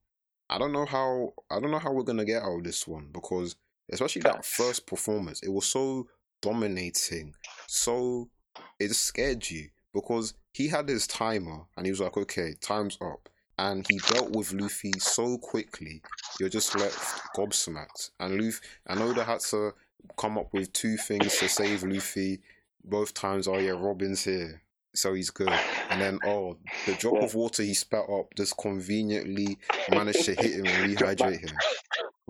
[0.49, 3.09] I don't know how I don't know how we're gonna get out of this one
[3.13, 3.55] because
[3.93, 6.07] especially that first performance, it was so
[6.43, 7.35] dominating,
[7.67, 8.29] so
[8.79, 13.29] it scared you because he had his timer and he was like, okay, time's up.
[13.59, 16.01] And he dealt with Luffy so quickly,
[16.39, 18.11] you're just left gobsmacked.
[18.19, 19.75] And Luffy, and Oda had to
[20.17, 22.41] come up with two things to save Luffy.
[22.83, 24.63] Both times, oh yeah, Robin's here,
[24.95, 25.53] so he's good.
[25.91, 26.57] And then, oh,
[26.87, 29.59] the drop of water he spat up just conveniently
[29.91, 31.57] managed to hit him and rehydrate him.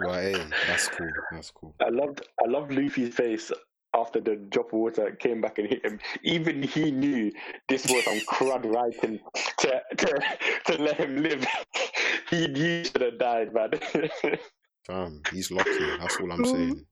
[0.04, 0.32] Well, hey,
[0.66, 1.10] that's cool.
[1.32, 1.74] That's cool.
[1.80, 3.50] I loved I loved Luffy's face
[3.94, 5.98] after the drop of water came back and hit him.
[6.22, 7.32] Even he knew
[7.68, 9.18] this was some crud writing
[9.58, 10.20] to to,
[10.66, 11.44] to let him live.
[12.30, 13.70] he he should have died, man.
[14.86, 15.70] Fam, he's lucky.
[15.98, 16.86] That's all I'm saying.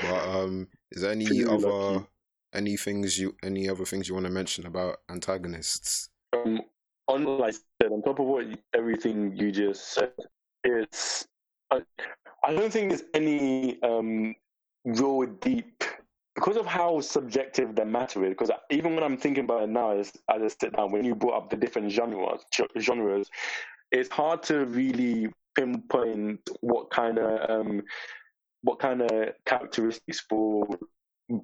[0.00, 2.06] But um, is there any Truly other lucky.
[2.54, 6.08] any things you any other things you want to mention about antagonists?
[6.32, 6.60] um,
[7.08, 10.12] on like I said, on top of what everything you just said,
[10.64, 11.26] it's
[11.70, 14.34] I, don't think there's any um,
[14.84, 15.84] real deep
[16.34, 18.30] because of how subjective the matter is.
[18.30, 21.14] Because even when I'm thinking about it now, as, as I sit down, when you
[21.14, 22.42] brought up the different genres,
[22.78, 23.28] genres,
[23.92, 27.82] it's hard to really pinpoint what kind of um,
[28.62, 29.10] what kind of
[29.46, 30.66] characteristics will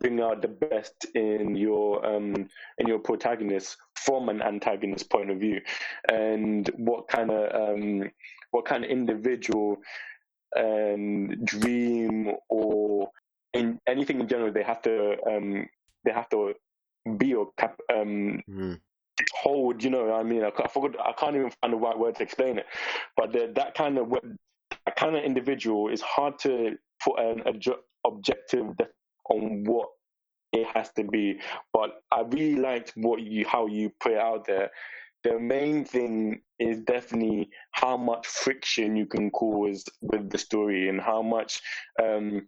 [0.00, 2.48] bring out the best in your um,
[2.78, 5.60] in your protagonist from an antagonist point of view,
[6.12, 8.10] and what kind of um,
[8.50, 9.76] what kind of individual
[10.55, 13.10] and dream or
[13.52, 15.66] in anything in general they have to um,
[16.05, 16.55] they have to
[17.18, 18.74] be or cap, um, Hmm.
[19.35, 19.82] hold.
[19.82, 20.97] You know, what I mean, I, I forgot.
[21.01, 22.66] I can't even find the right word to explain it.
[23.16, 27.82] But the, that kind of that kind of individual is hard to put an adju-
[28.06, 28.74] objective
[29.31, 29.89] on what
[30.52, 31.40] it has to be.
[31.73, 34.70] But I really liked what you how you put it out there.
[35.24, 41.01] The main thing is definitely how much friction you can cause with the story and
[41.01, 41.60] how much
[42.02, 42.47] um,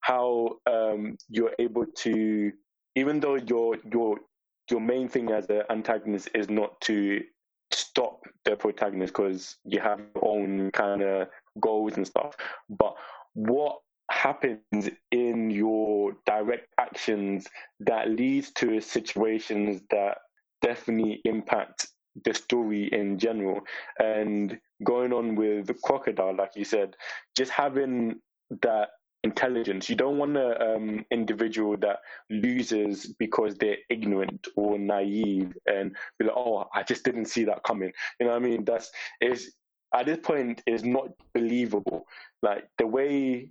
[0.00, 2.52] how um, you're able to
[2.96, 4.18] even though your your
[4.70, 7.22] your main thing as an antagonist is not to
[7.70, 11.28] stop the protagonist because you have your own kind of
[11.60, 12.36] goals and stuff.
[12.68, 12.94] But
[13.34, 13.78] what
[14.10, 17.46] happens in your direct actions
[17.80, 20.18] that leads to situations that
[20.62, 21.88] definitely impact
[22.24, 23.60] the story in general.
[23.98, 26.96] And going on with crocodile, like you said,
[27.36, 28.20] just having
[28.62, 28.90] that
[29.26, 29.90] intelligence.
[29.90, 31.98] You don't want an um, individual that
[32.30, 37.62] loses because they're ignorant or naive and be like, "Oh, I just didn't see that
[37.64, 38.64] coming." You know what I mean?
[38.64, 38.90] That's
[39.20, 39.52] is
[39.94, 42.06] at this point is not believable.
[42.42, 43.50] Like the way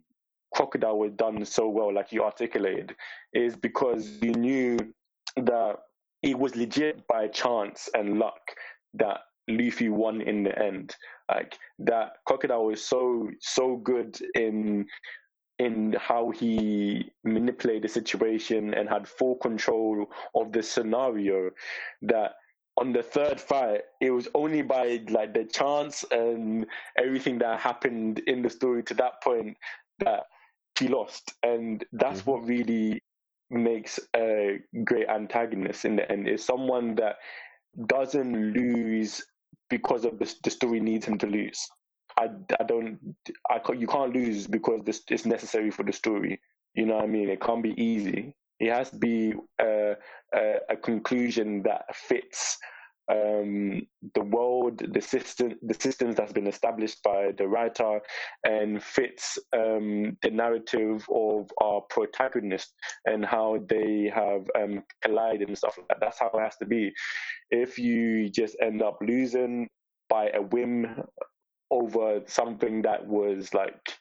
[0.54, 2.96] crocodile was done so well, like you articulated,
[3.34, 4.78] is because you knew
[5.36, 5.80] that
[6.26, 8.42] it was legit by chance and luck
[8.96, 10.96] that Luffy won in the end.
[11.30, 14.88] Like that crocodile was so so good in
[15.60, 21.50] in how he manipulated the situation and had full control of the scenario
[22.02, 22.32] that
[22.78, 26.66] on the third fight it was only by like the chance and
[26.98, 29.56] everything that happened in the story to that point
[30.00, 30.24] that
[30.78, 32.32] he lost and that's mm-hmm.
[32.32, 33.02] what really
[33.50, 37.18] makes a great antagonist in the end is someone that
[37.88, 39.24] doesn't lose
[39.70, 41.68] because of the, the story needs him to lose
[42.18, 42.98] I, I don't
[43.50, 46.40] I you can't lose because this is necessary for the story.
[46.74, 47.30] You know what I mean?
[47.30, 48.36] It can't be easy.
[48.60, 49.96] It has to be a,
[50.34, 52.58] a, a conclusion that fits
[53.12, 53.82] um,
[54.14, 58.00] the world, the system, the systems that's been established by the writer,
[58.44, 62.74] and fits um, the narrative of our protagonist
[63.06, 66.00] and how they have um, collided and stuff like that.
[66.00, 66.92] That's how it has to be.
[67.52, 69.68] If you just end up losing
[70.10, 71.04] by a whim
[71.72, 73.98] over something that was like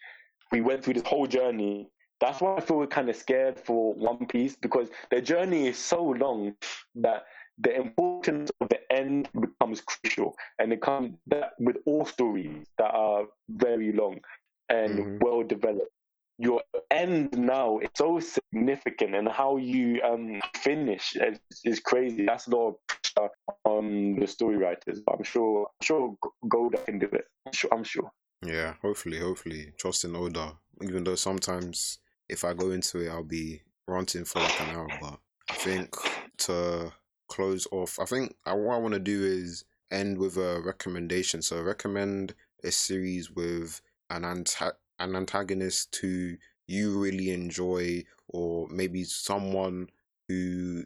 [0.53, 1.89] we went through this whole journey.
[2.21, 6.03] That's why I feel kind of scared for One Piece because the journey is so
[6.03, 6.55] long
[6.95, 7.25] that
[7.59, 12.91] the importance of the end becomes crucial, and it comes that with all stories that
[12.91, 14.21] are very long
[14.69, 15.19] and mm-hmm.
[15.21, 15.91] well developed.
[16.39, 22.27] Your end now is so significant, and how you um, finish is, is crazy.
[22.27, 23.31] That's a lot of pressure
[23.65, 25.01] on the story writers.
[25.07, 26.17] But I'm sure, I'm sure
[26.53, 27.25] Oda can do it.
[27.47, 27.71] I'm sure.
[27.73, 28.11] I'm sure.
[28.45, 30.55] Yeah, hopefully, hopefully, trust in Oda.
[30.83, 31.99] Even though sometimes
[32.29, 34.89] if I go into it, I'll be ranting for like an hour.
[35.01, 35.19] But
[35.51, 35.95] I think
[36.39, 36.93] to
[37.29, 41.43] close off, I think uh, what I want to do is end with a recommendation.
[41.43, 43.81] So recommend a series with
[44.11, 46.37] an anta- an antagonist who
[46.67, 49.89] you really enjoy, or maybe someone
[50.29, 50.85] who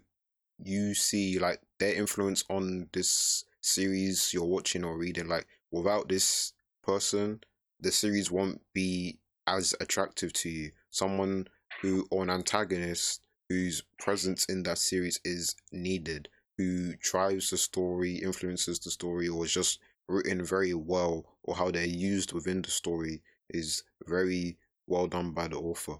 [0.62, 5.28] you see like their influence on this series you're watching or reading.
[5.28, 6.52] Like without this
[6.82, 7.40] person,
[7.80, 10.70] the series won't be as attractive to you.
[10.90, 11.48] Someone
[11.80, 18.16] who or an antagonist whose presence in that series is needed, who drives the story,
[18.16, 22.70] influences the story, or is just written very well, or how they're used within the
[22.70, 24.56] story is very
[24.86, 25.96] well done by the author.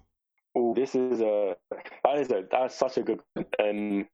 [0.55, 1.55] Oh, this is a
[2.03, 3.19] that is a that's such a good
[3.59, 4.05] and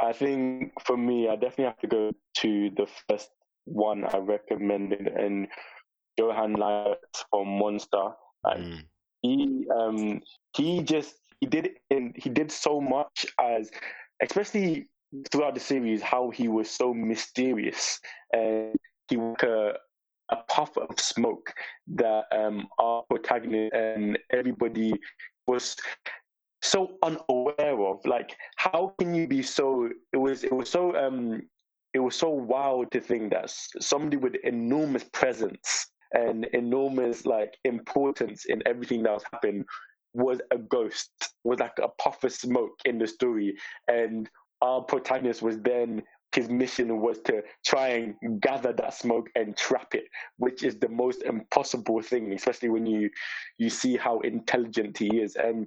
[0.00, 3.30] I think for me, I definitely have to go to the first
[3.64, 5.48] one I recommended, and
[6.16, 8.10] Johan Liebert from Monster.
[8.44, 8.84] Like, mm.
[9.22, 10.22] He um
[10.56, 13.70] he just he did in he did so much as
[14.22, 14.88] especially
[15.30, 17.98] throughout the series how he was so mysterious.
[18.32, 18.74] And
[19.08, 19.72] he was a,
[20.30, 21.52] a puff of smoke
[21.94, 24.92] that um our protagonist and everybody
[25.46, 25.76] was
[26.62, 28.04] so unaware of.
[28.04, 31.42] Like how can you be so it was it was so um
[31.94, 33.50] it was so wild to think that
[33.80, 39.64] somebody with enormous presence and enormous like importance in everything that was happening
[40.14, 41.10] was a ghost
[41.44, 43.54] was like a puff of smoke in the story
[43.88, 44.28] and
[44.60, 46.02] our protagonist was then
[46.34, 50.04] his mission was to try and gather that smoke and trap it,
[50.36, 53.08] which is the most impossible thing, especially when you
[53.56, 55.36] you see how intelligent he is.
[55.36, 55.66] And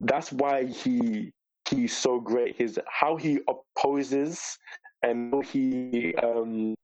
[0.00, 1.32] that's why he
[1.68, 2.56] he's so great.
[2.56, 4.58] His how he opposes
[5.02, 6.74] and how he um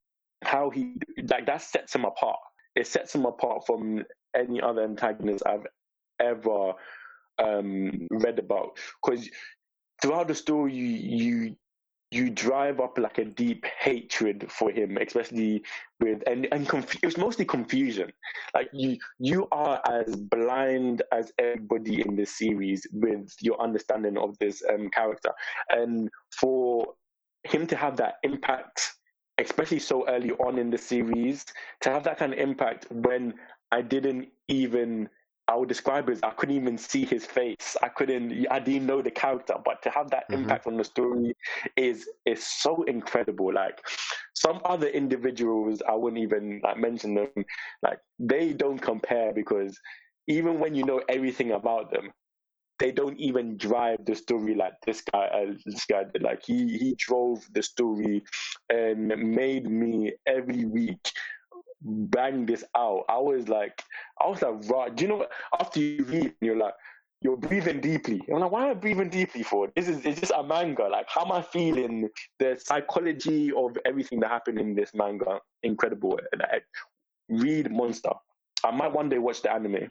[0.43, 0.95] how he
[1.29, 2.39] like that sets him apart.
[2.75, 4.03] It sets him apart from
[4.35, 5.65] any other antagonist I've
[6.19, 6.73] ever
[7.39, 8.77] um read about.
[9.03, 9.29] Because
[10.01, 11.55] throughout the story, you, you
[12.11, 15.63] you drive up like a deep hatred for him, especially
[15.99, 18.11] with and and conf- it was mostly confusion.
[18.53, 24.37] Like you you are as blind as everybody in this series with your understanding of
[24.39, 25.31] this um, character,
[25.69, 26.09] and
[26.39, 26.93] for
[27.43, 28.93] him to have that impact,
[29.39, 31.45] especially so early on in the series,
[31.81, 33.33] to have that kind of impact when
[33.71, 35.09] I didn't even
[35.47, 37.77] I would describe it as I couldn't even see his face.
[37.83, 40.41] I couldn't, I didn't know the character, but to have that mm-hmm.
[40.41, 41.35] impact on the story
[41.75, 43.53] is is so incredible.
[43.53, 43.81] Like
[44.33, 47.45] some other individuals, I wouldn't even like mention them.
[47.83, 49.79] Like they don't compare because
[50.27, 52.11] even when you know everything about them,
[52.79, 55.27] they don't even drive the story like this guy.
[55.27, 56.23] Uh, this guy did.
[56.23, 58.23] Like he he drove the story
[58.69, 61.11] and made me every week
[61.81, 63.05] bang this out.
[63.09, 63.81] I was like,
[64.21, 64.95] I was like, right.
[64.95, 65.31] Do you know what?
[65.59, 66.73] After you read, you're like,
[67.21, 68.21] you're breathing deeply.
[68.31, 69.69] I'm like, why am I breathing deeply for?
[69.75, 70.83] This is it's just a manga.
[70.83, 72.09] Like, how am I feeling?
[72.39, 76.19] The psychology of everything that happened in this manga, incredible.
[76.37, 76.65] Like,
[77.29, 78.11] read Monster.
[78.63, 79.89] I might one day watch the anime.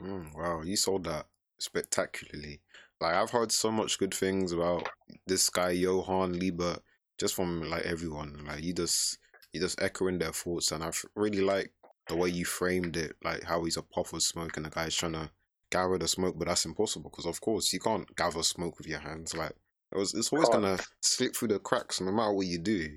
[0.00, 1.26] Mm, wow, you sold that
[1.58, 2.60] spectacularly.
[3.00, 4.88] Like I've heard so much good things about
[5.26, 6.80] this guy Johan Liebert
[7.18, 8.44] just from like everyone.
[8.46, 9.18] Like you just
[9.52, 11.72] you just echoing their thoughts, and I really like
[12.08, 14.94] the way you framed it, like how he's a puff of smoke and the guy's
[14.94, 15.30] trying to
[15.70, 18.98] gather the smoke, but that's impossible because of course you can't gather smoke with your
[18.98, 19.34] hands.
[19.34, 19.54] Like
[19.92, 22.88] it was, it's always gonna slip through the cracks no matter what you do,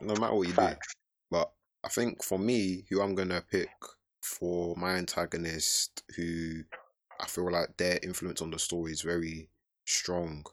[0.00, 0.94] no matter what you Facts.
[0.94, 1.38] do.
[1.38, 1.52] But
[1.84, 3.70] I think for me, who I'm gonna pick
[4.22, 6.62] for my antagonist, who
[7.20, 9.48] I feel like their influence on the story is very
[9.84, 10.44] strong.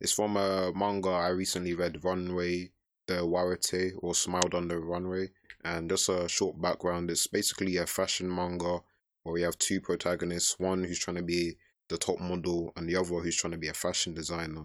[0.00, 2.72] It's from a manga I recently read, Runway
[3.10, 5.30] de Waratte, or Smile Down the Runway.
[5.64, 8.78] And just a short background, it's basically a fashion manga
[9.22, 11.56] where we have two protagonists, one who's trying to be
[11.88, 14.64] the top model and the other who's trying to be a fashion designer.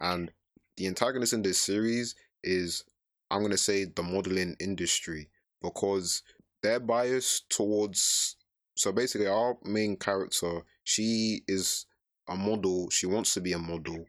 [0.00, 0.32] And
[0.76, 2.82] the antagonist in this series is,
[3.30, 5.28] I'm going to say, the modeling industry
[5.60, 6.22] because
[6.62, 8.36] they're biased towards.
[8.74, 11.84] So basically, our main character, she is
[12.26, 12.88] a model.
[12.90, 14.06] She wants to be a model,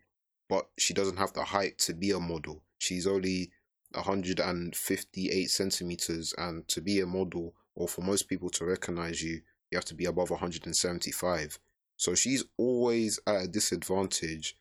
[0.47, 2.63] but she doesn't have the height to be a model.
[2.79, 3.51] She's only
[3.93, 9.41] 158 centimeters, and to be a model, or for most people to recognize you,
[9.71, 11.59] you have to be above 175.
[11.97, 14.55] So she's always at a disadvantage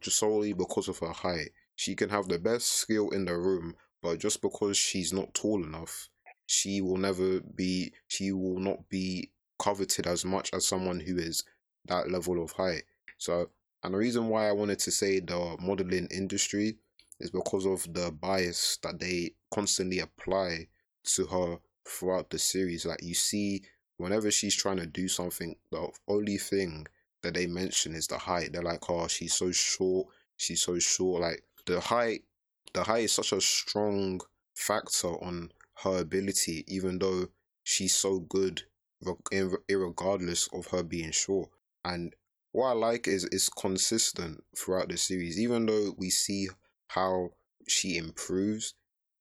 [0.00, 1.50] just solely because of her height.
[1.74, 5.62] She can have the best skill in the room, but just because she's not tall
[5.62, 6.08] enough,
[6.46, 11.44] she will never be she will not be coveted as much as someone who is
[11.86, 12.84] that level of height.
[13.18, 13.50] So
[13.82, 16.78] and the reason why I wanted to say the modeling industry
[17.20, 20.66] is because of the bias that they constantly apply
[21.04, 22.84] to her throughout the series.
[22.84, 23.62] Like you see,
[23.96, 26.86] whenever she's trying to do something, the only thing
[27.22, 28.52] that they mention is the height.
[28.52, 31.22] They're like, oh, she's so short, she's so short.
[31.22, 32.24] Like the height,
[32.72, 34.20] the height is such a strong
[34.54, 35.50] factor on
[35.82, 37.26] her ability, even though
[37.62, 38.62] she's so good,
[39.02, 41.50] regardless of her being short.
[41.84, 42.14] And
[42.52, 46.48] what I like is it's consistent throughout the series, even though we see
[46.88, 47.30] how
[47.66, 48.74] she improves.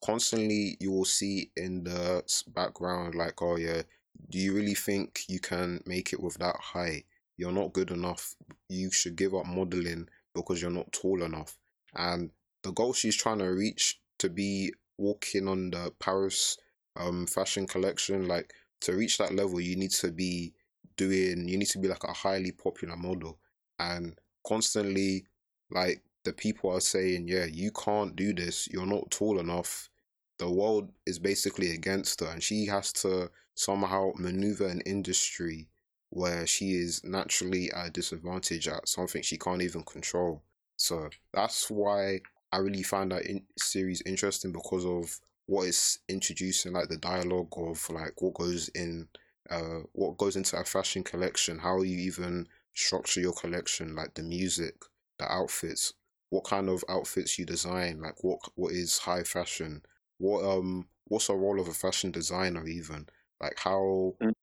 [0.04, 2.24] Constantly you will see in the
[2.54, 3.82] background like oh yeah
[4.30, 7.06] do you really think you can make it with that height?
[7.38, 8.36] You're not good enough.
[8.70, 11.58] You should give up modeling because you're not tall enough.
[11.94, 12.32] And
[12.64, 16.58] the goal she's trying to reach to be walking on the paris
[16.96, 20.54] um fashion collection like to reach that level you need to be
[20.96, 23.38] doing you need to be like a highly popular model.
[23.80, 24.18] And
[24.48, 25.26] constantly
[25.72, 28.68] like the people are saying, yeah, you can't do this.
[28.69, 29.89] You're not tall enough.
[30.38, 35.69] The world is basically against her, and she has to somehow maneuver an industry
[36.10, 40.43] where she is naturally at a disadvantage at something she can't even control.
[40.76, 42.19] So that's why
[42.52, 47.53] I really find that in- series interesting because of what it's introducing, like the dialogue
[47.57, 49.07] of like what goes in,
[49.49, 54.23] uh, what goes into a fashion collection, how you even structure your collection, like the
[54.23, 54.76] music,
[55.18, 55.93] the outfits,
[56.36, 59.82] what kind of outfits you design, like what what is high fashion,
[60.18, 63.07] what um what's the role of a fashion designer even,
[63.40, 64.34] like how Mm.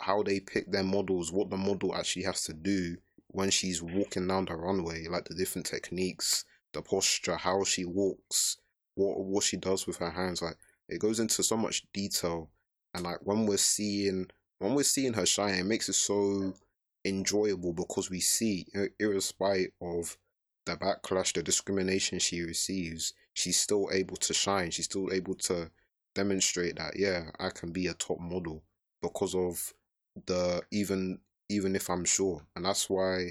[0.00, 2.96] how they pick their models, what the model actually has to do
[3.28, 8.56] when she's walking down the runway, like the different techniques, the posture, how she walks,
[8.94, 10.56] what what she does with her hands, like
[10.88, 12.48] it goes into so much detail,
[12.94, 14.28] and like when we're seeing
[14.58, 16.54] when we're seeing her shine, it makes it so
[17.04, 20.16] enjoyable because we see, ir- irrespective of
[20.66, 24.70] the backlash, the discrimination she receives, she's still able to shine.
[24.70, 25.70] She's still able to
[26.14, 28.62] demonstrate that, yeah, I can be a top model
[29.02, 29.72] because of
[30.26, 33.30] the even even if I'm sure, and that's why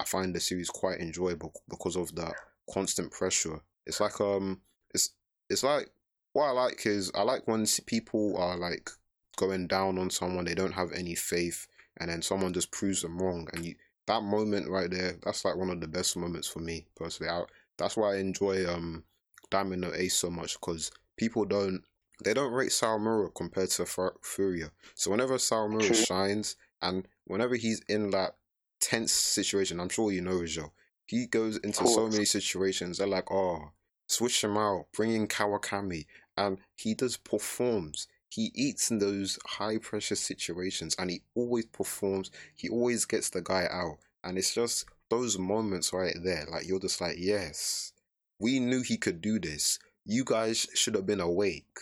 [0.00, 2.34] I find the series quite enjoyable because of that
[2.72, 3.60] constant pressure.
[3.86, 4.60] It's like um,
[4.94, 5.10] it's
[5.48, 5.90] it's like
[6.32, 8.90] what I like is I like when people are like
[9.36, 11.66] going down on someone they don't have any faith,
[11.98, 13.74] and then someone just proves them wrong, and you
[14.08, 17.30] that moment right there, that's like one of the best moments for me personally.
[17.30, 17.44] I,
[17.76, 19.04] that's why I enjoy um
[19.50, 21.82] Diamond No Ace so much because people don't
[22.24, 24.70] they don't rate Sawamura compared to Fu- Furuya.
[24.94, 25.94] So whenever Sawamura True.
[25.94, 28.36] shines and whenever he's in that
[28.80, 30.72] tense situation, I'm sure you know Rizzo,
[31.06, 32.98] he goes into so many situations.
[32.98, 33.70] They're like, oh,
[34.06, 36.06] switch him out, bring in Kawakami,
[36.36, 38.08] and he does performs.
[38.28, 42.30] He eats in those high pressure situations and he always performs.
[42.54, 43.98] He always gets the guy out.
[44.22, 46.46] And it's just those moments right there.
[46.50, 47.92] Like you're just like, yes,
[48.38, 49.78] we knew he could do this.
[50.04, 51.78] You guys should have been awake.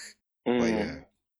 [0.47, 0.61] Mm.
[0.61, 0.95] But yeah,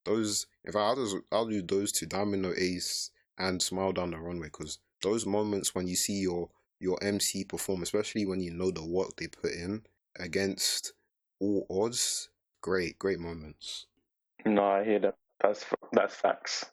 [0.05, 4.19] those, if I, I'll, just, I'll do those two, Domino Ace and Smile Down the
[4.19, 8.71] Runway, because those moments when you see your your MC perform, especially when you know
[8.71, 9.83] the work they put in
[10.19, 10.93] against
[11.41, 12.29] all odds,
[12.61, 13.87] great, great moments.
[14.47, 15.17] No, I hear that.
[15.43, 16.65] That's that's facts.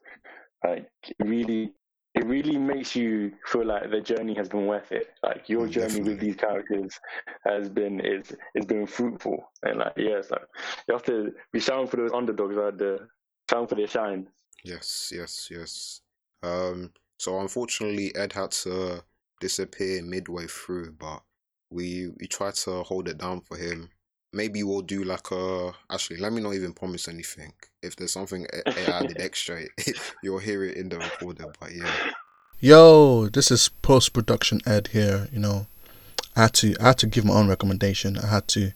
[0.63, 1.73] Like it really,
[2.15, 5.07] it really makes you feel like the journey has been worth it.
[5.21, 6.97] Like your journey with these characters
[7.45, 9.51] has been is is been fruitful.
[9.63, 10.47] And like yeah, it's like
[10.87, 13.09] you have to be shouting for those underdogs out there,
[13.49, 14.27] shouting for their shine.
[14.63, 16.01] Yes, yes, yes.
[16.41, 19.03] Um, so unfortunately, Ed had to
[19.41, 21.21] disappear midway through, but
[21.69, 23.89] we we tried to hold it down for him.
[24.34, 25.73] Maybe we'll do like a.
[25.91, 27.53] Actually, let me not even promise anything.
[27.81, 29.61] If there's something I I added extra,
[30.23, 31.53] you'll hear it in the recorder.
[31.60, 32.11] But yeah,
[32.60, 35.27] Yo, this is post production Ed here.
[35.31, 35.68] You know,
[36.35, 38.18] I had to I had to give my own recommendation.
[38.18, 38.72] I had to.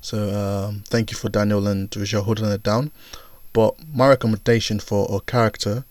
[0.00, 2.92] So um, thank you for Daniel and Vijay holding it down.
[3.52, 5.84] But my recommendation for a character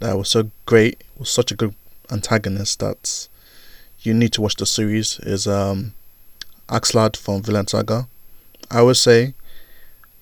[0.00, 1.74] that was so great, was such a good
[2.10, 3.28] antagonist that
[4.00, 5.94] you need to watch the series is um,
[6.68, 8.08] Askeladd from Vinland Saga.
[8.70, 9.34] I would say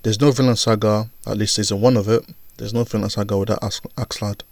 [0.02, 2.24] there's no Vinland Saga, at least season one of it.
[2.56, 4.42] There's no Vinland Saga without Ax- Askeladd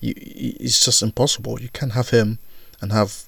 [0.00, 1.60] you- it's just impossible.
[1.60, 2.38] You can't have him
[2.80, 3.24] and have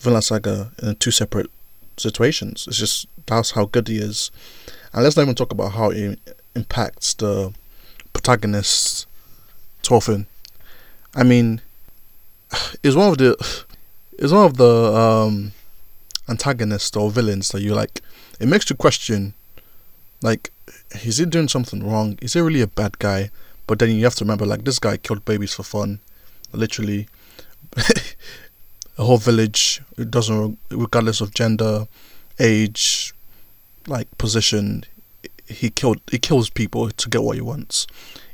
[0.00, 1.50] Vinland Saga in two separate
[1.96, 2.66] situations.
[2.68, 4.30] It's just that's how good he is.
[4.92, 6.16] And let's not even talk about how he
[6.54, 7.52] impacts the
[8.12, 9.06] protagonist,
[9.82, 10.26] Thorfinn.
[11.14, 11.60] I mean,
[12.82, 13.36] it's one of the
[14.18, 15.52] it's one of the um,
[16.28, 18.00] antagonists or villains that you like.
[18.40, 19.34] It makes you question,
[20.22, 20.50] like,
[21.02, 22.18] is he doing something wrong?
[22.20, 23.30] Is he really a bad guy?
[23.66, 26.00] But then you have to remember, like, this guy killed babies for fun,
[26.52, 27.08] literally.
[28.98, 31.86] a whole village, it doesn't, regardless of gender,
[32.38, 33.12] age,
[33.86, 34.84] like position,
[35.46, 37.86] he killed, he kills people to get what he wants.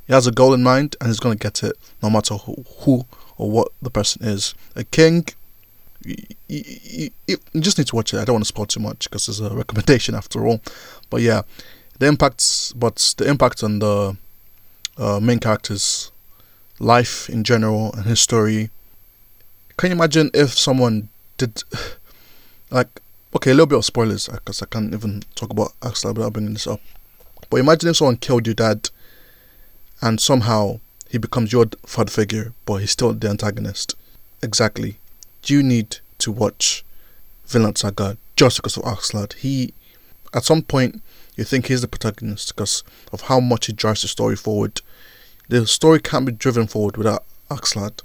[0.07, 3.07] He has a goal in mind, and he's gonna get it, no matter who, who
[3.37, 4.55] or what the person is.
[4.77, 5.27] A king,
[6.05, 6.17] you,
[6.49, 8.19] you, you, just need to watch it.
[8.19, 10.61] I don't want to spoil too much because it's a recommendation after all.
[11.11, 11.43] But yeah,
[11.99, 14.17] the impacts, but the impact on the
[14.99, 16.11] uh, main character's
[16.79, 18.71] life in general and his story.
[19.77, 21.09] Can you imagine if someone
[21.39, 21.63] did,
[22.71, 23.01] like,
[23.35, 26.53] okay, a little bit of spoilers because I can't even talk about Axel without bringing
[26.55, 26.81] this up.
[27.51, 28.91] But imagine if someone killed your dad,
[30.03, 33.95] and somehow he becomes your father figure, but he's still the antagonist.
[34.43, 34.97] Exactly.
[35.43, 36.85] Do you need to watch
[37.47, 39.35] Vinland Saga just because of Askeladd?
[39.35, 39.75] He,
[40.33, 41.03] at some point,
[41.37, 44.81] you think he's the protagonist because of how much he drives the story forward.
[45.49, 48.03] The story can't be driven forward without Askeladd.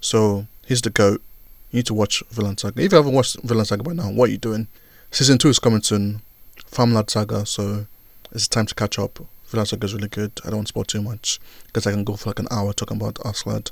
[0.00, 1.22] So he's the goat.
[1.70, 2.82] You need to watch Vinland Saga.
[2.82, 4.68] If you haven't watched Vinland Saga by now, what are you doing?
[5.10, 6.20] Season 2 is coming soon.
[6.66, 7.86] Farmland Saga, so
[8.32, 9.18] it's time to catch up.
[9.46, 10.32] Vinland Saga is really good.
[10.44, 12.72] I don't want to spoil too much because I can go for like an hour
[12.72, 13.70] talking about Askeladd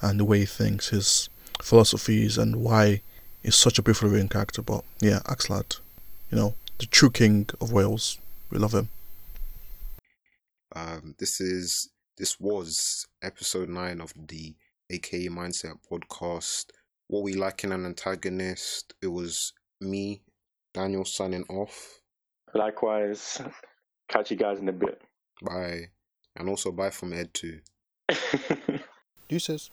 [0.00, 1.28] and the way he thinks, his
[1.62, 3.02] philosophies, and why
[3.42, 4.62] he's such a beautiful written character.
[4.62, 5.78] But yeah, Askeladd,
[6.30, 8.18] you know, the true king of Wales.
[8.50, 8.88] We love him.
[10.74, 14.54] um, this is this was episode nine of the
[14.90, 16.66] AKA Mindset podcast.
[17.08, 18.94] What we like in an antagonist.
[19.02, 20.22] It was me,
[20.74, 22.00] Daniel, signing off.
[22.54, 23.40] Likewise,
[24.08, 25.00] catch you guys in a bit.
[25.42, 25.86] Bye,
[26.36, 27.60] and also bye from Ed too.
[29.28, 29.70] Deuces.